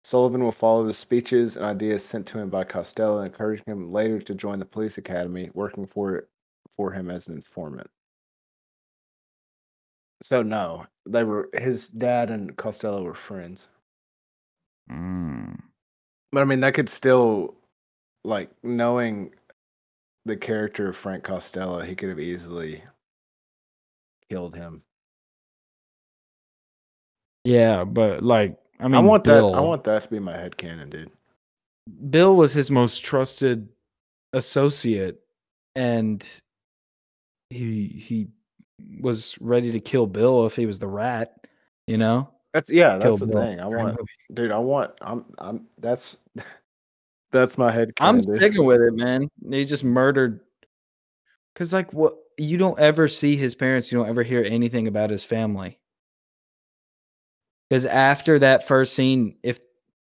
Sullivan 0.05 0.45
will 0.45 0.53
follow 0.53 0.87
the 0.87 0.95
speeches 0.95 1.57
and 1.57 1.65
ideas 1.65 2.05
sent 2.05 2.27
to 2.29 2.39
him 2.39 2.49
by 2.49 2.63
Costello, 2.63 3.23
encouraging 3.23 3.65
him 3.67 3.93
later 3.93 4.21
to 4.21 4.35
join 4.35 4.59
the 4.59 4.65
police 4.65 4.99
academy, 4.99 5.51
working 5.55 5.87
for 5.87 6.29
for 6.77 6.93
him 6.93 7.11
as 7.11 7.27
an 7.27 7.35
informant. 7.35 7.89
So 10.23 10.43
no, 10.43 10.87
they 11.07 11.25
were 11.25 11.49
his 11.55 11.89
dad 11.89 12.31
and 12.31 12.57
Costello 12.57 13.03
were 13.03 13.15
friends. 13.15 13.67
Mm. 14.91 15.59
But 16.33 16.41
I 16.41 16.45
mean, 16.45 16.61
that 16.61 16.75
could 16.75 16.89
still, 16.89 17.55
like, 18.25 18.51
knowing 18.63 19.33
the 20.25 20.37
character 20.37 20.89
of 20.89 20.97
Frank 20.97 21.25
Costello, 21.25 21.81
he 21.81 21.95
could 21.95 22.09
have 22.09 22.21
easily 22.21 22.83
killed 24.29 24.55
him. 24.55 24.83
Yeah, 27.45 27.85
but 27.85 28.25
like 28.25 28.59
I 28.81 28.85
I, 28.85 28.89
mean, 28.89 29.05
want 29.05 29.23
Bill, 29.23 29.53
that. 29.53 29.59
I 29.59 29.61
want 29.61 29.85
that 29.85 30.03
to 30.03 30.09
be 30.09 30.19
my 30.19 30.37
head 30.37 30.57
canon, 30.57 30.91
dude. 30.91 31.13
Bill 32.11 32.35
was 32.35 32.53
his 32.53 32.71
most 32.71 33.05
trusted 33.05 33.69
associate, 34.33 35.21
and 35.77 36.27
he 37.51 37.87
he 37.87 38.29
was 39.01 39.37
ready 39.41 39.71
to 39.73 39.81
kill 39.81 40.07
Bill 40.09 40.45
if 40.47 40.57
he 40.57 40.67
was 40.67 40.81
the 40.81 40.89
rat. 40.89 41.37
You 41.87 41.99
know, 41.99 42.31
That's 42.53 42.71
yeah. 42.71 42.99
Kill 42.99 43.17
That's 43.17 43.21
the 43.21 43.27
Bill 43.27 43.49
thing. 43.49 43.61
I 43.61 43.67
want, 43.67 43.99
dude. 44.33 44.51
I 44.51 44.59
want. 44.59 44.93
I'm. 45.01 45.25
I'm. 45.39 45.67
That's. 45.79 46.17
That's 47.33 47.59
my 47.59 47.73
head 47.73 47.91
I'm 48.01 48.21
dude. 48.21 48.37
sticking 48.37 48.65
with 48.65 48.81
it, 48.81 48.95
man. 48.95 49.29
He 49.51 49.65
just 49.65 49.85
murdered. 49.85 50.41
Cause 51.55 51.73
like 51.73 51.93
what 51.93 52.17
you 52.39 52.57
don't 52.57 52.79
ever 52.79 53.09
see 53.09 53.37
his 53.37 53.55
parents, 53.55 53.91
you 53.91 53.99
don't 53.99 54.09
ever 54.09 54.23
hear 54.23 54.45
anything 54.45 54.87
about 54.87 55.11
his 55.11 55.25
family. 55.25 55.79
Because 57.69 57.87
after 57.87 58.39
that 58.39 58.67
first 58.67 58.95
scene, 58.95 59.37
if 59.43 59.59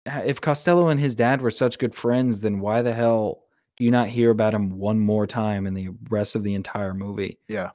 if 0.05 0.39
Costello 0.41 0.87
and 0.87 0.99
his 0.99 1.15
dad 1.15 1.41
were 1.41 1.51
such 1.51 1.77
good 1.77 1.93
friends, 1.93 2.39
then 2.39 2.59
why 2.59 2.81
the 2.81 2.93
hell 2.93 3.43
do 3.77 3.83
you 3.83 3.91
not 3.91 4.07
hear 4.07 4.29
about 4.29 4.53
him 4.53 4.77
one 4.77 4.99
more 4.99 5.27
time 5.27 5.67
in 5.67 5.73
the 5.73 5.89
rest 6.09 6.35
of 6.35 6.43
the 6.43 6.53
entire 6.53 6.93
movie? 6.93 7.39
Yeah. 7.47 7.71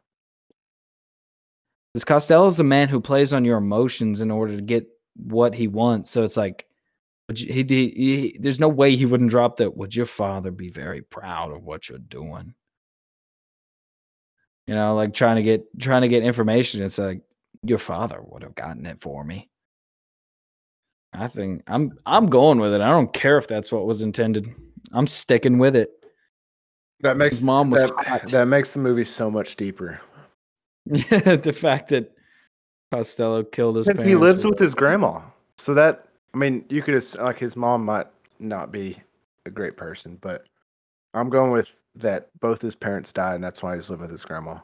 Because 1.95 2.05
Costello 2.05 2.49
is 2.49 2.59
a 2.59 2.65
man 2.65 2.89
who 2.89 3.01
plays 3.01 3.33
on 3.33 3.45
your 3.45 3.57
emotions 3.57 4.21
in 4.21 4.33
order 4.33 4.57
to 4.57 4.63
get 4.63 4.89
what 5.15 5.55
he 5.55 5.69
wants. 5.69 6.11
So 6.11 6.25
it's 6.25 6.37
like, 6.37 6.67
would 7.29 7.41
you, 7.41 7.53
he, 7.53 7.63
he, 7.63 7.89
he, 7.91 8.39
there's 8.41 8.59
no 8.59 8.69
way 8.69 8.97
he 8.97 9.07
wouldn't 9.07 9.31
drop 9.31 9.57
that. 9.57 9.77
Would 9.77 9.95
your 9.95 10.07
father 10.07 10.51
be 10.51 10.71
very 10.71 11.03
proud 11.03 11.53
of 11.53 11.63
what 11.63 11.89
you're 11.89 11.99
doing? 11.99 12.55
You 14.67 14.75
know, 14.75 14.97
like 14.97 15.15
trying 15.15 15.37
to 15.37 15.43
get 15.43 15.63
trying 15.79 16.03
to 16.03 16.09
get 16.09 16.25
information. 16.25 16.83
It's 16.83 16.99
like 16.99 17.21
your 17.63 17.79
father 17.79 18.19
would 18.21 18.43
have 18.43 18.55
gotten 18.55 18.87
it 18.87 19.01
for 19.01 19.23
me. 19.23 19.49
I 21.13 21.29
think 21.29 21.63
I'm 21.69 21.93
I'm 22.05 22.27
going 22.27 22.59
with 22.59 22.75
it. 22.75 22.81
I 22.81 22.91
don't 22.91 23.13
care 23.13 23.39
if 23.39 23.47
that's 23.47 23.71
what 23.71 23.87
was 23.87 24.03
intended. 24.03 24.53
I'm 24.93 25.07
sticking 25.07 25.59
with 25.59 25.77
it. 25.77 25.91
That 27.01 27.17
makes 27.17 27.37
His 27.37 27.45
mom 27.45 27.71
was 27.71 27.83
that, 27.83 28.07
hot. 28.07 28.27
that 28.29 28.47
makes 28.47 28.73
the 28.73 28.81
movie 28.81 29.05
so 29.05 29.31
much 29.31 29.57
deeper 29.57 30.01
the 30.87 31.57
fact 31.57 31.89
that 31.89 32.13
Costello 32.93 33.43
killed 33.43 33.77
his 33.77 33.87
because 33.87 34.03
he 34.03 34.15
lives 34.15 34.45
with 34.45 34.59
his 34.59 34.75
grandma. 34.75 35.21
So 35.57 35.75
that 35.75 36.09
I 36.35 36.37
mean, 36.39 36.65
you 36.69 36.83
could 36.83 36.95
ass- 36.95 37.17
like 37.17 37.39
his 37.39 37.57
mom 37.57 37.85
might 37.85 38.07
not 38.39 38.73
be 38.73 38.99
a 39.47 39.51
great 39.51 39.77
person, 39.77 40.19
but 40.21 40.45
I'm 41.15 41.31
going 41.31 41.53
with 41.53 41.75
that. 41.97 42.29
Both 42.41 42.61
his 42.61 42.75
parents 42.75 43.13
died, 43.13 43.37
and 43.37 43.45
that's 43.45 43.63
why 43.63 43.75
he's 43.75 43.89
living 43.89 44.03
with 44.03 44.11
his 44.11 44.25
grandma. 44.25 44.59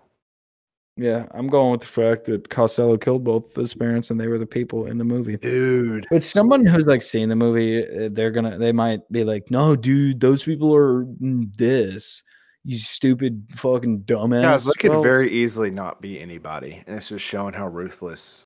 Yeah, 0.96 1.26
I'm 1.32 1.46
going 1.46 1.72
with 1.72 1.80
the 1.80 1.86
fact 1.86 2.26
that 2.26 2.50
Costello 2.50 2.98
killed 2.98 3.24
both 3.24 3.54
his 3.54 3.72
parents 3.72 4.10
and 4.10 4.20
they 4.20 4.26
were 4.26 4.38
the 4.38 4.44
people 4.44 4.86
in 4.86 4.98
the 4.98 5.04
movie. 5.04 5.38
Dude, 5.38 6.06
But 6.10 6.22
someone 6.22 6.66
who's 6.66 6.86
like 6.86 7.00
seen 7.00 7.30
the 7.30 7.36
movie, 7.36 7.86
uh, 7.86 8.10
they're 8.12 8.30
gonna 8.30 8.58
they 8.58 8.72
might 8.72 9.10
be 9.10 9.24
like, 9.24 9.50
"No, 9.50 9.76
dude, 9.76 10.20
those 10.20 10.44
people 10.44 10.74
are 10.74 11.04
mm, 11.04 11.56
this. 11.56 12.22
You 12.64 12.78
stupid 12.78 13.46
fucking 13.54 14.00
dumbass." 14.00 14.42
guys, 14.42 14.64
that 14.64 14.78
could 14.78 14.90
Well, 14.90 15.02
very 15.02 15.30
easily 15.30 15.70
not 15.70 16.00
be 16.00 16.20
anybody, 16.20 16.82
and 16.86 16.96
it's 16.96 17.08
just 17.08 17.24
showing 17.24 17.54
how 17.54 17.68
ruthless 17.68 18.44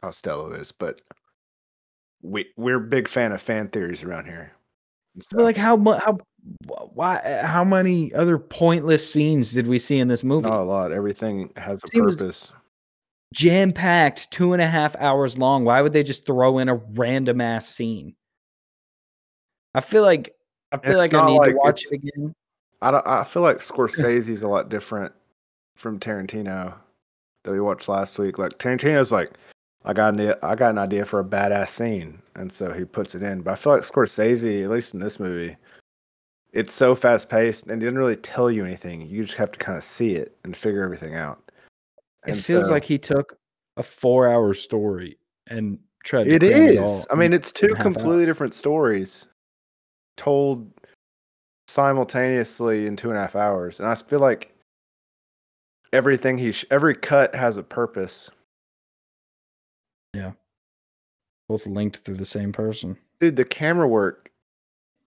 Costello 0.00 0.52
is. 0.52 0.72
But 0.72 1.00
we 2.22 2.46
we're 2.56 2.76
a 2.76 2.80
big 2.80 3.08
fan 3.08 3.32
of 3.32 3.40
fan 3.40 3.68
theories 3.68 4.02
around 4.02 4.26
here. 4.26 4.52
but 5.30 5.42
like 5.42 5.56
how 5.56 5.76
much 5.76 6.02
how 6.02 6.18
why 6.66 7.40
how 7.42 7.64
many 7.64 8.12
other 8.14 8.38
pointless 8.38 9.10
scenes 9.10 9.52
did 9.52 9.66
we 9.66 9.78
see 9.78 9.98
in 9.98 10.08
this 10.08 10.24
movie? 10.24 10.48
not 10.48 10.60
a 10.60 10.64
lot. 10.64 10.92
Everything 10.92 11.50
has 11.56 11.82
a 11.84 11.90
purpose. 11.90 12.52
Jam 13.32 13.72
packed, 13.72 14.30
two 14.30 14.52
and 14.52 14.62
a 14.62 14.66
half 14.66 14.94
hours 14.96 15.36
long. 15.36 15.64
Why 15.64 15.82
would 15.82 15.92
they 15.92 16.04
just 16.04 16.24
throw 16.24 16.58
in 16.58 16.68
a 16.68 16.76
random 16.76 17.40
ass 17.40 17.68
scene? 17.68 18.14
I 19.74 19.80
feel 19.80 20.02
like 20.02 20.34
I 20.70 20.78
feel 20.78 21.00
It's 21.00 21.12
like 21.12 21.22
I 21.22 21.26
need 21.26 21.38
like 21.38 21.50
to 21.50 21.56
watch 21.56 21.84
it 21.90 21.94
again. 21.94 22.34
I 22.84 22.90
don't. 22.90 23.06
I 23.06 23.24
feel 23.24 23.42
like 23.42 23.58
Scorsese's 23.60 24.42
a 24.42 24.48
lot 24.48 24.68
different 24.68 25.12
from 25.76 25.98
Tarantino 25.98 26.74
that 27.44 27.50
we 27.50 27.60
watched 27.60 27.88
last 27.88 28.18
week. 28.18 28.38
Like 28.38 28.58
Tarantino's 28.58 29.10
like, 29.10 29.32
I 29.84 29.92
got 29.92 30.14
an 30.14 30.20
idea, 30.20 30.38
I 30.42 30.54
got 30.54 30.70
an 30.70 30.78
idea 30.78 31.04
for 31.06 31.20
a 31.20 31.24
badass 31.24 31.70
scene, 31.70 32.20
and 32.36 32.52
so 32.52 32.72
he 32.72 32.84
puts 32.84 33.14
it 33.14 33.22
in. 33.22 33.40
But 33.40 33.52
I 33.52 33.54
feel 33.56 33.72
like 33.72 33.82
Scorsese, 33.82 34.62
at 34.62 34.70
least 34.70 34.92
in 34.92 35.00
this 35.00 35.18
movie, 35.18 35.56
it's 36.52 36.74
so 36.74 36.94
fast 36.94 37.28
paced 37.28 37.66
and 37.66 37.80
didn't 37.80 37.98
really 37.98 38.16
tell 38.16 38.50
you 38.50 38.64
anything. 38.64 39.00
You 39.08 39.24
just 39.24 39.38
have 39.38 39.52
to 39.52 39.58
kind 39.58 39.78
of 39.78 39.84
see 39.84 40.14
it 40.14 40.36
and 40.44 40.54
figure 40.54 40.82
everything 40.82 41.14
out. 41.14 41.40
It 42.26 42.34
feels 42.34 42.66
so- 42.66 42.70
like 42.70 42.84
he 42.84 42.98
took 42.98 43.38
a 43.76 43.82
four 43.82 44.28
hour 44.28 44.52
story 44.54 45.18
and 45.46 45.78
tried 46.04 46.24
to 46.24 46.34
It 46.34 46.78
all 46.78 47.04
I 47.10 47.14
mean, 47.14 47.32
it's 47.32 47.50
two 47.50 47.74
completely 47.76 48.26
different 48.26 48.54
stories 48.54 49.26
told 50.16 50.70
simultaneously 51.66 52.86
in 52.86 52.96
two 52.96 53.08
and 53.10 53.18
a 53.18 53.20
half 53.20 53.36
hours, 53.36 53.80
and 53.80 53.88
I 53.88 53.94
feel 53.94 54.18
like 54.18 54.52
everything 55.92 56.38
he 56.38 56.52
sh- 56.52 56.64
every 56.70 56.94
cut 56.94 57.34
has 57.34 57.56
a 57.56 57.62
purpose. 57.62 58.30
Yeah, 60.14 60.32
both 61.48 61.66
linked 61.66 61.98
through 61.98 62.16
the 62.16 62.24
same 62.24 62.52
person. 62.52 62.96
Dude, 63.20 63.36
the 63.36 63.44
camera 63.44 63.88
work 63.88 64.30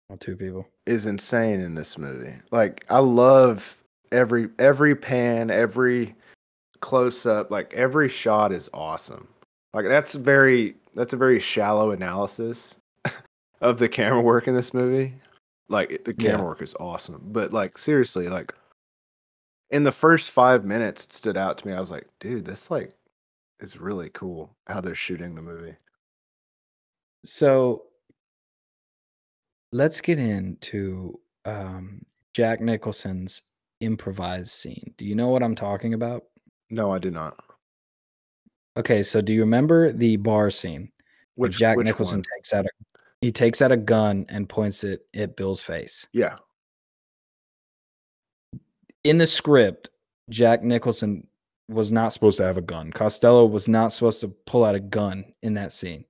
Well, 0.09 0.19
two 0.19 0.37
people. 0.37 0.67
is 0.87 1.07
insane 1.07 1.61
in 1.61 1.75
this 1.75 1.99
movie. 1.99 2.35
Like, 2.51 2.85
I 2.91 2.99
love 2.99 3.77
every 4.13 4.49
every 4.59 4.95
pan, 4.95 5.51
every 5.51 6.15
close 6.81 7.27
up, 7.27 7.51
like 7.51 7.73
every 7.75 8.09
shot 8.09 8.53
is 8.53 8.71
awesome. 8.73 9.29
Like 9.75 9.87
that's 9.87 10.15
very 10.15 10.77
that's 10.95 11.13
a 11.13 11.17
very 11.17 11.39
shallow 11.39 11.91
analysis 11.91 12.77
of 13.61 13.79
the 13.79 13.89
camera 13.89 14.21
work 14.21 14.49
in 14.49 14.55
this 14.55 14.73
movie. 14.73 15.15
Like 15.69 16.05
the 16.05 16.15
Yeah. 16.19 16.33
camera 16.33 16.47
work 16.47 16.63
is 16.63 16.75
awesome, 16.81 17.21
but 17.33 17.53
like 17.53 17.77
seriously, 17.79 18.29
like 18.29 18.55
in 19.71 19.85
the 19.85 19.93
first 19.93 20.31
five 20.31 20.65
minutes, 20.65 21.05
it 21.05 21.13
stood 21.13 21.37
out 21.37 21.59
to 21.59 21.67
me. 21.67 21.75
I 21.75 21.81
was 21.81 21.91
like, 21.91 22.07
dude, 22.21 22.45
this 22.47 22.71
like 22.71 22.95
is 23.61 23.79
really 23.79 24.09
cool 24.11 24.57
how 24.67 24.81
they're 24.81 24.95
shooting 24.95 25.35
the 25.35 25.43
movie. 25.43 25.77
So 27.25 27.85
let's 29.73 30.01
get 30.01 30.19
into 30.19 31.21
um, 31.45 32.05
Jack 32.33 32.61
Nicholson's 32.61 33.43
improvised 33.81 34.53
scene. 34.53 34.95
Do 34.97 35.05
you 35.05 35.15
know 35.15 35.29
what 35.29 35.43
I'm 35.43 35.55
talking 35.55 35.93
about? 35.95 36.25
No, 36.71 36.93
I 36.93 36.99
do 36.99 37.11
not. 37.11 37.39
Okay, 38.77 39.03
so 39.03 39.21
do 39.21 39.33
you 39.33 39.41
remember 39.41 39.93
the 39.93 40.17
bar 40.17 40.51
scene? 40.51 40.91
where 41.35 41.49
Which 41.49 41.59
Jack 41.59 41.77
which 41.77 41.87
Nicholson 41.87 42.19
one? 42.19 42.25
takes 42.37 42.53
out 42.53 42.65
a 42.65 42.69
he 43.21 43.33
takes 43.33 43.61
out 43.63 43.73
a 43.73 43.77
gun 43.77 44.27
and 44.29 44.49
points 44.49 44.85
it 44.85 45.07
at 45.15 45.37
Bill's 45.37 45.61
face. 45.61 46.07
Yeah. 46.13 46.37
In 49.05 49.19
the 49.19 49.27
script, 49.27 49.91
Jack 50.31 50.63
Nicholson 50.63 51.27
was 51.69 51.93
not 51.93 52.13
supposed 52.13 52.39
to 52.39 52.45
have 52.45 52.57
a 52.57 52.63
gun. 52.63 52.93
Costello 52.93 53.45
was 53.47 53.69
not 53.69 53.93
supposed 53.93 54.21
to 54.21 54.29
pull 54.29 54.65
out 54.65 54.75
a 54.75 54.81
gun 54.81 55.25
in 55.43 55.55
that 55.55 55.73
scene. 55.73 56.05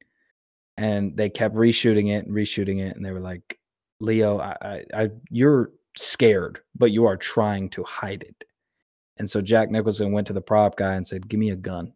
And 0.77 1.17
they 1.17 1.29
kept 1.29 1.55
reshooting 1.55 2.11
it 2.17 2.27
and 2.27 2.35
reshooting 2.35 2.81
it. 2.81 2.97
And 2.97 3.05
they 3.05 3.11
were 3.11 3.21
like, 3.21 3.59
Leo, 4.01 4.39
I, 4.39 4.57
I, 4.63 4.85
I 4.95 5.11
you're 5.31 5.73
scared, 5.97 6.61
but 6.77 6.93
you 6.93 7.07
are 7.07 7.17
trying 7.17 7.69
to 7.71 7.83
hide 7.83 8.23
it. 8.23 8.45
And 9.17 9.29
so 9.29 9.41
Jack 9.41 9.71
Nicholson 9.71 10.13
went 10.13 10.29
to 10.29 10.33
the 10.33 10.41
prop 10.41 10.77
guy 10.77 10.95
and 10.95 11.05
said, 11.05 11.29
Give 11.29 11.41
me 11.41 11.51
a 11.51 11.57
gun. 11.57 11.93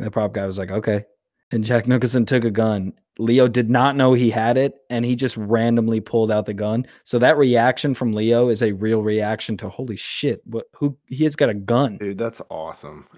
And 0.00 0.06
the 0.06 0.10
prop 0.10 0.32
guy 0.32 0.44
was 0.46 0.58
like, 0.58 0.72
Okay. 0.72 1.04
And 1.52 1.62
Jack 1.62 1.86
Nicholson 1.86 2.26
took 2.26 2.44
a 2.44 2.50
gun. 2.50 2.92
Leo 3.18 3.48
did 3.48 3.70
not 3.70 3.96
know 3.96 4.12
he 4.12 4.30
had 4.30 4.58
it, 4.58 4.74
and 4.90 5.04
he 5.04 5.16
just 5.16 5.36
randomly 5.36 6.00
pulled 6.00 6.30
out 6.30 6.46
the 6.46 6.54
gun. 6.54 6.86
So 7.04 7.18
that 7.18 7.38
reaction 7.38 7.94
from 7.94 8.12
Leo 8.12 8.48
is 8.48 8.62
a 8.62 8.72
real 8.72 9.02
reaction 9.02 9.56
to 9.58 9.68
holy 9.68 9.96
shit, 9.96 10.42
what 10.46 10.66
who 10.74 10.96
he 11.08 11.24
has 11.24 11.36
got 11.36 11.48
a 11.48 11.54
gun. 11.54 11.98
Dude, 11.98 12.18
that's 12.18 12.42
awesome. 12.50 13.08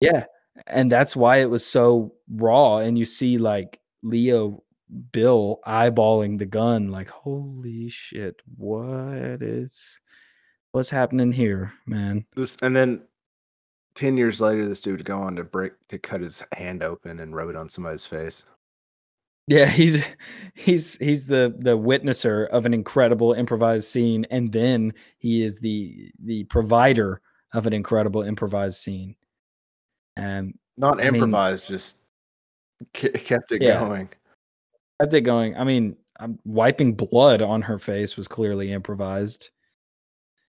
Yeah. 0.00 0.24
And 0.66 0.90
that's 0.90 1.14
why 1.14 1.38
it 1.38 1.50
was 1.50 1.64
so 1.64 2.14
raw. 2.30 2.78
And 2.78 2.98
you 2.98 3.04
see 3.04 3.38
like 3.38 3.80
Leo 4.02 4.62
Bill 5.12 5.60
eyeballing 5.66 6.38
the 6.38 6.46
gun, 6.46 6.88
like, 6.88 7.08
holy 7.08 7.88
shit, 7.88 8.40
what 8.56 9.42
is 9.42 10.00
what's 10.72 10.90
happening 10.90 11.32
here, 11.32 11.72
man? 11.86 12.24
And 12.62 12.74
then 12.74 13.02
10 13.94 14.16
years 14.16 14.40
later, 14.40 14.66
this 14.66 14.80
dude 14.80 14.98
would 14.98 15.06
go 15.06 15.20
on 15.20 15.36
to 15.36 15.44
break 15.44 15.72
to 15.88 15.98
cut 15.98 16.20
his 16.20 16.42
hand 16.52 16.82
open 16.82 17.20
and 17.20 17.34
rub 17.34 17.50
it 17.50 17.56
on 17.56 17.68
somebody's 17.68 18.06
face. 18.06 18.44
Yeah, 19.50 19.66
he's 19.66 20.04
he's 20.54 20.96
he's 20.98 21.26
the 21.26 21.52
the 21.58 21.76
witnesser 21.76 22.46
of 22.50 22.66
an 22.66 22.72
incredible 22.72 23.32
improvised 23.32 23.88
scene, 23.88 24.24
and 24.30 24.52
then 24.52 24.94
he 25.18 25.42
is 25.42 25.58
the 25.58 26.12
the 26.22 26.44
provider 26.44 27.20
of 27.52 27.66
an 27.66 27.72
incredible 27.72 28.22
improvised 28.22 28.78
scene. 28.78 29.16
And 30.16 30.56
Not 30.76 31.00
I 31.00 31.10
mean- 31.10 31.16
improvised, 31.16 31.66
just 31.66 31.98
kept 32.92 33.50
it 33.50 33.60
Yeah. 33.60 33.80
going. 33.80 34.08
kept 35.00 35.14
it 35.14 35.22
going. 35.22 35.56
I 35.56 35.64
mean, 35.64 35.96
um, 36.20 36.38
wiping 36.44 36.94
blood 36.94 37.42
on 37.42 37.60
her 37.62 37.78
face 37.80 38.16
was 38.16 38.28
clearly 38.28 38.70
improvised. 38.70 39.50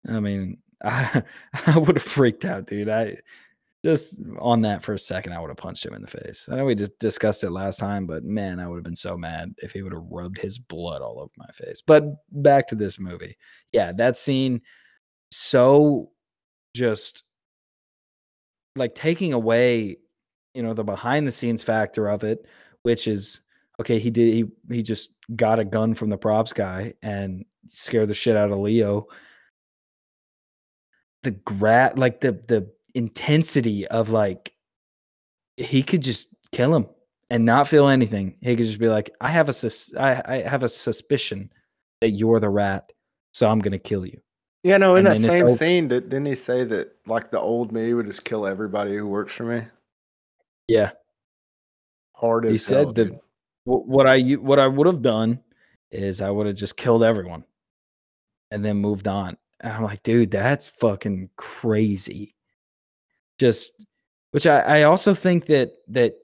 I 0.07 0.21
mean, 0.21 0.59
I, 0.85 1.23
I 1.67 1.79
would 1.79 1.97
have 1.97 2.03
freaked 2.03 2.45
out, 2.45 2.67
dude. 2.67 2.91
I 2.91 3.17
just 3.85 4.19
on 4.39 4.61
that 4.63 4.83
for 4.83 4.95
a 4.95 4.99
second, 4.99 5.33
I 5.33 5.41
would 5.41 5.51
have 5.51 5.57
punched 5.57 5.85
him 5.85 5.95
in 5.95 6.03
the 6.03 6.09
face. 6.09 6.49
I 6.51 6.57
know 6.57 6.65
we 6.65 6.75
just 6.75 6.99
discussed 6.99 7.43
it 7.43 7.51
last 7.51 7.79
time, 7.79 8.07
but 8.07 8.25
man, 8.25 8.61
I 8.61 8.69
would 8.69 8.77
have 8.77 8.85
been 8.85 8.95
so 8.95 9.17
mad 9.17 9.55
if 9.59 9.73
he 9.73 9.83
would 9.83 9.93
have 9.93 10.05
rubbed 10.09 10.39
his 10.39 10.59
blood 10.59 11.03
all 11.03 11.19
over 11.19 11.33
my 11.37 11.49
face. 11.53 11.83
But 11.85 12.05
back 12.31 12.69
to 12.69 12.75
this 12.75 12.99
movie. 12.99 13.37
Yeah, 13.73 13.93
that 13.93 14.17
scene 14.17 14.63
so 15.33 16.11
just 16.77 17.25
like 18.77 18.95
taking 18.95 19.33
away, 19.33 19.97
you 20.55 20.63
know, 20.63 20.75
the 20.75 20.85
behind 20.85 21.27
the 21.27 21.33
scenes 21.33 21.63
factor 21.63 22.09
of 22.09 22.23
it, 22.23 22.47
which 22.83 23.09
is 23.09 23.41
okay, 23.81 23.99
he 23.99 24.11
did 24.11 24.33
he 24.33 24.45
he 24.71 24.83
just 24.83 25.11
got 25.35 25.59
a 25.59 25.65
gun 25.65 25.95
from 25.95 26.11
the 26.11 26.19
props 26.19 26.53
guy 26.53 26.93
and 27.03 27.45
scared 27.69 28.09
the 28.09 28.15
shit 28.15 28.37
out 28.37 28.53
of 28.53 28.59
Leo. 28.59 29.07
The 31.23 31.33
grat 31.33 31.99
like 31.99 32.21
the 32.21 32.33
the 32.33 32.71
intensity 32.95 33.87
of 33.89 34.11
like 34.11 34.53
he 35.57 35.83
could 35.83 36.03
just 36.03 36.29
kill 36.51 36.75
him 36.75 36.87
and 37.31 37.45
not 37.45 37.69
feel 37.69 37.89
anything. 37.89 38.37
He 38.41 38.57
could 38.57 38.67
just 38.67 38.79
be 38.79 38.89
like, 38.89 39.15
I 39.21 39.29
have 39.29 39.49
a 39.49 39.53
sus- 39.53 39.95
I, 39.95 40.23
I 40.25 40.49
have 40.49 40.63
a 40.63 40.69
suspicion 40.69 41.51
that 42.01 42.11
you're 42.11 42.41
the 42.41 42.51
rat, 42.51 42.93
so 43.33 43.49
I'm 43.49 43.61
gonna 43.61 43.79
kill 43.79 44.05
you. 44.05 44.21
Yeah, 44.63 44.77
no, 44.77 44.95
in 44.95 45.07
And 45.07 45.25
that 45.25 45.39
same 45.39 45.49
scene, 45.51 45.89
did, 45.89 46.09
didn't 46.09 46.27
he 46.27 46.37
say 46.37 46.65
that 46.65 46.93
like 47.07 47.31
the 47.31 47.41
old 47.41 47.73
me 47.73 47.95
would 47.95 48.07
just 48.07 48.25
kill 48.25 48.47
everybody 48.47 48.97
who 48.97 49.07
works 49.07 49.35
for 49.35 49.45
me? 49.45 49.63
Yeah. 50.69 50.93
Hard 52.15 52.47
as 52.47 52.53
He 52.53 52.59
said 52.59 52.77
hell, 52.77 52.93
that 52.93 52.95
dude. 52.95 53.21
What 53.65 54.07
I 54.07 54.21
what 54.21 54.59
I 54.59 54.67
would 54.67 54.87
have 54.87 55.03
done 55.03 55.41
is 55.91 56.21
I 56.21 56.31
would 56.31 56.47
have 56.47 56.57
just 56.57 56.77
killed 56.77 57.03
everyone 57.03 57.45
and 58.51 58.65
then 58.65 58.77
moved 58.77 59.09
on. 59.09 59.37
And 59.61 59.73
I'm 59.73 59.83
like, 59.83 60.03
dude, 60.03 60.31
that's 60.31 60.69
fucking 60.69 61.31
crazy. 61.37 62.35
Just 63.39 63.85
which 64.33 64.47
I, 64.47 64.61
I 64.61 64.83
also 64.85 65.15
think 65.15 65.47
that 65.47 65.73
that 65.89 66.15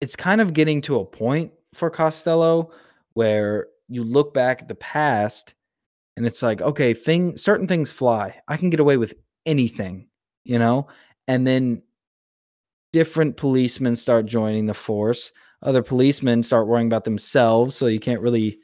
it's 0.00 0.16
kind 0.16 0.40
of 0.40 0.54
getting 0.54 0.80
to 0.82 0.98
a 0.98 1.04
point 1.04 1.52
for 1.74 1.90
Costello 1.90 2.70
where 3.14 3.68
you 3.88 4.04
look 4.04 4.32
back 4.32 4.62
at 4.62 4.68
the 4.68 4.74
past 4.74 5.54
and 6.16 6.26
it's 6.26 6.42
like, 6.42 6.60
okay, 6.60 6.94
thing 6.94 7.36
certain 7.36 7.66
things 7.66 7.92
fly. 7.92 8.40
I 8.48 8.56
can 8.56 8.70
get 8.70 8.80
away 8.80 8.96
with 8.96 9.14
anything, 9.46 10.08
you 10.44 10.58
know? 10.58 10.88
And 11.28 11.46
then 11.46 11.82
different 12.92 13.36
policemen 13.36 13.96
start 13.96 14.26
joining 14.26 14.66
the 14.66 14.74
force 14.74 15.30
other 15.62 15.82
policemen 15.82 16.42
start 16.42 16.66
worrying 16.66 16.86
about 16.86 17.04
themselves 17.04 17.76
so 17.76 17.86
you 17.86 18.00
can't 18.00 18.20
really 18.20 18.58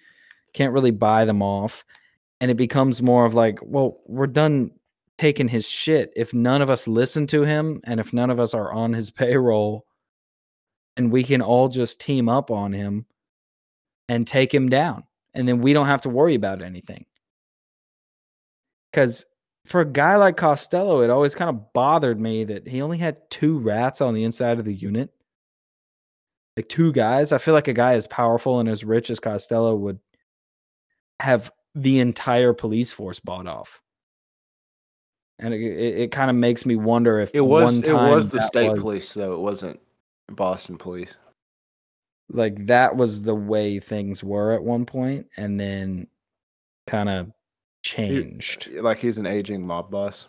can't 0.53 0.73
really 0.73 0.91
buy 0.91 1.25
them 1.25 1.43
off 1.43 1.85
and 2.41 2.51
it 2.51 2.57
becomes 2.57 3.03
more 3.03 3.25
of 3.25 3.35
like 3.35 3.59
well 3.63 4.01
we're 4.07 4.27
done 4.27 4.71
taking 5.19 5.49
his 5.49 5.67
shit 5.69 6.13
if 6.17 6.35
none 6.35 6.63
of 6.63 6.71
us 6.71 6.87
listen 6.87 7.27
to 7.27 7.43
him 7.43 7.81
and 7.85 8.01
if 8.01 8.13
none 8.13 8.31
of 8.31 8.39
us 8.39 8.55
are 8.55 8.73
on 8.73 8.93
his 8.93 9.11
payroll 9.23 9.87
and 10.97 11.13
we 11.13 11.25
can 11.25 11.43
all 11.43 11.69
just 11.69 12.01
team 12.01 12.29
up 12.29 12.51
on 12.51 12.73
him 12.73 13.07
and 14.09 14.27
take 14.27 14.53
him 14.53 14.69
down 14.69 15.05
and 15.35 15.47
then 15.47 15.61
we 15.61 15.73
don't 15.73 15.87
have 15.87 16.03
to 16.03 16.09
worry 16.09 16.35
about 16.35 16.63
anything 16.63 17.05
cuz 18.93 19.25
for 19.67 19.81
a 19.81 19.85
guy 19.85 20.17
like 20.17 20.37
Costello 20.37 21.03
it 21.03 21.11
always 21.11 21.35
kind 21.35 21.51
of 21.51 21.73
bothered 21.73 22.21
me 22.21 22.45
that 22.45 22.69
he 22.69 22.83
only 22.83 22.99
had 22.99 23.31
two 23.31 23.59
rats 23.59 24.01
on 24.01 24.15
the 24.15 24.25
inside 24.25 24.59
of 24.59 24.65
the 24.65 24.75
unit 24.75 25.11
like 26.57 26.69
two 26.69 26.93
guys. 26.93 27.33
I 27.33 27.39
feel 27.39 27.55
like 27.55 27.69
a 27.69 27.73
guy 27.73 27.95
as 27.95 28.07
powerful 28.07 28.61
and 28.61 28.69
as 28.69 28.85
rich 28.85 29.11
as 29.11 29.21
Costello 29.21 29.75
would 29.77 29.99
have 31.21 31.53
the 31.75 32.01
entire 32.01 32.53
police 32.53 32.93
force 32.93 33.21
bought 33.21 33.47
off. 33.47 33.81
And 35.39 35.53
it, 35.53 35.61
it, 35.61 35.99
it 35.99 36.13
kind 36.13 36.31
of 36.31 36.37
makes 36.37 36.65
me 36.65 36.77
wonder 36.77 37.21
if 37.21 37.31
It 37.35 37.43
was 37.43 37.75
one 37.77 37.85
it 37.85 37.93
was 37.93 38.29
the 38.29 38.47
state 38.47 38.71
was- 38.71 38.81
police 38.81 39.13
though. 39.15 39.35
It 39.35 39.41
wasn't 39.41 39.81
Boston 40.31 40.77
police. 40.79 41.19
like 42.31 42.67
that 42.67 42.97
was 42.97 43.23
the 43.23 43.35
way 43.35 43.79
things 43.79 44.25
were 44.25 44.53
at 44.55 44.63
one 44.63 44.85
point, 44.87 45.27
and 45.37 45.61
then 45.61 46.07
kind 46.87 47.09
of 47.09 47.31
changed. 47.83 48.69
Like 48.73 48.99
he's 48.99 49.19
an 49.19 49.27
aging 49.27 49.65
mob 49.67 49.91
boss. 49.91 50.27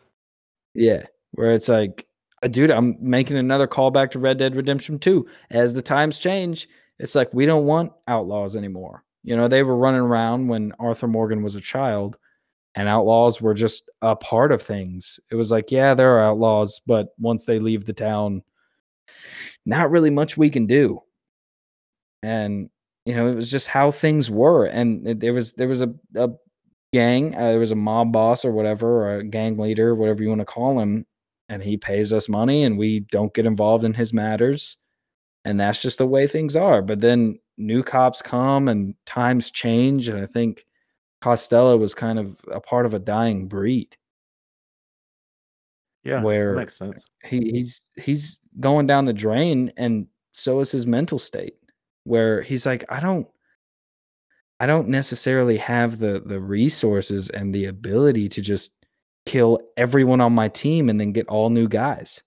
Yeah, 0.75 1.03
where 1.31 1.53
it's 1.55 1.69
like, 1.69 2.05
uh, 2.43 2.47
dude, 2.49 2.69
I'm 2.69 2.97
making 2.99 3.37
another 3.37 3.67
callback 3.67 4.11
to 4.11 4.19
Red 4.19 4.37
Dead 4.37 4.55
Redemption 4.55 4.99
2. 4.99 5.25
As 5.49 5.73
the 5.73 5.81
times 5.81 6.19
change, 6.19 6.69
it's 6.99 7.15
like 7.15 7.33
we 7.33 7.45
don't 7.47 7.65
want 7.65 7.93
outlaws 8.07 8.55
anymore. 8.55 9.03
You 9.23 9.35
know, 9.35 9.47
they 9.47 9.63
were 9.63 9.75
running 9.75 10.01
around 10.01 10.47
when 10.47 10.73
Arthur 10.79 11.07
Morgan 11.07 11.41
was 11.41 11.55
a 11.55 11.61
child, 11.61 12.17
and 12.77 12.87
outlaws 12.87 13.41
were 13.41 13.55
just 13.55 13.89
a 14.03 14.15
part 14.15 14.51
of 14.51 14.61
things. 14.61 15.19
It 15.31 15.35
was 15.35 15.49
like, 15.49 15.71
yeah, 15.71 15.95
there 15.95 16.15
are 16.15 16.29
outlaws, 16.29 16.79
but 16.85 17.07
once 17.17 17.45
they 17.45 17.57
leave 17.57 17.85
the 17.85 17.93
town, 17.93 18.43
not 19.65 19.89
really 19.89 20.11
much 20.11 20.37
we 20.37 20.51
can 20.51 20.67
do. 20.67 21.01
And 22.21 22.69
you 23.03 23.15
know, 23.15 23.27
it 23.27 23.33
was 23.33 23.49
just 23.49 23.67
how 23.67 23.89
things 23.89 24.29
were, 24.29 24.65
and 24.65 25.19
there 25.19 25.33
was 25.33 25.53
there 25.53 25.67
was 25.67 25.81
a, 25.81 25.91
a 26.15 26.29
gang, 26.93 27.33
uh, 27.35 27.49
there 27.49 27.59
was 27.59 27.71
a 27.71 27.75
mob 27.75 28.11
boss 28.11 28.45
or 28.45 28.51
whatever, 28.51 29.05
or 29.07 29.15
a 29.15 29.23
gang 29.23 29.57
leader, 29.57 29.95
whatever 29.95 30.21
you 30.21 30.29
want 30.29 30.41
to 30.41 30.45
call 30.45 30.79
him, 30.79 31.05
and 31.49 31.63
he 31.63 31.77
pays 31.77 32.13
us 32.13 32.29
money 32.29 32.63
and 32.63 32.77
we 32.77 32.99
don't 33.11 33.33
get 33.33 33.45
involved 33.47 33.85
in 33.85 33.93
his 33.93 34.13
matters. 34.13 34.77
And 35.45 35.59
that's 35.59 35.81
just 35.81 35.97
the 35.97 36.05
way 36.05 36.27
things 36.27 36.55
are. 36.55 36.81
But 36.83 37.01
then 37.01 37.39
new 37.57 37.81
cops 37.81 38.21
come 38.21 38.67
and 38.67 38.93
times 39.05 39.49
change. 39.49 40.09
And 40.09 40.19
I 40.19 40.25
think 40.25 40.65
Costello 41.21 41.77
was 41.77 41.93
kind 41.93 42.19
of 42.19 42.37
a 42.51 42.59
part 42.59 42.85
of 42.85 42.93
a 42.93 42.99
dying 42.99 43.47
breed. 43.47 43.95
Yeah, 46.03 46.21
Where- 46.21 46.55
makes 46.55 46.77
sense. 46.77 47.03
He, 47.23 47.51
he's 47.51 47.89
he's 47.95 48.39
going 48.59 48.87
down 48.87 49.05
the 49.05 49.13
drain, 49.13 49.73
and 49.75 50.07
so 50.31 50.59
is 50.59 50.71
his 50.71 50.87
mental 50.87 51.19
state, 51.19 51.57
where 52.05 52.41
he's 52.41 52.65
like, 52.65 52.85
I 52.89 52.99
don't 52.99 53.27
I 54.59 54.65
don't 54.65 54.89
necessarily 54.89 55.57
have 55.57 55.99
the 55.99 56.21
the 56.25 56.39
resources 56.39 57.29
and 57.29 57.53
the 57.53 57.65
ability 57.65 58.29
to 58.29 58.41
just 58.41 58.73
kill 59.25 59.59
everyone 59.75 60.21
on 60.21 60.33
my 60.33 60.47
team 60.47 60.89
and 60.89 60.99
then 60.99 61.11
get 61.11 61.27
all 61.27 61.49
new 61.49 61.67
guys. 61.67 62.23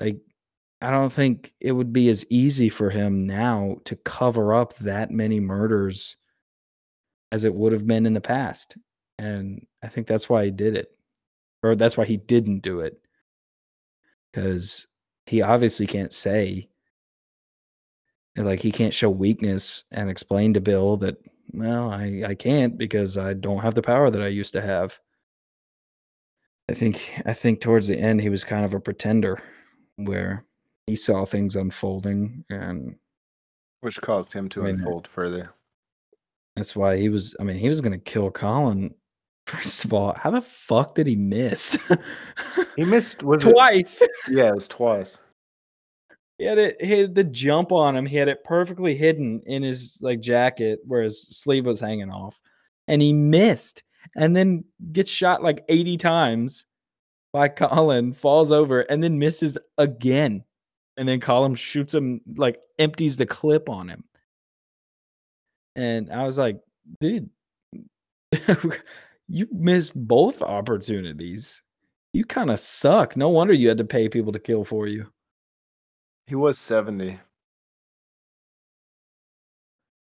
Like 0.00 0.18
I 0.80 0.90
don't 0.90 1.12
think 1.12 1.52
it 1.60 1.72
would 1.72 1.92
be 1.92 2.08
as 2.08 2.24
easy 2.30 2.68
for 2.68 2.90
him 2.90 3.26
now 3.26 3.76
to 3.84 3.94
cover 3.96 4.54
up 4.54 4.76
that 4.78 5.10
many 5.10 5.38
murders 5.38 6.16
as 7.32 7.44
it 7.44 7.54
would 7.54 7.72
have 7.72 7.86
been 7.86 8.06
in 8.06 8.12
the 8.12 8.20
past. 8.20 8.76
And 9.18 9.66
I 9.82 9.88
think 9.88 10.06
that's 10.06 10.28
why 10.28 10.44
he 10.44 10.50
did 10.52 10.76
it. 10.76 10.96
Or 11.62 11.74
that's 11.74 11.96
why 11.96 12.04
he 12.04 12.18
didn't 12.18 12.60
do 12.60 12.80
it. 12.80 13.00
Cuz 14.34 14.86
he 15.26 15.42
obviously 15.42 15.86
can't 15.86 16.12
say 16.12 16.68
like 18.36 18.60
he 18.60 18.72
can't 18.72 18.94
show 18.94 19.10
weakness 19.10 19.84
and 19.90 20.08
explain 20.08 20.54
to 20.54 20.60
Bill 20.60 20.96
that 20.98 21.16
well, 21.52 21.90
I 21.90 22.22
I 22.28 22.34
can't 22.34 22.78
because 22.78 23.18
I 23.18 23.34
don't 23.34 23.62
have 23.62 23.74
the 23.74 23.82
power 23.82 24.10
that 24.10 24.22
I 24.22 24.28
used 24.28 24.52
to 24.54 24.62
have. 24.62 24.98
I 26.70 26.74
think 26.74 27.20
I 27.26 27.32
think 27.34 27.60
towards 27.60 27.88
the 27.88 27.98
end 27.98 28.20
he 28.20 28.28
was 28.28 28.44
kind 28.44 28.64
of 28.64 28.74
a 28.74 28.80
pretender 28.80 29.42
where 29.96 30.44
he 30.86 30.96
saw 30.96 31.24
things 31.24 31.56
unfolding 31.56 32.44
and 32.50 32.96
Which 33.80 34.00
caused 34.00 34.32
him 34.32 34.48
to 34.50 34.62
I 34.62 34.66
mean, 34.66 34.74
unfold 34.76 35.06
further. 35.06 35.54
That's 36.56 36.76
why 36.76 36.96
he 36.96 37.08
was 37.08 37.34
I 37.40 37.44
mean 37.44 37.56
he 37.56 37.68
was 37.68 37.80
going 37.80 37.92
to 37.92 37.98
kill 37.98 38.30
Colin 38.30 38.94
first 39.46 39.84
of 39.84 39.92
all. 39.92 40.14
How 40.16 40.30
the 40.30 40.40
fuck 40.42 40.94
did 40.94 41.06
he 41.06 41.16
miss? 41.16 41.78
He 42.76 42.84
missed 42.84 43.22
was 43.22 43.44
it- 43.44 43.52
twice. 43.52 44.02
Yeah, 44.30 44.48
it 44.48 44.54
was 44.54 44.68
twice. 44.68 45.18
he 46.38 46.44
had 46.44 46.58
it 46.58 46.76
he 46.82 47.00
had 47.00 47.14
the 47.14 47.24
jump 47.24 47.70
on 47.72 47.94
him 47.96 48.06
he 48.06 48.16
had 48.16 48.28
it 48.28 48.44
perfectly 48.44 48.94
hidden 48.94 49.42
in 49.46 49.62
his 49.62 49.98
like 50.00 50.20
jacket 50.20 50.80
where 50.86 51.02
his 51.02 51.20
sleeve 51.28 51.66
was 51.66 51.80
hanging 51.80 52.10
off 52.10 52.40
and 52.88 53.02
he 53.02 53.12
missed 53.12 53.82
and 54.16 54.34
then 54.36 54.64
gets 54.92 55.10
shot 55.10 55.42
like 55.42 55.64
80 55.68 55.96
times 55.98 56.64
by 57.32 57.48
Colin 57.48 58.12
falls 58.12 58.50
over 58.52 58.80
and 58.82 59.02
then 59.02 59.18
misses 59.18 59.56
again 59.78 60.42
and 60.96 61.06
then 61.08 61.20
Colin 61.20 61.54
shoots 61.54 61.94
him 61.94 62.20
like 62.36 62.60
empties 62.78 63.16
the 63.16 63.26
clip 63.26 63.68
on 63.68 63.88
him 63.88 64.04
and 65.76 66.10
I 66.10 66.24
was 66.24 66.38
like 66.38 66.60
dude 67.00 67.30
you 69.28 69.46
missed 69.52 69.92
both 69.94 70.42
opportunities 70.42 71.62
you 72.12 72.24
kind 72.24 72.50
of 72.50 72.58
suck 72.58 73.16
no 73.16 73.28
wonder 73.28 73.52
you 73.52 73.68
had 73.68 73.78
to 73.78 73.84
pay 73.84 74.08
people 74.08 74.32
to 74.32 74.38
kill 74.38 74.64
for 74.64 74.86
you 74.86 75.06
He 76.26 76.34
was 76.34 76.58
70. 76.58 77.18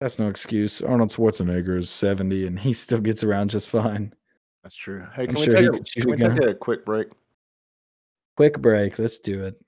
That's 0.01 0.19
no 0.19 0.29
excuse. 0.29 0.81
Arnold 0.83 1.11
Schwarzenegger 1.11 1.79
is 1.79 1.91
70 1.91 2.47
and 2.47 2.59
he 2.59 2.73
still 2.73 3.01
gets 3.01 3.25
around 3.25 3.51
just 3.51 3.69
fine. 3.69 4.15
That's 4.63 4.77
true. 4.77 5.07
Hey, 5.15 5.27
can 5.27 5.35
we 5.35 5.45
sure 5.45 5.55
take, 5.55 5.67
a, 5.67 6.01
can 6.01 6.11
we 6.11 6.17
take 6.17 6.51
a 6.51 6.55
quick 6.55 6.85
break? 6.85 7.09
Quick 8.37 8.61
break. 8.61 8.99
Let's 8.99 9.19
do 9.19 9.45
it. 9.45 9.61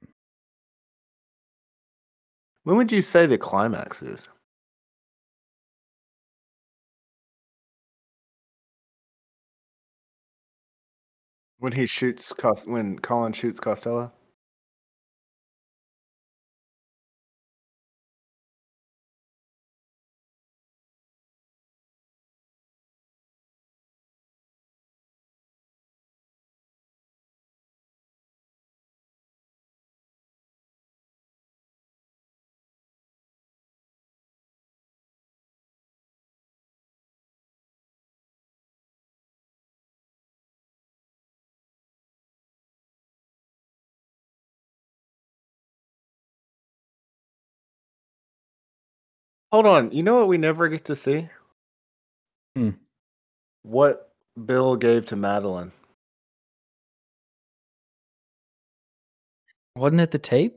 When 2.64 2.76
would 2.76 2.92
you 2.92 3.02
say 3.02 3.26
the 3.26 3.38
climax 3.38 4.02
is? 4.02 4.28
When 11.66 11.72
he 11.72 11.86
shoots 11.86 12.32
Cost 12.32 12.68
when 12.68 13.00
Colin 13.00 13.32
shoots 13.32 13.58
Costello? 13.58 14.12
Hold 49.52 49.66
on. 49.66 49.90
You 49.92 50.02
know 50.02 50.16
what 50.16 50.28
we 50.28 50.38
never 50.38 50.68
get 50.68 50.84
to 50.86 50.96
see? 50.96 51.28
Hmm. 52.54 52.70
What 53.62 54.12
Bill 54.44 54.76
gave 54.76 55.06
to 55.06 55.16
Madeline. 55.16 55.72
Wasn't 59.76 60.00
it 60.00 60.10
the 60.10 60.18
tape? 60.18 60.56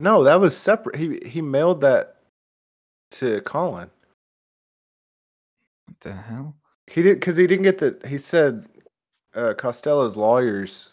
No, 0.00 0.22
that 0.24 0.40
was 0.40 0.56
separate. 0.56 0.96
He 0.96 1.18
he 1.26 1.42
mailed 1.42 1.80
that 1.80 2.16
to 3.12 3.40
Colin. 3.42 3.90
What 5.86 6.00
the 6.00 6.12
hell? 6.12 6.54
He 6.86 7.02
did 7.02 7.18
because 7.18 7.36
he 7.36 7.46
didn't 7.46 7.64
get 7.64 7.78
the. 7.78 7.98
He 8.06 8.16
said 8.16 8.66
uh, 9.34 9.54
Costello's 9.54 10.16
lawyers 10.16 10.90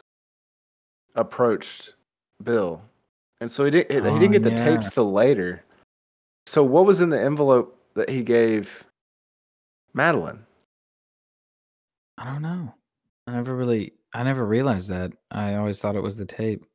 approached 1.14 1.94
Bill, 2.44 2.82
and 3.42 3.52
so 3.52 3.64
he 3.66 3.72
didn't. 3.72 3.92
he 3.92 4.10
Oh, 4.10 4.20
didn't 4.20 4.32
get 4.32 4.44
the 4.44 4.50
tapes 4.52 4.90
till 4.90 5.12
later. 5.12 5.64
So 6.46 6.64
what 6.64 6.86
was 6.86 7.00
in 7.00 7.10
the 7.10 7.20
envelope 7.20 7.80
that 7.96 8.10
he 8.10 8.22
gave 8.22 8.84
Madeline? 9.94 10.46
I 12.18 12.26
don't 12.26 12.42
know. 12.42 12.74
I 13.28 13.32
never 13.34 13.56
really 13.56 13.94
I 14.14 14.24
never 14.24 14.46
realized 14.46 14.90
that. 14.90 15.12
I 15.32 15.56
always 15.56 15.80
thought 15.80 15.96
it 15.96 16.04
was 16.04 16.18
the 16.18 16.26
tape. 16.26 16.66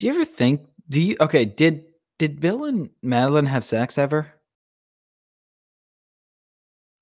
Do 0.00 0.06
you 0.06 0.12
ever 0.12 0.24
think 0.24 0.66
do 0.88 1.00
you 1.00 1.16
okay, 1.20 1.44
did 1.44 1.84
did 2.18 2.40
Bill 2.40 2.64
and 2.64 2.90
Madeline 3.02 3.46
have 3.46 3.64
sex 3.64 3.98
ever? 3.98 4.32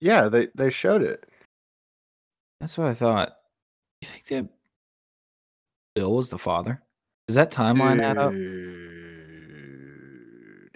Yeah, 0.00 0.28
they 0.28 0.48
they 0.54 0.70
showed 0.70 1.02
it. 1.02 1.24
That's 2.60 2.76
what 2.76 2.88
I 2.88 2.94
thought. 2.94 3.36
You 4.02 4.08
think 4.08 4.26
that 4.26 4.48
Bill 5.94 6.14
was 6.14 6.28
the 6.28 6.38
father? 6.38 6.82
Does 7.26 7.36
that 7.36 7.50
timeline 7.50 8.02
add 8.02 8.18
up? 8.18 8.32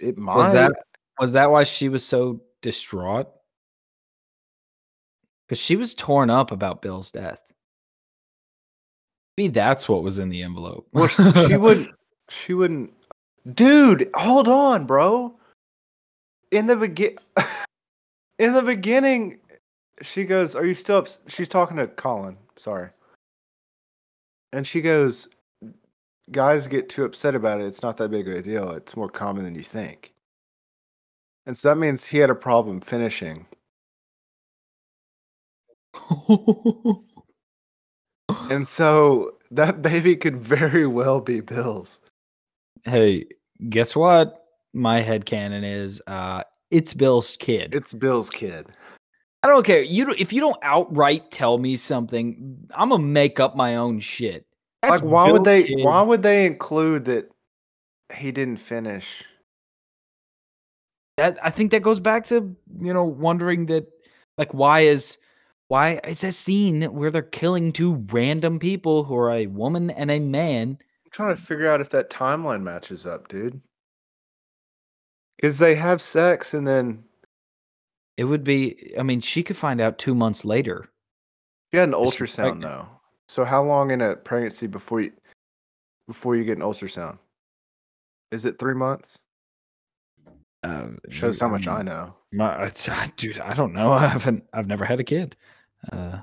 It 0.01 0.17
might. 0.17 0.35
Was 0.35 0.53
that 0.53 0.73
was 1.19 1.31
that 1.33 1.51
why 1.51 1.63
she 1.63 1.89
was 1.89 2.03
so 2.03 2.41
distraught? 2.61 3.27
Because 5.47 5.59
she 5.59 5.75
was 5.75 5.93
torn 5.93 6.29
up 6.29 6.51
about 6.51 6.81
Bill's 6.81 7.11
death. 7.11 7.41
Maybe 9.37 9.53
that's 9.53 9.87
what 9.87 10.03
was 10.03 10.19
in 10.19 10.29
the 10.29 10.41
envelope. 10.41 10.87
Well, 10.91 11.07
she 11.07 11.57
wouldn't. 11.57 11.93
She 12.29 12.53
wouldn't. 12.53 12.93
Dude, 13.53 14.09
hold 14.15 14.47
on, 14.47 14.85
bro. 14.85 15.37
In 16.51 16.67
the 16.67 16.75
begin, 16.75 17.17
in 18.39 18.53
the 18.53 18.61
beginning, 18.61 19.39
she 20.01 20.25
goes, 20.25 20.55
"Are 20.55 20.65
you 20.65 20.73
still?" 20.73 20.97
Ups-? 20.97 21.19
She's 21.27 21.47
talking 21.47 21.77
to 21.77 21.87
Colin. 21.87 22.37
Sorry, 22.57 22.89
and 24.53 24.65
she 24.65 24.81
goes, 24.81 25.29
"Guys 26.31 26.67
get 26.67 26.89
too 26.89 27.05
upset 27.05 27.35
about 27.35 27.61
it. 27.61 27.65
It's 27.65 27.81
not 27.83 27.97
that 27.97 28.09
big 28.11 28.27
of 28.27 28.35
a 28.35 28.41
deal. 28.41 28.71
It's 28.71 28.95
more 28.95 29.09
common 29.09 29.43
than 29.43 29.55
you 29.55 29.63
think." 29.63 30.13
And 31.45 31.57
so 31.57 31.69
that 31.69 31.77
means 31.77 32.05
he 32.05 32.19
had 32.19 32.29
a 32.29 32.35
problem 32.35 32.81
finishing. 32.81 33.47
And 38.49 38.67
so 38.67 39.37
that 39.51 39.81
baby 39.81 40.15
could 40.15 40.37
very 40.37 40.87
well 40.87 41.19
be 41.21 41.41
Bill's. 41.41 41.99
hey, 42.83 43.25
guess 43.69 43.95
what? 43.95 44.45
My 44.73 45.01
head 45.01 45.25
canon 45.25 45.63
is 45.63 46.01
uh 46.07 46.43
it's 46.69 46.93
Bill's 46.93 47.35
kid. 47.37 47.75
It's 47.75 47.93
Bill's 47.93 48.29
kid. 48.29 48.67
I 49.43 49.47
don't 49.47 49.65
care. 49.65 49.81
You 49.81 50.13
if 50.17 50.31
you 50.31 50.39
don't 50.41 50.57
outright 50.63 51.31
tell 51.31 51.57
me 51.57 51.75
something, 51.75 52.57
I'm 52.73 52.89
gonna 52.89 53.03
make 53.03 53.39
up 53.39 53.55
my 53.55 53.75
own 53.75 53.99
shit. 53.99 54.45
That's 54.81 55.01
like, 55.01 55.03
why 55.03 55.31
would 55.31 55.43
they? 55.43 55.63
kid. 55.63 55.83
Why 55.83 56.01
would 56.01 56.23
they 56.23 56.45
include 56.45 57.05
that 57.05 57.29
he 58.13 58.31
didn't 58.31 58.57
finish? 58.57 59.23
that 61.21 61.37
I 61.43 61.51
think 61.51 61.71
that 61.71 61.83
goes 61.83 61.99
back 61.99 62.23
to 62.25 62.55
you 62.79 62.93
know 62.93 63.03
wondering 63.03 63.67
that 63.67 63.87
like 64.37 64.53
why 64.53 64.81
is 64.81 65.17
why 65.67 65.99
is 66.07 66.21
that 66.21 66.33
scene 66.33 66.81
where 66.83 67.11
they're 67.11 67.21
killing 67.21 67.71
two 67.71 68.05
random 68.11 68.59
people 68.59 69.03
who 69.03 69.15
are 69.15 69.31
a 69.31 69.47
woman 69.47 69.89
and 69.91 70.09
a 70.09 70.19
man? 70.19 70.77
I'm 71.05 71.11
trying 71.11 71.35
to 71.35 71.41
figure 71.41 71.69
out 71.69 71.81
if 71.81 71.89
that 71.91 72.09
timeline 72.09 72.63
matches 72.63 73.05
up, 73.05 73.27
dude. 73.27 73.61
Because 75.37 75.57
they 75.57 75.75
have 75.75 76.01
sex 76.01 76.53
and 76.53 76.67
then 76.67 77.03
It 78.17 78.25
would 78.25 78.43
be. 78.43 78.93
I 78.97 79.03
mean, 79.03 79.21
she 79.21 79.43
could 79.43 79.57
find 79.57 79.79
out 79.79 79.97
two 79.97 80.15
months 80.15 80.43
later. 80.43 80.89
She 81.71 81.77
had 81.77 81.89
an 81.89 81.95
ultrasound 81.95 82.61
though. 82.61 82.87
So 83.31 83.45
how 83.45 83.63
long 83.63 83.91
in 83.91 84.01
a 84.01 84.17
pregnancy 84.17 84.67
before 84.67 84.99
you 84.99 85.13
before 86.05 86.35
you 86.35 86.43
get 86.43 86.57
an 86.57 86.63
ultrasound? 86.63 87.17
Is 88.29 88.43
it 88.43 88.59
three 88.59 88.73
months? 88.73 89.19
Uh, 90.63 90.87
Shows 91.07 91.39
how 91.39 91.47
much 91.47 91.65
I 91.65 91.81
know. 91.81 92.13
My, 92.33 92.69
dude, 93.15 93.39
I 93.39 93.53
don't 93.53 93.71
know. 93.71 93.93
I 93.93 94.07
haven't. 94.07 94.43
I've 94.51 94.67
never 94.67 94.83
had 94.83 94.99
a 94.99 95.05
kid. 95.05 95.37
Uh, 95.93 96.19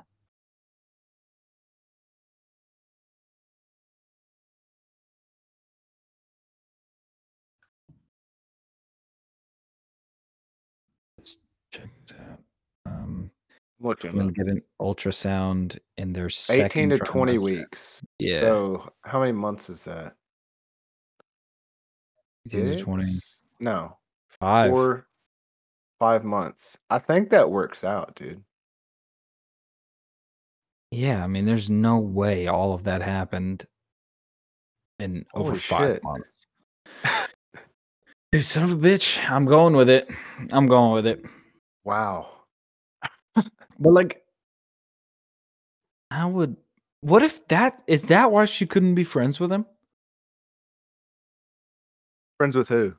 Looking. 13.81 14.13
women 14.13 14.33
get 14.33 14.49
an 14.49 14.61
ultrasound 14.81 15.79
in 15.99 16.13
their 16.13 16.29
18 16.51 16.91
to 16.91 16.99
20 16.99 17.37
trimester. 17.37 17.41
weeks. 17.43 18.03
Yeah, 18.19 18.41
So 18.41 18.93
how 19.03 19.21
many 19.21 19.33
months 19.33 19.71
is 19.71 19.85
that? 19.85 20.15
18 22.49 22.67
to 22.67 22.77
20. 22.79 23.05
No. 23.61 23.97
Five. 24.41 24.71
Four, 24.71 25.07
five 25.99 26.25
months. 26.25 26.77
I 26.91 26.99
think 26.99 27.31
that 27.31 27.51
works 27.51 27.85
out, 27.85 28.15
dude. 28.17 28.43
Yeah, 30.91 31.23
I 31.23 31.27
mean, 31.27 31.45
there's 31.45 31.69
no 31.69 31.99
way 31.99 32.47
all 32.47 32.73
of 32.73 32.85
that 32.85 33.03
happened 33.03 33.67
in 34.99 35.25
over 35.35 35.51
Holy 35.51 35.61
five 35.61 35.95
shit. 35.97 36.03
months. 36.05 36.47
Dude, 38.33 38.45
son 38.45 38.65
of 38.65 38.73
a 38.73 38.77
bitch. 38.77 39.19
I'm 39.31 39.45
going 39.45 39.75
with 39.77 39.89
it. 39.89 40.09
I'm 40.51 40.67
going 40.67 40.93
with 40.93 41.07
it. 41.07 41.25
Wow. 41.85 42.38
But 43.79 43.93
like, 43.93 44.25
how 46.11 46.29
would? 46.31 46.57
What 47.01 47.23
if 47.23 47.47
that 47.49 47.83
is 47.87 48.05
that 48.05 48.33
why 48.33 48.45
she 48.47 48.67
couldn't 48.67 48.95
be 48.97 49.05
friends 49.05 49.39
with 49.39 49.53
him? 49.53 49.67
Friends 52.39 52.57
with 52.57 52.69
who? 52.69 52.95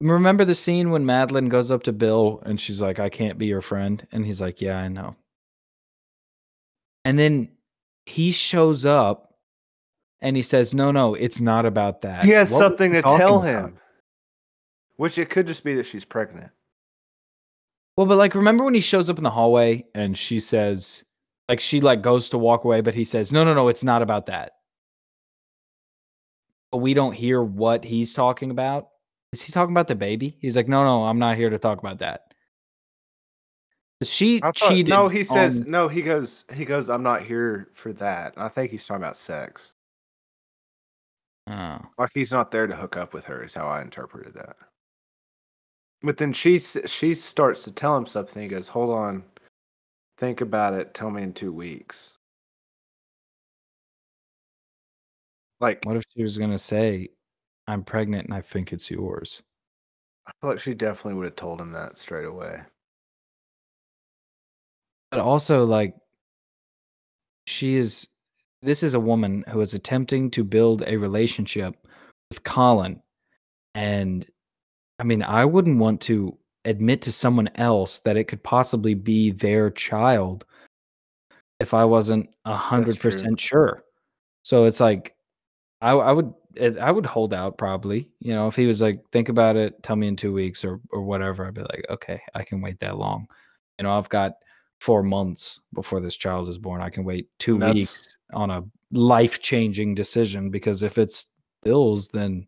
Remember 0.00 0.44
the 0.44 0.54
scene 0.54 0.90
when 0.90 1.06
Madeline 1.06 1.48
goes 1.48 1.70
up 1.70 1.84
to 1.84 1.92
Bill 1.92 2.42
and 2.44 2.60
she's 2.60 2.82
like, 2.82 2.98
"I 2.98 3.08
can't 3.08 3.38
be 3.38 3.46
your 3.46 3.60
friend," 3.60 4.06
and 4.12 4.26
he's 4.26 4.40
like, 4.40 4.60
"Yeah, 4.60 4.76
I 4.76 4.88
know." 4.88 5.16
And 7.04 7.18
then 7.18 7.50
he 8.06 8.32
shows 8.32 8.84
up 8.84 9.34
and 10.20 10.36
he 10.36 10.42
says, 10.42 10.74
"No, 10.74 10.90
no, 10.90 11.14
it's 11.14 11.40
not 11.40 11.64
about 11.64 12.02
that." 12.02 12.24
He 12.24 12.32
has 12.32 12.50
What 12.50 12.58
something 12.58 12.92
to 12.92 13.02
talking 13.02 13.18
tell 13.18 13.36
about? 13.40 13.46
him. 13.70 13.78
Which 14.96 15.16
it 15.18 15.30
could 15.30 15.46
just 15.46 15.62
be 15.62 15.74
that 15.74 15.86
she's 15.86 16.04
pregnant. 16.04 16.50
Well, 17.96 18.06
but 18.06 18.18
like, 18.18 18.34
remember 18.34 18.64
when 18.64 18.74
he 18.74 18.80
shows 18.80 19.08
up 19.08 19.18
in 19.18 19.24
the 19.24 19.30
hallway 19.30 19.86
and 19.94 20.16
she 20.16 20.38
says, 20.38 21.04
like, 21.48 21.60
she 21.60 21.80
like 21.80 22.02
goes 22.02 22.28
to 22.30 22.38
walk 22.38 22.64
away, 22.64 22.80
but 22.80 22.94
he 22.94 23.04
says, 23.04 23.32
"No, 23.32 23.44
no, 23.44 23.54
no, 23.54 23.68
it's 23.68 23.84
not 23.84 24.02
about 24.02 24.26
that." 24.26 24.52
But 26.72 26.78
we 26.78 26.92
don't 26.92 27.12
hear 27.12 27.42
what 27.42 27.84
he's 27.84 28.12
talking 28.12 28.50
about. 28.50 28.88
Is 29.32 29.42
he 29.42 29.52
talking 29.52 29.72
about 29.72 29.88
the 29.88 29.94
baby? 29.94 30.36
He's 30.40 30.56
like, 30.56 30.68
"No, 30.68 30.84
no, 30.84 31.04
I'm 31.04 31.18
not 31.18 31.36
here 31.36 31.50
to 31.50 31.58
talk 31.58 31.78
about 31.78 32.00
that." 32.00 32.34
She 34.02 34.40
thought, 34.40 34.56
cheated. 34.56 34.88
no, 34.88 35.08
he 35.08 35.24
says 35.24 35.60
on- 35.60 35.70
no. 35.70 35.88
He 35.88 36.02
goes. 36.02 36.44
He 36.52 36.64
goes. 36.66 36.90
I'm 36.90 37.02
not 37.02 37.22
here 37.22 37.70
for 37.72 37.92
that. 37.94 38.34
I 38.36 38.48
think 38.48 38.70
he's 38.70 38.86
talking 38.86 39.02
about 39.02 39.16
sex. 39.16 39.72
Oh. 41.48 41.78
Like 41.96 42.10
he's 42.12 42.32
not 42.32 42.50
there 42.50 42.66
to 42.66 42.76
hook 42.76 42.96
up 42.96 43.14
with 43.14 43.24
her. 43.24 43.42
Is 43.42 43.54
how 43.54 43.68
I 43.68 43.80
interpreted 43.80 44.34
that. 44.34 44.56
But 46.06 46.18
then 46.18 46.32
she 46.32 46.60
she 46.60 47.14
starts 47.14 47.64
to 47.64 47.72
tell 47.72 47.96
him 47.96 48.06
something. 48.06 48.40
He 48.40 48.48
goes, 48.48 48.68
"Hold 48.68 48.90
on, 48.90 49.24
think 50.18 50.40
about 50.40 50.72
it. 50.72 50.94
Tell 50.94 51.10
me 51.10 51.24
in 51.24 51.34
two 51.34 51.52
weeks." 51.52 52.16
Like 55.60 55.84
What 55.84 55.96
if 55.96 56.04
she 56.16 56.22
was 56.22 56.38
gonna 56.38 56.58
say, 56.58 57.08
"I'm 57.66 57.82
pregnant 57.82 58.26
and 58.26 58.34
I 58.34 58.40
think 58.40 58.72
it's 58.72 58.88
yours"? 58.88 59.42
I 60.28 60.32
feel 60.40 60.50
like 60.50 60.60
she 60.60 60.74
definitely 60.74 61.14
would 61.14 61.24
have 61.24 61.36
told 61.36 61.60
him 61.60 61.72
that 61.72 61.98
straight 61.98 62.26
away. 62.26 62.62
But 65.10 65.18
also, 65.18 65.64
like, 65.66 65.96
she 67.48 67.74
is. 67.74 68.06
This 68.62 68.84
is 68.84 68.94
a 68.94 69.00
woman 69.00 69.44
who 69.48 69.60
is 69.60 69.74
attempting 69.74 70.30
to 70.32 70.44
build 70.44 70.82
a 70.86 70.96
relationship 70.98 71.74
with 72.30 72.44
Colin, 72.44 73.02
and 73.74 74.24
I 74.98 75.04
mean, 75.04 75.22
I 75.22 75.44
wouldn't 75.44 75.78
want 75.78 76.00
to 76.02 76.36
admit 76.64 77.02
to 77.02 77.12
someone 77.12 77.48
else 77.56 78.00
that 78.00 78.16
it 78.16 78.24
could 78.24 78.42
possibly 78.42 78.94
be 78.94 79.30
their 79.30 79.70
child 79.70 80.44
if 81.60 81.74
I 81.74 81.84
wasn't 81.84 82.28
a 82.44 82.54
hundred 82.54 82.98
percent 83.00 83.40
sure. 83.40 83.84
So 84.42 84.64
it's 84.64 84.80
like, 84.80 85.14
I, 85.80 85.92
I 85.92 86.12
would, 86.12 86.32
eh, 86.56 86.74
I 86.80 86.90
would 86.90 87.06
hold 87.06 87.34
out 87.34 87.58
probably. 87.58 88.08
You 88.20 88.34
know, 88.34 88.46
if 88.48 88.56
he 88.56 88.66
was 88.66 88.82
like, 88.82 89.00
think 89.12 89.28
about 89.28 89.56
it, 89.56 89.82
tell 89.82 89.96
me 89.96 90.08
in 90.08 90.16
two 90.16 90.32
weeks 90.32 90.64
or 90.64 90.80
or 90.90 91.02
whatever, 91.02 91.46
I'd 91.46 91.54
be 91.54 91.62
like, 91.62 91.84
okay, 91.90 92.20
I 92.34 92.44
can 92.44 92.60
wait 92.60 92.78
that 92.80 92.96
long. 92.98 93.26
You 93.78 93.84
know, 93.84 93.96
I've 93.96 94.08
got 94.08 94.32
four 94.80 95.02
months 95.02 95.60
before 95.74 96.00
this 96.00 96.16
child 96.16 96.48
is 96.48 96.58
born. 96.58 96.80
I 96.80 96.90
can 96.90 97.04
wait 97.04 97.28
two 97.38 97.58
that's- 97.58 97.74
weeks 97.74 98.16
on 98.32 98.50
a 98.50 98.62
life 98.92 99.40
changing 99.40 99.94
decision 99.94 100.50
because 100.50 100.82
if 100.82 100.98
it's 100.98 101.26
Bill's, 101.62 102.08
then 102.08 102.46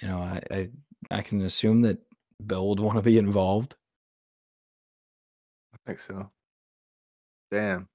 you 0.00 0.08
know, 0.08 0.18
I, 0.18 0.40
I 0.50 0.68
I 1.10 1.22
can 1.22 1.42
assume 1.42 1.82
that 1.82 1.98
Bill 2.46 2.68
would 2.68 2.80
want 2.80 2.96
to 2.96 3.02
be 3.02 3.18
involved. 3.18 3.74
I 5.74 5.76
think 5.86 6.00
so. 6.00 6.30
Damn. 7.50 7.88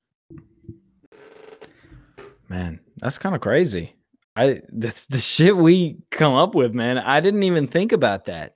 Man, 2.47 2.79
that's 2.97 3.17
kind 3.17 3.35
of 3.35 3.41
crazy. 3.41 3.95
I 4.35 4.61
the, 4.69 4.99
the 5.09 5.19
shit 5.19 5.55
we 5.55 5.97
come 6.11 6.33
up 6.33 6.55
with, 6.55 6.73
man. 6.73 6.97
I 6.97 7.19
didn't 7.19 7.43
even 7.43 7.67
think 7.67 7.91
about 7.91 8.25
that. 8.25 8.55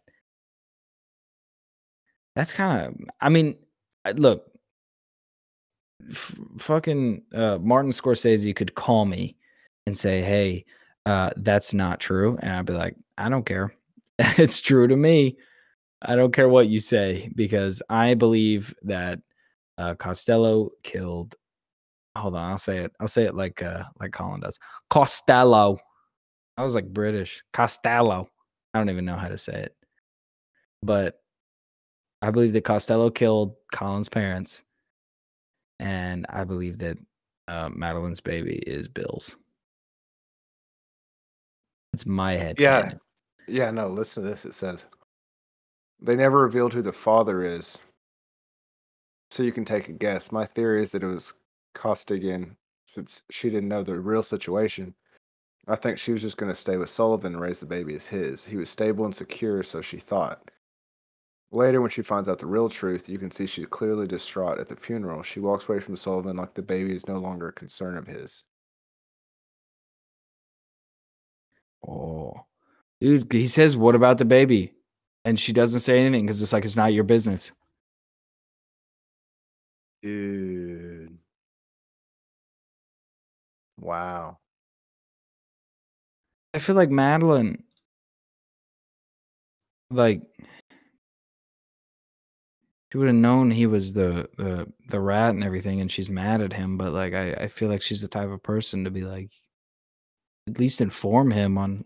That's 2.35 2.53
kind 2.53 2.87
of. 2.87 2.95
I 3.21 3.29
mean, 3.29 3.55
look, 4.15 4.49
f- 6.09 6.35
fucking 6.57 7.23
uh, 7.33 7.59
Martin 7.59 7.91
Scorsese 7.91 8.55
could 8.55 8.73
call 8.73 9.05
me 9.05 9.37
and 9.85 9.97
say, 9.97 10.21
"Hey, 10.21 10.65
uh, 11.05 11.31
that's 11.37 11.73
not 11.73 11.99
true," 11.99 12.37
and 12.41 12.51
I'd 12.51 12.65
be 12.65 12.73
like, 12.73 12.95
"I 13.17 13.29
don't 13.29 13.45
care. 13.45 13.75
it's 14.19 14.61
true 14.61 14.87
to 14.87 14.95
me. 14.95 15.37
I 16.01 16.15
don't 16.15 16.33
care 16.33 16.49
what 16.49 16.67
you 16.67 16.79
say 16.79 17.31
because 17.35 17.81
I 17.89 18.13
believe 18.13 18.73
that 18.83 19.19
uh, 19.77 19.95
Costello 19.95 20.71
killed." 20.83 21.35
Hold 22.15 22.35
on, 22.35 22.51
I'll 22.51 22.57
say 22.59 22.79
it. 22.79 22.91
I'll 22.99 23.07
say 23.07 23.23
it 23.23 23.35
like 23.35 23.63
uh, 23.63 23.83
like 23.99 24.11
Colin 24.11 24.41
does. 24.41 24.59
Costello. 24.89 25.79
I 26.57 26.63
was 26.63 26.75
like 26.75 26.93
British. 26.93 27.43
Costello. 27.53 28.29
I 28.73 28.79
don't 28.79 28.89
even 28.89 29.05
know 29.05 29.15
how 29.15 29.27
to 29.27 29.37
say 29.37 29.53
it, 29.53 29.75
but 30.81 31.19
I 32.21 32.31
believe 32.31 32.53
that 32.53 32.63
Costello 32.63 33.09
killed 33.09 33.55
Colin's 33.73 34.09
parents, 34.09 34.63
and 35.79 36.25
I 36.29 36.43
believe 36.45 36.77
that 36.77 36.97
uh, 37.47 37.69
Madeline's 37.73 38.21
baby 38.21 38.55
is 38.55 38.87
Bill's. 38.87 39.35
It's 41.93 42.05
my 42.05 42.33
head. 42.33 42.59
Yeah. 42.59 42.81
canon. 42.83 42.99
Yeah, 43.47 43.71
no, 43.71 43.87
listen 43.87 44.23
to 44.23 44.29
this. 44.29 44.45
It 44.45 44.55
says 44.55 44.85
they 46.01 46.15
never 46.15 46.41
revealed 46.41 46.73
who 46.73 46.81
the 46.81 46.93
father 46.93 47.43
is. 47.43 47.77
So 49.31 49.43
you 49.43 49.51
can 49.51 49.65
take 49.65 49.89
a 49.89 49.93
guess. 49.93 50.31
My 50.31 50.45
theory 50.45 50.83
is 50.83 50.91
that 50.91 51.03
it 51.03 51.07
was 51.07 51.33
Costigan 51.73 52.55
since 52.85 53.23
she 53.31 53.49
didn't 53.49 53.69
know 53.69 53.83
the 53.83 53.99
real 53.99 54.23
situation. 54.23 54.93
I 55.67 55.75
think 55.75 55.97
she 55.97 56.11
was 56.11 56.21
just 56.21 56.37
going 56.37 56.51
to 56.51 56.59
stay 56.59 56.77
with 56.77 56.89
Sullivan 56.89 57.33
and 57.33 57.41
raise 57.41 57.59
the 57.59 57.65
baby 57.65 57.95
as 57.95 58.05
his. 58.05 58.43
He 58.43 58.57
was 58.57 58.69
stable 58.69 59.05
and 59.05 59.15
secure, 59.15 59.63
so 59.63 59.81
she 59.81 59.97
thought. 59.97 60.51
Later, 61.51 61.81
when 61.81 61.89
she 61.89 62.01
finds 62.01 62.27
out 62.27 62.39
the 62.39 62.45
real 62.47 62.67
truth, 62.67 63.07
you 63.07 63.17
can 63.17 63.31
see 63.31 63.45
she's 63.45 63.67
clearly 63.67 64.07
distraught 64.07 64.59
at 64.59 64.67
the 64.67 64.75
funeral. 64.75 65.23
She 65.23 65.39
walks 65.39 65.69
away 65.69 65.79
from 65.79 65.95
Sullivan 65.95 66.35
like 66.35 66.53
the 66.53 66.61
baby 66.61 66.93
is 66.93 67.07
no 67.07 67.17
longer 67.17 67.47
a 67.47 67.53
concern 67.53 67.97
of 67.97 68.07
his. 68.07 68.43
Oh, 71.87 72.33
dude, 73.01 73.31
he 73.33 73.47
says, 73.47 73.77
"What 73.77 73.95
about 73.95 74.17
the 74.19 74.25
baby?" 74.25 74.73
And 75.25 75.39
she 75.39 75.53
doesn't 75.53 75.81
say 75.81 75.99
anything 75.99 76.25
because 76.25 76.41
it's 76.41 76.53
like 76.53 76.65
it's 76.65 76.77
not 76.77 76.93
your 76.93 77.03
business. 77.05 77.51
Dude. 80.03 81.17
Wow. 83.79 84.39
I 86.53 86.59
feel 86.59 86.75
like 86.75 86.89
Madeline, 86.89 87.63
like, 89.89 90.21
she 92.91 92.97
would 92.97 93.07
have 93.07 93.15
known 93.15 93.51
he 93.51 93.65
was 93.65 93.93
the 93.93 94.29
the 94.37 94.71
the 94.89 94.99
rat 94.99 95.31
and 95.31 95.43
everything, 95.43 95.81
and 95.81 95.91
she's 95.91 96.09
mad 96.09 96.41
at 96.41 96.53
him. 96.53 96.77
But 96.77 96.93
like, 96.93 97.13
I 97.13 97.33
I 97.33 97.47
feel 97.47 97.69
like 97.69 97.81
she's 97.81 98.01
the 98.01 98.07
type 98.07 98.29
of 98.29 98.43
person 98.43 98.83
to 98.83 98.91
be 98.91 99.01
like, 99.01 99.31
at 100.47 100.59
least 100.59 100.81
inform 100.81 101.31
him 101.31 101.57
on 101.57 101.85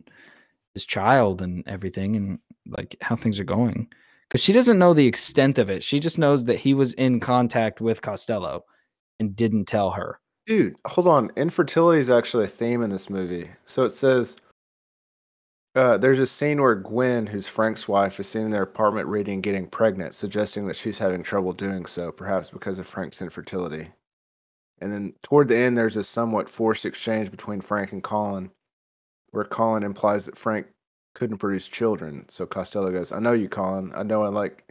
his 0.74 0.86
child 0.86 1.41
and 1.41 1.64
everything, 1.68 2.16
and 2.16 2.39
like 2.68 2.95
how 3.01 3.16
things 3.16 3.39
are 3.39 3.45
going. 3.45 3.88
Because 4.28 4.43
she 4.43 4.53
doesn't 4.53 4.80
know 4.80 4.93
the 4.93 5.08
extent 5.08 5.58
of 5.58 5.70
it. 5.70 5.82
She 5.84 5.99
just 5.99 6.18
knows 6.18 6.45
that 6.45 6.60
he 6.60 6.74
was 6.74 6.93
in 6.93 7.20
contact 7.20 7.80
with 7.80 8.01
Costello, 8.01 8.66
and 9.20 9.36
didn't 9.36 9.66
tell 9.66 9.91
her. 9.91 10.20
Dude, 10.45 10.76
hold 10.86 11.08
on. 11.08 11.32
Infertility 11.36 11.99
is 11.99 12.10
actually 12.10 12.45
a 12.45 12.49
theme 12.49 12.82
in 12.82 12.89
this 12.89 13.10
movie. 13.10 13.49
So 13.66 13.84
it 13.84 13.91
says 13.91 14.38
uh, 15.76 15.97
there's 15.97 16.20
a 16.20 16.28
scene 16.28 16.62
where 16.62 16.76
Gwen, 16.76 17.28
who's 17.28 17.47
Frank's 17.47 17.88
wife, 17.88 18.20
is 18.20 18.28
seen 18.28 18.43
in 18.43 18.51
their 18.51 18.64
apartment 18.64 19.08
reading 19.08 19.41
getting 19.41 19.68
pregnant, 19.68 20.16
suggesting 20.16 20.68
that 20.68 20.76
she's 20.76 20.97
having 20.97 21.22
trouble 21.22 21.53
doing 21.53 21.86
so, 21.86 22.12
perhaps 22.12 22.49
because 22.49 22.80
of 22.80 22.88
Frank's 22.88 23.22
infertility. 23.22 23.89
And 24.80 24.94
then 24.94 25.14
toward 25.24 25.48
the 25.48 25.58
end, 25.58 25.78
there's 25.78 25.98
a 25.98 26.04
somewhat 26.04 26.50
forced 26.50 26.86
exchange 26.86 27.32
between 27.32 27.62
Frank 27.62 27.92
and 27.92 28.04
Colin, 28.04 28.52
where 29.32 29.44
Colin 29.44 29.84
implies 29.84 30.26
that 30.26 30.38
Frank 30.38 30.68
couldn't 31.16 31.40
produce 31.40 31.68
children. 31.68 32.26
So 32.30 32.46
Costello 32.46 32.92
goes, 32.92 33.12
I 33.12 33.20
know 33.20 33.34
you, 33.34 33.50
Colin. 33.50 33.92
I 33.96 34.04
know 34.04 34.24
I 34.24 34.28
like, 34.28 34.64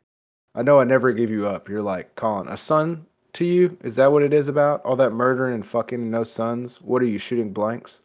I 0.55 0.63
know 0.63 0.79
I 0.79 0.85
never 0.85 1.13
give 1.13 1.31
you 1.31 1.47
up. 1.47 1.69
You're 1.69 1.83
like, 1.83 2.15
Colin, 2.15 2.49
a 2.49 2.57
son 2.57 3.05
to 3.35 3.45
you? 3.45 3.77
Is 3.83 3.97
that 3.97 4.13
what 4.13 4.23
it 4.23 4.33
is 4.33 4.49
about? 4.49 4.85
All 4.85 4.97
that 4.97 5.11
murdering 5.11 5.55
and 5.55 5.67
fucking 5.67 6.01
and 6.01 6.11
no 6.11 6.25
sons? 6.25 6.81
What 6.81 7.03
are 7.03 7.07
you 7.07 7.19
shooting 7.19 7.53
blanks? 7.53 8.01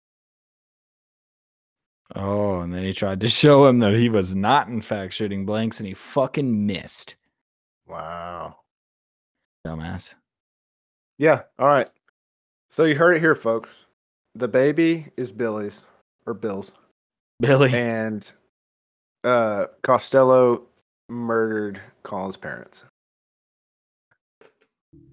Oh, 2.15 2.59
and 2.59 2.73
then 2.73 2.83
he 2.83 2.93
tried 2.93 3.21
to 3.21 3.27
show 3.29 3.67
him 3.67 3.79
that 3.79 3.93
he 3.93 4.09
was 4.09 4.35
not, 4.35 4.67
in 4.67 4.81
fact, 4.81 5.13
shooting 5.13 5.45
blanks, 5.45 5.79
and 5.79 5.87
he 5.87 5.93
fucking 5.93 6.65
missed. 6.65 7.15
Wow. 7.87 8.57
Dumbass. 9.65 10.15
Yeah. 11.21 11.43
All 11.59 11.67
right. 11.67 11.87
So 12.71 12.85
you 12.85 12.95
heard 12.95 13.15
it 13.15 13.19
here, 13.19 13.35
folks. 13.35 13.85
The 14.33 14.47
baby 14.47 15.05
is 15.17 15.31
Billy's 15.31 15.83
or 16.25 16.33
Bill's, 16.33 16.71
Billy. 17.39 17.71
and 17.71 18.29
uh, 19.23 19.65
Costello 19.83 20.63
murdered 21.09 21.79
Colin's 22.01 22.37
parents. 22.37 22.85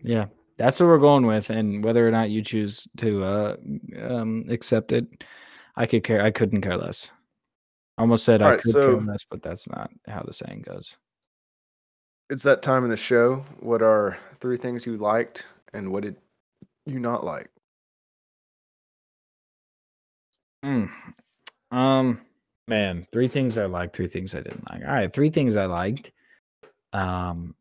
Yeah, 0.02 0.26
that's 0.56 0.80
what 0.80 0.86
we're 0.86 0.96
going 0.96 1.26
with, 1.26 1.50
and 1.50 1.84
whether 1.84 2.08
or 2.08 2.10
not 2.10 2.30
you 2.30 2.40
choose 2.40 2.88
to 2.96 3.24
uh, 3.24 3.56
um, 4.00 4.46
accept 4.48 4.92
it, 4.92 5.24
I 5.76 5.84
could 5.84 6.04
care. 6.04 6.22
I 6.22 6.30
couldn't 6.30 6.62
care 6.62 6.78
less. 6.78 7.12
Almost 7.98 8.24
said 8.24 8.40
I 8.40 8.56
could 8.56 8.72
so- 8.72 8.94
care 8.96 9.06
less, 9.06 9.24
but 9.28 9.42
that's 9.42 9.68
not 9.68 9.90
how 10.06 10.22
the 10.22 10.32
saying 10.32 10.62
goes. 10.66 10.96
It's 12.30 12.44
that 12.44 12.62
time 12.62 12.84
in 12.84 12.90
the 12.90 12.96
show. 12.96 13.44
What 13.60 13.82
are 13.82 14.16
three 14.40 14.56
things 14.56 14.86
you 14.86 14.96
liked, 14.96 15.44
and 15.72 15.92
what 15.92 16.02
did 16.02 16.16
you 16.86 16.98
not 16.98 17.24
like? 17.24 17.50
Mm. 20.64 20.90
Um, 21.70 22.20
man, 22.66 23.06
three 23.12 23.28
things 23.28 23.58
I 23.58 23.66
liked, 23.66 23.94
three 23.94 24.08
things 24.08 24.34
I 24.34 24.40
didn't 24.40 24.70
like. 24.70 24.82
All 24.82 24.94
right, 24.94 25.12
three 25.12 25.30
things 25.30 25.56
I 25.56 25.66
liked. 25.66 26.12
Um, 26.92 27.54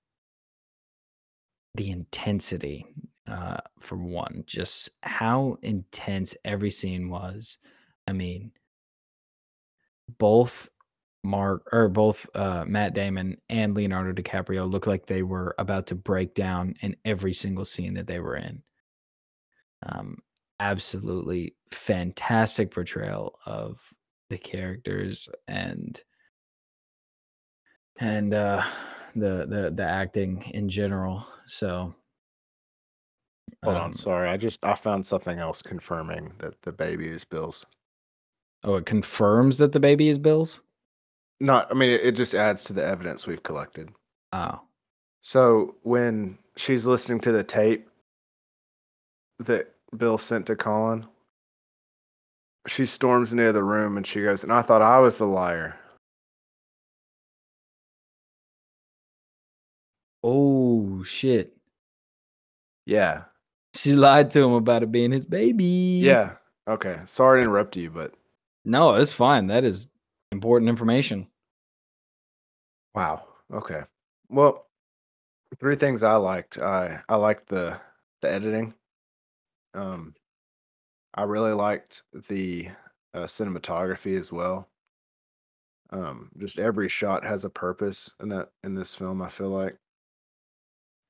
the 1.75 1.91
intensity, 1.91 2.87
uh, 3.27 3.57
for 3.79 3.97
one, 3.97 4.43
just 4.47 4.89
how 5.03 5.57
intense 5.61 6.35
every 6.43 6.71
scene 6.71 7.09
was. 7.09 7.57
I 8.07 8.13
mean, 8.13 8.51
both 10.17 10.69
Mark 11.27 11.67
or 11.71 11.89
both 11.89 12.27
uh, 12.33 12.65
Matt 12.65 12.93
Damon 12.93 13.37
and 13.49 13.75
Leonardo 13.75 14.19
DiCaprio 14.19 14.69
looked 14.69 14.87
like 14.87 15.05
they 15.05 15.23
were 15.23 15.53
about 15.59 15.87
to 15.87 15.95
break 15.95 16.33
down 16.33 16.75
in 16.81 16.95
every 17.05 17.33
single 17.33 17.65
scene 17.65 17.95
that 17.95 18.07
they 18.07 18.19
were 18.19 18.37
in. 18.37 18.63
Um, 19.85 20.19
absolutely 20.59 21.55
fantastic 21.71 22.71
portrayal 22.71 23.37
of 23.45 23.79
the 24.29 24.37
characters 24.37 25.29
and 25.47 26.01
and 27.99 28.33
uh 28.33 28.63
the 29.15 29.45
the 29.47 29.71
the 29.73 29.83
acting 29.83 30.41
in 30.53 30.67
general 30.69 31.25
so 31.45 31.93
Hold 33.63 33.77
on, 33.77 33.83
um, 33.85 33.93
sorry. 33.93 34.29
I 34.29 34.37
just 34.37 34.63
I 34.63 34.75
found 34.75 35.05
something 35.05 35.39
else 35.39 35.61
confirming 35.61 36.33
that 36.39 36.61
the 36.61 36.71
baby 36.71 37.07
is 37.07 37.23
Bill's. 37.23 37.65
oh 38.63 38.75
it 38.75 38.85
confirms 38.85 39.57
that 39.57 39.71
the 39.71 39.79
baby 39.79 40.09
is 40.09 40.19
bill's 40.19 40.61
Not, 41.39 41.67
I 41.69 41.75
mean, 41.75 41.91
it, 41.91 42.13
just 42.13 42.33
adds 42.33 42.63
to 42.65 42.73
the 42.73 42.83
evidence 42.83 43.27
we've 43.27 43.43
collected. 43.43 43.91
oh 44.33 44.59
So 45.21 45.75
when 45.83 46.37
she's 46.55 46.85
listening 46.85 47.19
to 47.21 47.31
the 47.31 47.43
tape 47.43 47.87
that 49.39 49.73
Bill 49.95 50.17
sent 50.17 50.47
to 50.47 50.55
Colin, 50.55 51.05
she 52.67 52.85
storms 52.85 53.31
into 53.31 53.53
the 53.53 53.63
room 53.63 53.97
and 53.97 54.05
she 54.05 54.21
goes, 54.23 54.43
"And 54.43 54.51
I 54.51 54.61
thought 54.61 54.81
I 54.81 54.99
was 54.99 55.17
the 55.17 55.25
liar." 55.27 55.77
oh 60.23 61.03
shit 61.03 61.55
Yeah, 62.85 63.23
she 63.75 63.93
lied 63.93 64.31
to 64.31 64.43
him 64.43 64.53
about 64.53 64.83
it 64.83 64.91
being 64.91 65.11
his 65.11 65.25
baby 65.25 66.01
yeah. 66.03 66.33
Okay, 66.67 66.99
sorry 67.05 67.39
to 67.39 67.43
interrupt 67.43 67.77
you, 67.77 67.89
but 67.89 68.13
no 68.65 68.95
it's 68.95 69.11
fine 69.11 69.47
that 69.47 69.63
is 69.63 69.87
important 70.31 70.69
information 70.69 71.27
wow. 72.97 73.23
Okay, 73.53 73.81
well, 74.29 74.65
three 75.59 75.75
things 75.75 76.01
I 76.01 76.15
liked. 76.15 76.57
I 76.57 76.99
I 77.07 77.15
liked 77.15 77.47
the 77.47 77.79
the 78.21 78.31
editing. 78.31 78.73
Um, 79.75 80.15
I 81.13 81.23
really 81.23 81.53
liked 81.53 82.01
the 82.29 82.69
uh, 83.13 83.25
cinematography 83.27 84.17
as 84.19 84.31
well. 84.31 84.67
Um, 85.91 86.31
just 86.39 86.59
every 86.59 86.89
shot 86.89 87.23
has 87.23 87.45
a 87.45 87.49
purpose 87.49 88.13
in 88.19 88.29
that 88.29 88.49
in 88.63 88.73
this 88.73 88.95
film. 88.95 89.21
I 89.21 89.29
feel 89.29 89.49
like, 89.49 89.77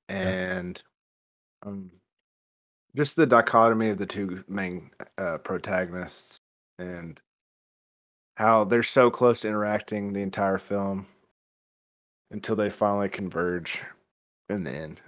and 0.09 0.81
um, 1.65 1.89
just 2.97 3.15
the 3.15 3.25
dichotomy 3.25 3.89
of 3.89 3.97
the 3.97 4.05
two 4.05 4.43
main 4.49 4.91
uh, 5.17 5.37
protagonists 5.37 6.41
and 6.79 7.21
how 8.37 8.63
they're 8.63 8.83
so 8.83 9.09
close 9.09 9.41
to 9.41 9.47
interacting 9.47 10.13
the 10.13 10.21
entire 10.21 10.57
film 10.59 11.07
until 12.31 12.55
they 12.55 12.69
finally 12.69 13.09
converge 13.09 13.81
in 14.49 14.63
the 14.63 14.71
end. 14.71 15.01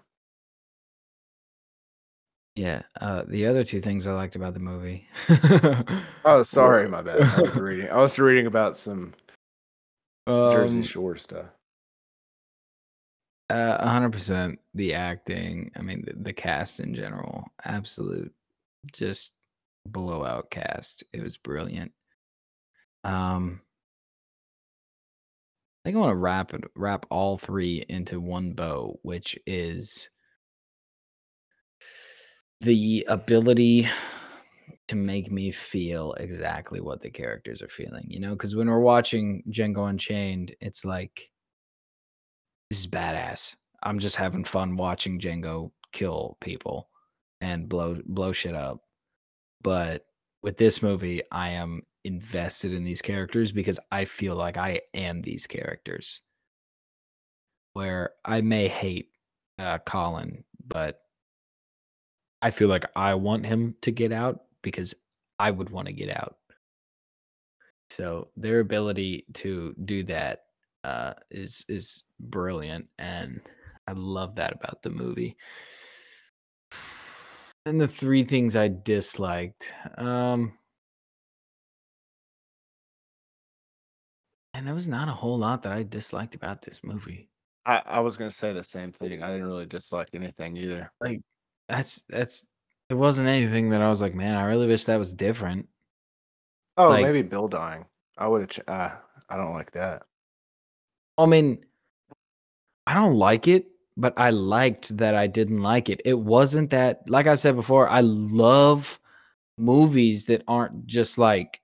yeah 2.55 2.81
uh 2.99 3.23
the 3.27 3.45
other 3.45 3.63
two 3.63 3.79
things 3.79 4.07
i 4.07 4.11
liked 4.11 4.35
about 4.35 4.53
the 4.53 4.59
movie 4.59 5.07
Oh, 6.25 6.43
sorry, 6.43 6.87
my 6.89 7.01
bad. 7.01 7.21
I 7.21 7.41
was 7.41 7.55
reading. 7.67 7.89
I 7.89 7.97
was 7.97 8.19
reading 8.19 8.45
about 8.47 8.75
some 8.75 9.13
Jersey 10.27 10.77
Um, 10.77 10.83
Shore 10.83 11.15
stuff. 11.15 11.45
Uh, 13.49 13.77
a 13.79 13.87
hundred 13.89 14.11
percent. 14.11 14.59
The 14.75 14.93
acting. 14.93 15.71
I 15.75 15.81
mean, 15.81 16.03
the, 16.05 16.13
the 16.21 16.33
cast 16.33 16.79
in 16.79 16.93
general, 16.93 17.45
absolute, 17.65 18.31
just 18.91 19.31
blowout 19.87 20.51
cast. 20.51 21.03
It 21.13 21.23
was 21.23 21.37
brilliant. 21.37 21.91
Um, 23.03 23.61
I 25.83 25.89
think 25.89 25.97
I 25.97 25.99
want 25.99 26.11
to 26.11 26.15
wrap 26.15 26.51
wrap 26.75 27.05
all 27.09 27.37
three 27.37 27.85
into 27.87 28.19
one 28.19 28.51
bow, 28.51 28.99
which 29.01 29.37
is 29.45 30.09
the 32.61 33.05
ability 33.07 33.87
to 34.89 34.95
make 34.95 35.31
me 35.31 35.51
feel 35.51 36.13
exactly 36.13 36.81
what 36.81 37.01
the 37.01 37.09
characters 37.09 37.61
are 37.61 37.69
feeling. 37.69 38.05
You 38.07 38.19
know, 38.19 38.31
because 38.31 38.55
when 38.55 38.67
we're 38.67 38.79
watching 38.79 39.43
Django 39.49 39.89
Unchained, 39.89 40.55
it's 40.59 40.83
like 40.83 41.29
this 42.69 42.79
is 42.79 42.87
badass. 42.87 43.55
I'm 43.81 43.99
just 43.99 44.17
having 44.17 44.43
fun 44.43 44.75
watching 44.75 45.19
Django 45.19 45.71
kill 45.93 46.37
people 46.41 46.89
and 47.39 47.69
blow 47.69 47.99
blow 48.05 48.31
shit 48.31 48.55
up. 48.55 48.81
But 49.61 50.05
with 50.43 50.57
this 50.57 50.81
movie, 50.81 51.21
I 51.31 51.49
am 51.49 51.83
invested 52.03 52.73
in 52.73 52.83
these 52.83 53.01
characters 53.01 53.51
because 53.51 53.79
I 53.91 54.05
feel 54.05 54.35
like 54.35 54.57
I 54.57 54.81
am 54.93 55.21
these 55.21 55.47
characters. 55.47 56.21
Where 57.73 58.11
I 58.25 58.41
may 58.41 58.67
hate 58.67 59.09
uh, 59.57 59.77
Colin, 59.79 60.43
but 60.65 61.01
I 62.41 62.51
feel 62.51 62.67
like 62.67 62.85
I 62.95 63.13
want 63.15 63.45
him 63.45 63.75
to 63.81 63.91
get 63.91 64.11
out 64.11 64.43
because 64.61 64.95
I 65.37 65.51
would 65.51 65.69
want 65.69 65.87
to 65.87 65.93
get 65.93 66.09
out. 66.09 66.37
So 67.89 68.29
their 68.37 68.59
ability 68.59 69.25
to 69.35 69.75
do 69.85 70.03
that 70.03 70.43
uh, 70.83 71.13
is 71.31 71.65
is 71.67 72.03
brilliant, 72.19 72.87
and 72.97 73.41
I 73.87 73.93
love 73.93 74.35
that 74.35 74.53
about 74.53 74.83
the 74.83 74.91
movie. 74.91 75.35
And 77.65 77.81
the 77.81 77.87
three 77.87 78.23
things 78.23 78.55
I 78.55 78.67
disliked, 78.69 79.73
um, 79.97 80.53
and 84.59 84.67
there 84.67 84.75
was 84.75 84.89
not 84.89 85.07
a 85.07 85.13
whole 85.13 85.37
lot 85.37 85.63
that 85.63 85.71
I 85.71 85.83
disliked 85.83 86.35
about 86.35 86.61
this 86.61 86.83
movie. 86.83 87.29
I, 87.65 87.81
I 87.85 87.99
was 88.01 88.17
gonna 88.17 88.29
say 88.29 88.51
the 88.51 88.61
same 88.61 88.91
thing. 88.91 89.23
I 89.23 89.31
didn't 89.31 89.47
really 89.47 89.65
dislike 89.65 90.09
anything 90.13 90.57
either. 90.57 90.91
Like 90.99 91.21
that's 91.69 92.03
that's 92.09 92.45
it 92.89 92.95
wasn't 92.95 93.29
anything 93.29 93.69
that 93.69 93.81
I 93.81 93.89
was 93.89 94.01
like, 94.01 94.13
man, 94.13 94.35
I 94.35 94.43
really 94.43 94.67
wish 94.67 94.83
that 94.85 94.99
was 94.99 95.13
different. 95.13 95.69
Oh, 96.75 96.89
Like- 96.89 97.03
maybe 97.05 97.21
Bill 97.21 97.47
dying. 97.47 97.85
I 98.17 98.27
would 98.27 98.51
have. 98.51 98.63
Uh, 98.67 98.95
I 99.29 99.37
don't 99.37 99.53
like 99.53 99.71
that. 99.71 100.03
I 101.17 101.25
mean, 101.25 101.63
I 102.85 102.93
don't 102.95 103.15
like 103.15 103.47
it, 103.47 103.67
but 103.95 104.13
I 104.17 104.31
liked 104.31 104.97
that 104.97 105.15
I 105.15 105.27
didn't 105.27 105.61
like 105.61 105.87
it. 105.87 106.01
It 106.03 106.19
wasn't 106.19 106.71
that, 106.71 107.09
like 107.09 107.27
I 107.27 107.35
said 107.35 107.55
before, 107.55 107.87
I 107.87 108.01
love 108.01 108.99
movies 109.57 110.25
that 110.25 110.43
aren't 110.49 110.85
just 110.85 111.17
like, 111.17 111.61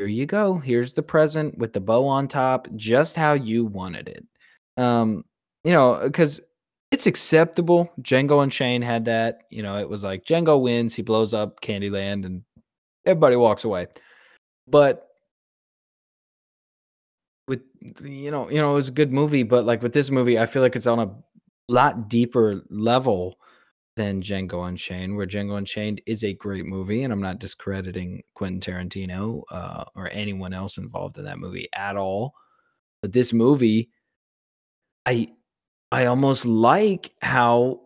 here 0.00 0.08
you 0.08 0.24
go, 0.24 0.54
here's 0.54 0.94
the 0.94 1.02
present 1.02 1.58
with 1.58 1.74
the 1.74 1.80
bow 1.80 2.06
on 2.06 2.26
top, 2.26 2.66
just 2.74 3.16
how 3.16 3.34
you 3.34 3.66
wanted 3.66 4.08
it. 4.08 4.24
Um, 4.82 5.26
you 5.62 5.72
know, 5.72 6.00
because 6.02 6.40
it's 6.90 7.06
acceptable. 7.06 7.92
Django 8.00 8.42
Unchained 8.42 8.82
had 8.82 9.04
that. 9.04 9.42
You 9.50 9.62
know, 9.62 9.76
it 9.76 9.90
was 9.90 10.02
like 10.02 10.24
Django 10.24 10.58
wins, 10.58 10.94
he 10.94 11.02
blows 11.02 11.34
up 11.34 11.60
Candyland, 11.60 12.24
and 12.24 12.44
everybody 13.04 13.36
walks 13.36 13.64
away. 13.64 13.88
But 14.66 15.06
with 17.46 17.60
you 18.02 18.30
know, 18.30 18.48
you 18.48 18.62
know, 18.62 18.72
it 18.72 18.76
was 18.76 18.88
a 18.88 18.92
good 18.92 19.12
movie, 19.12 19.42
but 19.42 19.66
like 19.66 19.82
with 19.82 19.92
this 19.92 20.10
movie, 20.10 20.38
I 20.38 20.46
feel 20.46 20.62
like 20.62 20.76
it's 20.76 20.86
on 20.86 20.98
a 20.98 21.14
lot 21.68 22.08
deeper 22.08 22.62
level 22.70 23.36
than 23.96 24.22
Django 24.22 24.68
Unchained, 24.68 25.16
where 25.16 25.26
Django 25.26 25.58
Unchained 25.58 26.00
is 26.06 26.24
a 26.24 26.32
great 26.32 26.66
movie, 26.66 27.02
and 27.02 27.12
I'm 27.12 27.20
not 27.20 27.40
discrediting 27.40 28.22
Quentin 28.34 28.60
Tarantino 28.60 29.42
uh, 29.50 29.84
or 29.94 30.08
anyone 30.12 30.52
else 30.52 30.78
involved 30.78 31.18
in 31.18 31.24
that 31.24 31.38
movie 31.38 31.68
at 31.74 31.96
all. 31.96 32.34
But 33.02 33.12
this 33.12 33.32
movie, 33.32 33.90
I 35.06 35.28
I 35.92 36.06
almost 36.06 36.46
like 36.46 37.12
how 37.20 37.80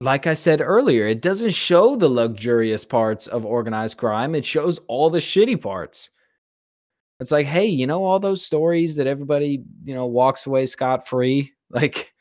like 0.00 0.26
I 0.26 0.34
said 0.34 0.62
earlier, 0.62 1.06
it 1.06 1.20
doesn't 1.20 1.50
show 1.50 1.94
the 1.94 2.08
luxurious 2.08 2.84
parts 2.84 3.26
of 3.26 3.44
organized 3.44 3.98
crime. 3.98 4.34
It 4.34 4.46
shows 4.46 4.80
all 4.88 5.10
the 5.10 5.18
shitty 5.18 5.60
parts. 5.60 6.10
It's 7.20 7.30
like, 7.30 7.46
hey, 7.46 7.66
you 7.66 7.86
know, 7.86 8.02
all 8.02 8.18
those 8.18 8.42
stories 8.44 8.96
that 8.96 9.06
everybody, 9.06 9.62
you 9.84 9.94
know, 9.94 10.06
walks 10.06 10.46
away 10.46 10.66
scot 10.66 11.08
free. 11.08 11.52
Like 11.72 12.12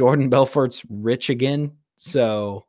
Jordan 0.00 0.30
Belfort's 0.30 0.82
rich 0.88 1.28
again. 1.28 1.72
So, 1.96 2.64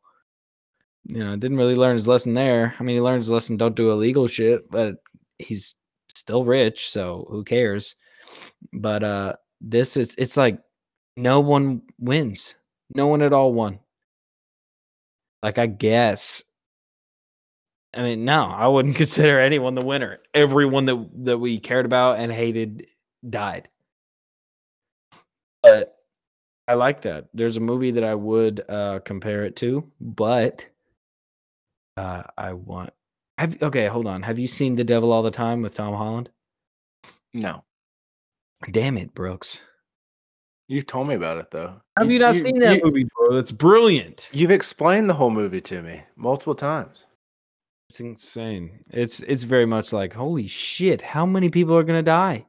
you 1.05 1.23
know, 1.23 1.35
didn't 1.35 1.57
really 1.57 1.75
learn 1.75 1.93
his 1.95 2.07
lesson 2.07 2.33
there. 2.33 2.75
I 2.79 2.83
mean, 2.83 2.95
he 2.95 3.01
learned 3.01 3.19
his 3.19 3.29
lesson 3.29 3.57
don't 3.57 3.75
do 3.75 3.91
illegal 3.91 4.27
shit, 4.27 4.69
but 4.69 4.95
he's 5.37 5.75
still 6.13 6.45
rich. 6.45 6.89
So 6.89 7.27
who 7.29 7.43
cares? 7.43 7.95
But 8.73 9.03
uh 9.03 9.33
this 9.61 9.97
is, 9.97 10.15
it's 10.17 10.37
like 10.37 10.59
no 11.17 11.39
one 11.39 11.81
wins. 11.99 12.55
No 12.93 13.07
one 13.07 13.21
at 13.21 13.33
all 13.33 13.53
won. 13.53 13.79
Like, 15.41 15.57
I 15.57 15.65
guess 15.67 16.43
I 17.95 18.01
mean, 18.01 18.25
no, 18.25 18.43
I 18.45 18.67
wouldn't 18.67 18.95
consider 18.97 19.39
anyone 19.39 19.75
the 19.75 19.85
winner. 19.85 20.19
Everyone 20.33 20.85
that 20.85 21.09
that 21.23 21.37
we 21.37 21.59
cared 21.59 21.85
about 21.85 22.19
and 22.19 22.31
hated 22.31 22.87
died. 23.27 23.69
But 25.63 25.94
I 26.67 26.73
like 26.73 27.01
that. 27.01 27.27
There's 27.33 27.57
a 27.57 27.61
movie 27.61 27.91
that 27.91 28.03
I 28.03 28.15
would 28.15 28.63
uh 28.69 28.99
compare 29.05 29.45
it 29.45 29.55
to, 29.57 29.89
but 30.01 30.65
uh 31.97 32.23
I 32.37 32.53
want 32.53 32.91
have 33.37 33.61
okay, 33.61 33.87
hold 33.87 34.07
on. 34.07 34.23
Have 34.23 34.39
you 34.39 34.47
seen 34.47 34.75
The 34.75 34.83
Devil 34.83 35.11
All 35.11 35.23
the 35.23 35.31
Time 35.31 35.61
with 35.61 35.75
Tom 35.75 35.93
Holland? 35.93 36.29
No. 37.33 37.63
Damn 38.71 38.97
it, 38.97 39.13
Brooks. 39.13 39.59
You've 40.67 40.87
told 40.87 41.07
me 41.07 41.15
about 41.15 41.37
it 41.37 41.51
though. 41.51 41.81
Have 41.97 42.09
you, 42.09 42.17
not 42.17 42.33
seen 42.33 42.59
that 42.59 42.77
you- 42.77 42.81
movie, 42.83 43.05
bro? 43.15 43.33
That's 43.35 43.51
brilliant. 43.51 44.29
You've 44.31 44.51
explained 44.51 45.09
the 45.09 45.13
whole 45.13 45.29
movie 45.29 45.61
to 45.61 45.81
me 45.81 46.01
multiple 46.15 46.55
times. 46.55 47.05
It's 47.89 47.99
insane. 47.99 48.79
It's 48.89 49.19
it's 49.21 49.43
very 49.43 49.67
much 49.67 49.93
like, 49.93 50.13
holy 50.13 50.47
shit, 50.47 51.01
how 51.01 51.25
many 51.25 51.49
people 51.49 51.77
are 51.77 51.83
gonna 51.83 52.01
die? 52.01 52.45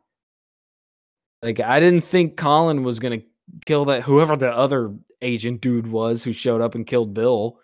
Like 1.42 1.60
I 1.60 1.78
didn't 1.78 2.04
think 2.04 2.36
Colin 2.38 2.82
was 2.84 2.98
gonna 2.98 3.20
kill 3.64 3.86
that 3.86 4.02
whoever 4.02 4.36
the 4.36 4.50
other 4.50 4.94
agent 5.22 5.60
dude 5.60 5.86
was 5.86 6.22
who 6.22 6.32
showed 6.32 6.60
up 6.60 6.74
and 6.74 6.86
killed 6.86 7.14
Bill. 7.14 7.58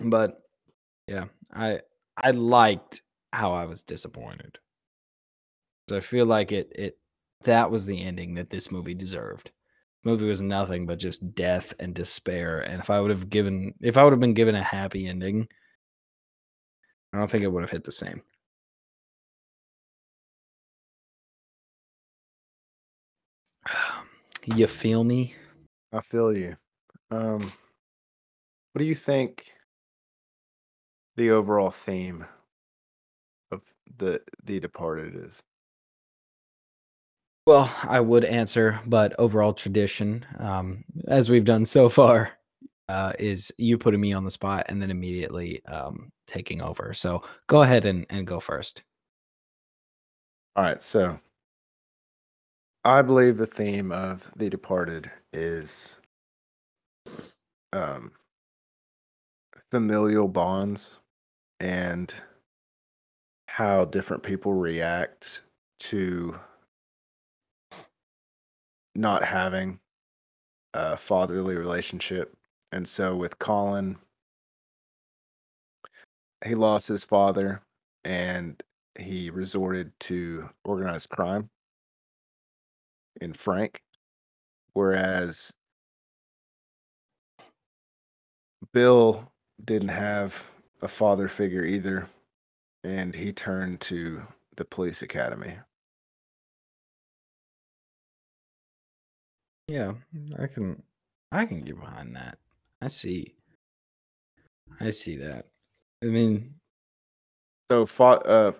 But 0.00 0.40
yeah, 1.06 1.26
I 1.52 1.80
I 2.16 2.30
liked 2.32 3.02
how 3.32 3.52
I 3.52 3.66
was 3.66 3.82
disappointed. 3.82 4.58
So 5.88 5.96
I 5.96 6.00
feel 6.00 6.26
like 6.26 6.52
it 6.52 6.72
it 6.74 6.98
that 7.44 7.70
was 7.70 7.86
the 7.86 8.02
ending 8.02 8.34
that 8.34 8.50
this 8.50 8.70
movie 8.70 8.94
deserved 8.94 9.50
movie 10.04 10.26
was 10.26 10.42
nothing 10.42 10.86
but 10.86 10.98
just 10.98 11.34
death 11.34 11.74
and 11.78 11.94
despair. 11.94 12.60
And 12.60 12.80
if 12.80 12.90
I 12.90 13.00
would 13.00 13.10
have 13.10 13.28
given, 13.28 13.74
if 13.80 13.96
I 13.96 14.04
would 14.04 14.12
have 14.12 14.20
been 14.20 14.34
given 14.34 14.54
a 14.54 14.62
happy 14.62 15.06
ending, 15.06 15.48
I 17.12 17.18
don't 17.18 17.30
think 17.30 17.44
it 17.44 17.48
would 17.48 17.62
have 17.62 17.70
hit 17.70 17.84
the 17.84 17.92
same. 17.92 18.22
You 24.56 24.66
feel 24.66 25.04
me? 25.04 25.34
I 25.92 26.00
feel 26.00 26.36
you. 26.36 26.56
Um, 27.10 27.52
what 28.72 28.78
do 28.80 28.84
you 28.84 28.94
think 28.94 29.52
the 31.16 31.30
overall 31.30 31.70
theme 31.70 32.24
of 33.52 33.62
the 33.98 34.22
The 34.44 34.60
Departed 34.60 35.16
is? 35.16 35.40
Well, 37.46 37.74
I 37.82 38.00
would 38.00 38.24
answer, 38.24 38.80
but 38.86 39.18
overall 39.18 39.54
tradition, 39.54 40.24
um, 40.38 40.84
as 41.06 41.30
we've 41.30 41.44
done 41.44 41.64
so 41.64 41.88
far, 41.88 42.32
uh, 42.88 43.12
is 43.18 43.52
you 43.58 43.78
putting 43.78 44.00
me 44.00 44.12
on 44.12 44.24
the 44.24 44.30
spot 44.30 44.66
and 44.68 44.80
then 44.80 44.90
immediately 44.90 45.64
um, 45.66 46.10
taking 46.26 46.60
over. 46.60 46.92
So 46.94 47.22
go 47.46 47.62
ahead 47.62 47.84
and, 47.84 48.06
and 48.10 48.26
go 48.26 48.40
first. 48.40 48.82
All 50.56 50.64
right, 50.64 50.82
so 50.82 51.18
I 52.88 53.02
believe 53.02 53.36
the 53.36 53.46
theme 53.46 53.92
of 53.92 54.32
The 54.34 54.48
Departed 54.48 55.10
is 55.34 56.00
um, 57.74 58.12
familial 59.70 60.26
bonds 60.26 60.92
and 61.60 62.14
how 63.46 63.84
different 63.84 64.22
people 64.22 64.54
react 64.54 65.42
to 65.80 66.40
not 68.94 69.22
having 69.22 69.80
a 70.72 70.96
fatherly 70.96 71.56
relationship. 71.56 72.34
And 72.72 72.88
so 72.88 73.14
with 73.14 73.38
Colin, 73.38 73.98
he 76.42 76.54
lost 76.54 76.88
his 76.88 77.04
father 77.04 77.60
and 78.06 78.62
he 78.98 79.28
resorted 79.28 79.92
to 80.00 80.48
organized 80.64 81.10
crime 81.10 81.50
in 83.20 83.32
Frank. 83.32 83.80
Whereas 84.74 85.52
Bill 88.72 89.32
didn't 89.64 89.88
have 89.88 90.44
a 90.82 90.88
father 90.88 91.28
figure 91.28 91.64
either, 91.64 92.08
and 92.84 93.14
he 93.14 93.32
turned 93.32 93.80
to 93.82 94.22
the 94.56 94.64
police 94.64 95.02
academy. 95.02 95.56
Yeah, 99.68 99.94
I 100.38 100.46
can 100.46 100.82
I 101.30 101.44
can 101.44 101.62
get 101.62 101.78
behind 101.78 102.16
that. 102.16 102.38
I 102.80 102.88
see. 102.88 103.34
I 104.80 104.90
see 104.90 105.16
that. 105.16 105.46
I 106.02 106.06
mean, 106.06 106.54
So, 107.70 107.84
fa- 107.84 108.22
uh, 108.24 108.52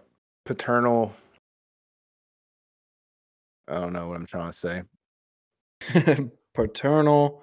paternal. 0.44 1.14
I 3.70 3.74
don't 3.74 3.92
know 3.92 4.08
what 4.08 4.16
I'm 4.16 4.26
trying 4.26 4.50
to 4.50 4.56
say. 4.56 4.82
paternal 6.54 7.42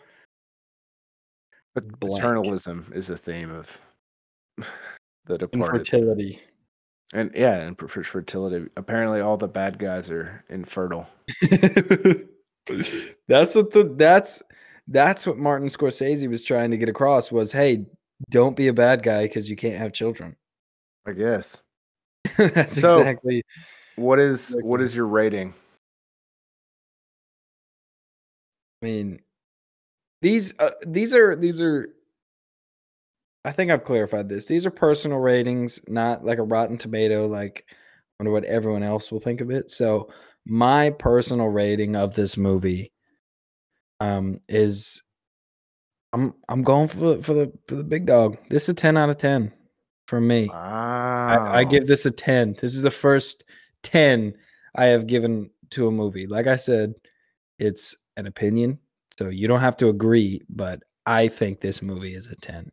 But 1.74 2.00
paternalism 2.00 2.92
is 2.94 3.10
a 3.10 3.18
theme 3.18 3.52
of 3.52 3.82
the 5.26 5.38
departed. 5.38 5.54
infertility. 5.80 6.40
And 7.14 7.32
yeah, 7.36 7.56
and 7.62 7.78
for 7.78 7.88
fertility. 8.04 8.68
Apparently, 8.76 9.22
all 9.22 9.38
the 9.38 9.48
bad 9.48 9.78
guys 9.80 10.10
are 10.10 10.44
infertile. 10.50 11.08
that's 13.28 13.56
what 13.56 13.72
the 13.72 13.94
that's 13.96 14.42
that's 14.88 15.26
what 15.28 15.38
Martin 15.38 15.68
Scorsese 15.68 16.28
was 16.30 16.44
trying 16.44 16.72
to 16.72 16.78
get 16.78 16.90
across 16.90 17.32
was 17.32 17.52
hey, 17.52 17.86
don't 18.30 18.56
be 18.56 18.68
a 18.68 18.74
bad 18.74 19.04
guy 19.04 19.24
because 19.24 19.50
you 19.50 19.56
can't 19.56 19.76
have 19.76 19.94
children. 19.94 20.36
I 21.06 21.12
guess. 21.14 21.62
that's 22.38 22.80
So- 22.82 23.00
exactly 23.00 23.44
What 23.98 24.20
is 24.20 24.58
what 24.62 24.82
is 24.82 24.96
your 24.96 25.06
rating? 25.08 25.54
I 28.86 28.88
mean, 28.88 29.20
these 30.22 30.54
uh, 30.60 30.70
these 30.86 31.16
are 31.16 31.36
these 31.36 31.60
are. 31.60 31.90
I 33.44 33.52
think 33.52 33.72
I've 33.72 33.84
clarified 33.84 34.30
this. 34.30 34.46
These 34.46 34.68
are 34.68 34.72
personal 34.72 35.18
ratings, 35.18 35.80
not 35.88 36.24
like 36.24 36.38
a 36.38 36.44
Rotten 36.44 36.78
Tomato. 36.78 37.28
Like, 37.28 37.66
I 37.68 37.74
wonder 38.20 38.32
what 38.32 38.44
everyone 38.44 38.84
else 38.84 39.12
will 39.12 39.20
think 39.20 39.42
of 39.42 39.50
it. 39.50 39.72
So, 39.72 40.12
my 40.46 40.92
personal 40.92 41.48
rating 41.48 41.96
of 41.96 42.14
this 42.14 42.38
movie, 42.38 42.92
um, 44.00 44.40
is, 44.48 45.02
I'm 46.14 46.36
I'm 46.48 46.62
going 46.62 46.88
for 46.88 47.16
the 47.16 47.24
for 47.24 47.34
the 47.34 47.52
for 47.68 47.74
the 47.74 47.84
big 47.84 48.06
dog. 48.06 48.38
This 48.50 48.64
is 48.64 48.70
a 48.70 48.74
ten 48.76 48.98
out 48.98 49.10
of 49.10 49.18
ten 49.18 49.52
from 50.06 50.28
me. 50.28 50.48
Wow. 50.48 51.50
I, 51.52 51.60
I 51.60 51.64
give 51.64 51.88
this 51.88 52.06
a 52.06 52.12
10. 52.12 52.58
This 52.62 52.76
is 52.76 52.84
the 52.84 52.92
first 52.92 53.44
10 53.82 54.36
I 54.76 54.86
have 54.86 55.08
given 55.08 55.50
to 55.72 55.88
a 55.88 55.92
movie. 55.92 56.28
Like 56.28 56.46
I 56.46 56.58
said, 56.58 56.94
it's 57.58 57.96
an 58.18 58.28
opinion, 58.28 58.80
so 59.18 59.30
you 59.30 59.48
don't 59.48 59.62
have 59.62 59.78
to 59.78 59.90
agree, 59.90 60.42
but 60.50 60.82
I 61.06 61.28
think 61.28 61.60
this 61.60 61.82
movie 61.82 62.16
is 62.16 62.28
a 62.28 62.36
10. 62.36 62.72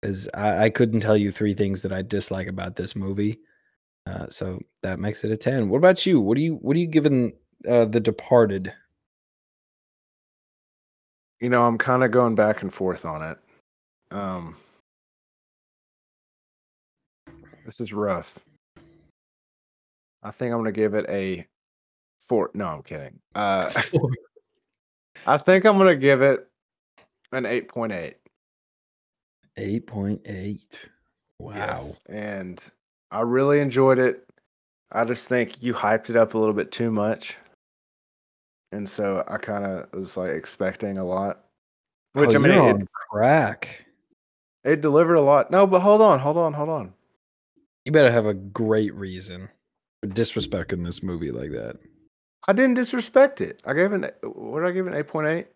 Because 0.00 0.28
I, 0.34 0.64
I 0.64 0.70
couldn't 0.70 1.00
tell 1.00 1.16
you 1.16 1.30
three 1.30 1.54
things 1.54 1.82
that 1.82 1.92
I 1.92 2.02
dislike 2.02 2.48
about 2.48 2.76
this 2.76 2.94
movie. 2.96 3.38
Uh, 4.06 4.26
so 4.28 4.60
that 4.82 4.98
makes 4.98 5.24
it 5.24 5.30
a 5.30 5.36
10. 5.36 5.68
What 5.68 5.78
about 5.78 6.04
you? 6.04 6.20
What 6.20 6.36
do 6.36 6.42
you 6.42 6.56
what 6.56 6.76
are 6.76 6.80
you 6.80 6.86
giving 6.86 7.32
uh, 7.68 7.86
The 7.86 8.00
Departed? 8.00 8.72
You 11.40 11.48
know, 11.48 11.64
I'm 11.64 11.78
kind 11.78 12.04
of 12.04 12.10
going 12.10 12.34
back 12.34 12.62
and 12.62 12.72
forth 12.72 13.04
on 13.04 13.22
it. 13.22 13.38
Um, 14.10 14.56
this 17.64 17.80
is 17.80 17.92
rough. 17.92 18.38
I 20.22 20.30
think 20.30 20.52
I'm 20.52 20.58
gonna 20.58 20.72
give 20.72 20.94
it 20.94 21.06
a 21.08 21.46
four. 22.28 22.50
No, 22.54 22.66
I'm 22.66 22.82
kidding. 22.82 23.18
Uh, 23.34 23.70
I 25.26 25.38
think 25.38 25.64
I'm 25.64 25.78
gonna 25.78 25.96
give 25.96 26.22
it 26.22 26.46
an 27.32 27.46
eight 27.46 27.68
point 27.68 27.92
eight. 27.92 28.16
8.8. 29.58 30.88
Wow. 31.38 31.90
and 32.08 32.60
I 33.10 33.20
really 33.20 33.60
enjoyed 33.60 33.98
it. 33.98 34.26
I 34.90 35.04
just 35.04 35.28
think 35.28 35.62
you 35.62 35.74
hyped 35.74 36.10
it 36.10 36.16
up 36.16 36.34
a 36.34 36.38
little 36.38 36.54
bit 36.54 36.70
too 36.70 36.90
much, 36.90 37.36
and 38.70 38.88
so 38.88 39.24
I 39.26 39.38
kind 39.38 39.64
of 39.64 39.92
was 39.92 40.16
like 40.16 40.30
expecting 40.30 40.98
a 40.98 41.04
lot. 41.04 41.44
Which 42.12 42.30
oh, 42.30 42.34
I 42.34 42.38
mean, 42.38 42.80
it, 42.82 42.88
crack. 43.10 43.86
it 44.62 44.80
delivered 44.80 45.16
a 45.16 45.20
lot. 45.20 45.50
No, 45.50 45.66
but 45.66 45.80
hold 45.80 46.00
on, 46.00 46.20
hold 46.20 46.36
on, 46.36 46.52
hold 46.52 46.68
on. 46.68 46.92
You 47.84 47.92
better 47.92 48.12
have 48.12 48.26
a 48.26 48.34
great 48.34 48.94
reason 48.94 49.48
for 50.00 50.08
disrespecting 50.08 50.84
this 50.84 51.02
movie 51.02 51.32
like 51.32 51.50
that. 51.50 51.76
I 52.46 52.52
didn't 52.52 52.74
disrespect 52.74 53.40
it. 53.40 53.60
I 53.64 53.72
gave 53.72 53.92
an 53.92 54.10
What 54.22 54.60
did 54.60 54.68
I 54.68 54.72
give 54.72 54.86
it? 54.86 54.94
Eight 54.94 55.08
point 55.08 55.28
eight. 55.28 55.48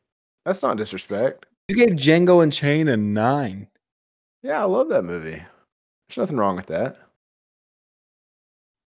That's 0.44 0.62
not 0.62 0.76
disrespect. 0.76 1.46
You 1.68 1.76
gave 1.76 1.90
Django 1.90 2.42
Unchained 2.42 2.88
a 2.88 2.96
nine. 2.96 3.68
Yeah, 4.42 4.62
I 4.62 4.64
love 4.64 4.88
that 4.88 5.04
movie. 5.04 5.42
There's 6.08 6.16
nothing 6.16 6.38
wrong 6.38 6.56
with 6.56 6.66
that. 6.66 6.96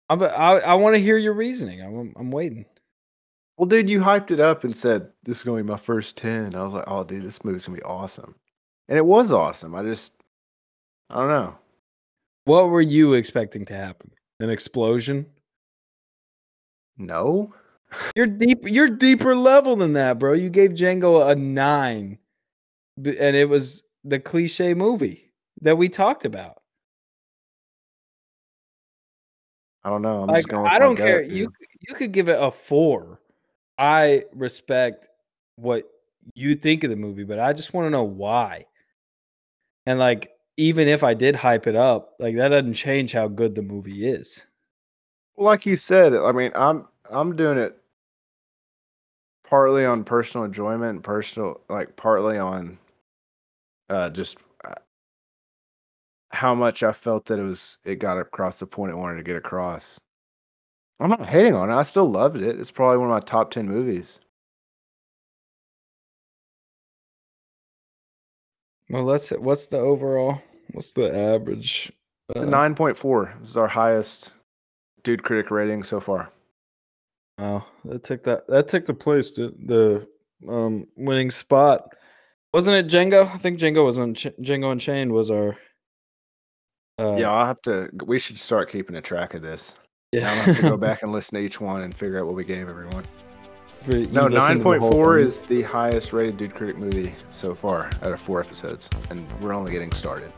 I 0.10 0.16
I, 0.16 0.58
I 0.60 0.74
want 0.74 0.96
to 0.96 1.02
hear 1.02 1.18
your 1.18 1.34
reasoning. 1.34 1.82
I'm 1.82 2.14
I'm 2.16 2.32
waiting. 2.32 2.66
Well, 3.58 3.68
dude, 3.68 3.90
you 3.90 4.00
hyped 4.00 4.32
it 4.32 4.40
up 4.40 4.64
and 4.64 4.76
said 4.76 5.10
this 5.24 5.38
is 5.38 5.44
gonna 5.44 5.58
be 5.58 5.70
my 5.70 5.78
first 5.78 6.18
ten. 6.18 6.56
I 6.56 6.64
was 6.64 6.74
like, 6.74 6.86
oh, 6.88 7.04
dude, 7.04 7.24
this 7.24 7.44
movie's 7.44 7.68
gonna 7.68 7.78
be 7.78 7.84
awesome, 7.84 8.34
and 8.90 8.98
it 8.98 9.06
was 9.06 9.32
awesome. 9.32 9.76
I 9.76 9.84
just, 9.84 10.14
I 11.12 11.18
don't 11.18 11.28
know. 11.28 11.56
What 12.46 12.70
were 12.70 12.82
you 12.82 13.14
expecting 13.14 13.64
to 13.66 13.76
happen? 13.76 14.12
An 14.40 14.50
explosion? 14.50 15.28
No, 16.98 17.54
You're 18.16 18.28
deep. 18.28 18.60
You're 18.68 18.90
deeper 18.90 19.36
level 19.36 19.76
than 19.76 19.94
that, 19.94 20.20
bro. 20.20 20.34
You 20.34 20.50
gave 20.50 20.72
Django 20.72 21.30
a 21.30 21.36
nine, 21.36 22.18
and 22.98 23.36
it 23.36 23.50
was 23.50 23.84
the 24.04 24.20
cliche 24.20 24.74
movie 24.74 25.32
that 25.62 25.78
we 25.78 25.90
talked 25.90 26.26
about. 26.26 26.62
I 29.84 29.90
don't 29.90 30.02
know. 30.02 30.22
I'm 30.24 30.28
Like 30.28 30.38
just 30.38 30.50
going. 30.50 30.66
I 30.68 30.80
don't 30.80 30.96
care. 30.96 31.24
dude. 31.24 31.32
You 31.32 31.52
you 31.88 31.96
could 31.96 32.12
give 32.12 32.30
it 32.30 32.38
a 32.40 32.52
four. 32.52 33.20
I 33.78 34.24
respect 34.34 35.10
what 35.56 35.90
you 36.36 36.56
think 36.56 36.84
of 36.84 36.90
the 36.90 36.96
movie, 36.96 37.24
but 37.24 37.40
I 37.40 37.54
just 37.54 37.74
want 37.74 37.86
to 37.88 37.90
know 37.90 38.04
why. 38.04 38.66
And 39.86 40.00
like, 40.00 40.32
even 40.58 40.88
if 40.88 41.04
I 41.04 41.14
did 41.14 41.36
hype 41.36 41.68
it 41.68 41.76
up, 41.76 42.14
like 42.20 42.36
that 42.38 42.50
doesn't 42.50 42.76
change 42.76 43.12
how 43.12 43.28
good 43.28 43.56
the 43.56 43.62
movie 43.62 44.08
is. 44.08 44.44
Well, 45.36 45.48
like 45.48 45.66
you 45.66 45.76
said, 45.76 46.14
I 46.14 46.32
mean, 46.32 46.52
I'm 46.56 46.88
I'm 47.10 47.36
doing 47.36 47.58
it 47.58 47.78
partly 49.54 49.86
on 49.86 50.04
personal 50.04 50.46
enjoyment, 50.46 51.04
personal 51.04 51.62
like 51.70 51.96
partly 51.96 52.40
on 52.40 52.76
uh 53.88 54.10
just 54.10 54.38
uh, 54.68 54.74
how 56.32 56.56
much 56.56 56.82
I 56.82 56.92
felt 56.92 57.26
that 57.28 57.38
it 57.38 57.44
was 57.44 57.78
it 57.86 58.00
got 58.00 58.18
across 58.18 58.58
the 58.58 58.66
point 58.66 58.94
it 58.94 58.98
wanted 58.98 59.18
to 59.18 59.24
get 59.24 59.36
across. 59.36 60.00
I'm 61.00 61.12
not 61.12 61.28
hating 61.28 61.54
on 61.54 61.70
it. 61.70 61.76
I 61.76 61.84
still 61.84 62.10
loved 62.10 62.38
it. 62.38 62.60
It's 62.60 62.72
probably 62.72 62.98
one 62.98 63.12
of 63.12 63.14
my 63.14 63.20
top 63.20 63.52
10 63.52 63.68
movies. 63.68 64.20
Well, 68.90 69.04
let's. 69.04 69.30
What's 69.30 69.68
the 69.68 69.78
overall? 69.78 70.42
What's 70.72 70.94
the 70.94 71.16
average? 71.16 71.92
Uh, 72.36 72.40
9.4 72.40 73.40
this 73.40 73.50
is 73.50 73.58
our 73.58 73.68
highest 73.68 74.34
dude 75.04 75.22
critic 75.22 75.52
rating 75.52 75.84
so 75.84 76.00
far. 76.00 76.32
Oh, 77.40 77.66
that 77.86 78.04
took 78.04 78.24
that. 78.24 78.48
That 78.48 78.68
took 78.68 78.86
the 78.86 78.94
place 78.94 79.32
to 79.32 79.54
the 79.66 80.08
um 80.48 80.86
winning 80.96 81.32
spot. 81.32 81.96
Wasn't 82.54 82.76
it 82.76 82.88
Django? 82.88 83.26
I 83.26 83.38
think 83.38 83.60
Django 83.60 83.84
was 83.86 83.98
on 83.98 84.14
Ch- 84.14 84.28
Django 84.42 84.72
Unchained 84.72 85.12
was 85.12 85.32
our. 85.32 85.58
Uh, 87.00 87.16
yeah, 87.18 87.32
I'll 87.32 87.48
have 87.48 87.62
to 87.64 87.90
we 88.06 88.20
should 88.20 88.40
start 88.40 88.72
keeping 88.72 88.96
a 88.96 89.02
track 89.02 89.34
of 89.34 89.42
this. 89.42 89.74
yeah. 90.12 90.30
I'll 90.30 90.36
have 90.44 90.56
to 90.58 90.62
go 90.62 90.78
back 90.78 91.02
and 91.02 91.12
listen 91.12 91.36
to 91.36 91.42
each 91.42 91.60
one 91.60 91.82
and 91.82 91.96
figure 91.96 92.20
out 92.20 92.28
what 92.28 92.36
we 92.36 92.44
gave 92.44 92.70
everyone. 92.70 93.04
You 93.90 94.06
No, 94.08 94.28
nine 94.28 94.62
point 94.62 94.82
four 94.82 95.18
is 95.18 95.40
the 95.42 95.64
highest 95.64 96.14
rated 96.14 96.38
Dude 96.38 96.54
Critic 96.56 96.78
movie 96.78 97.14
so 97.32 97.54
far 97.56 97.88
out 98.04 98.14
of 98.14 98.22
four 98.22 98.40
episodes, 98.40 98.90
and 99.10 99.26
we're 99.42 99.54
only 99.54 99.72
getting 99.72 99.92
started. 99.92 100.32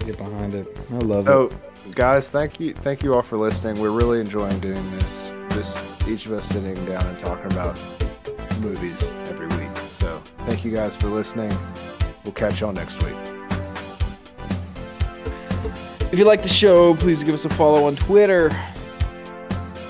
Get 0.00 0.18
behind 0.18 0.54
it. 0.54 0.76
I 0.90 0.94
love 0.96 1.24
So, 1.26 1.44
it. 1.44 1.56
Guys, 1.90 2.30
thank 2.30 2.60
you, 2.60 2.74
thank 2.74 3.02
you 3.02 3.14
all 3.14 3.22
for 3.22 3.36
listening. 3.36 3.80
We're 3.80 3.90
really 3.90 4.20
enjoying 4.20 4.58
doing 4.60 4.90
this. 4.92 5.34
Just 5.50 6.08
each 6.08 6.26
of 6.26 6.32
us 6.32 6.46
sitting 6.46 6.74
down 6.86 7.06
and 7.06 7.18
talking 7.18 7.46
about 7.46 7.78
movies 8.60 9.02
every 9.26 9.48
week. 9.48 9.76
So, 9.90 10.18
thank 10.46 10.64
you 10.64 10.72
guys 10.72 10.94
for 10.94 11.08
listening. 11.08 11.52
We'll 12.24 12.32
catch 12.32 12.60
y'all 12.60 12.72
next 12.72 13.02
week. 13.02 13.16
If 16.12 16.18
you 16.18 16.24
like 16.24 16.42
the 16.42 16.48
show, 16.48 16.94
please 16.94 17.22
give 17.22 17.34
us 17.34 17.44
a 17.44 17.50
follow 17.50 17.84
on 17.84 17.96
Twitter. 17.96 18.50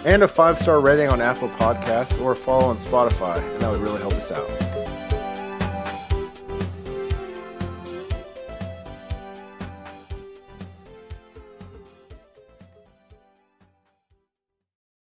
And 0.04 0.22
a 0.24 0.28
five 0.28 0.58
star 0.58 0.80
rating 0.80 1.08
on 1.08 1.20
Apple 1.20 1.48
Podcasts 1.50 2.20
or 2.20 2.32
a 2.32 2.36
follow 2.36 2.66
on 2.66 2.76
Spotify, 2.78 3.38
and 3.38 3.60
that 3.60 3.70
would 3.70 3.80
really 3.80 4.00
help 4.00 4.14
us 4.14 4.32
out. 4.32 4.61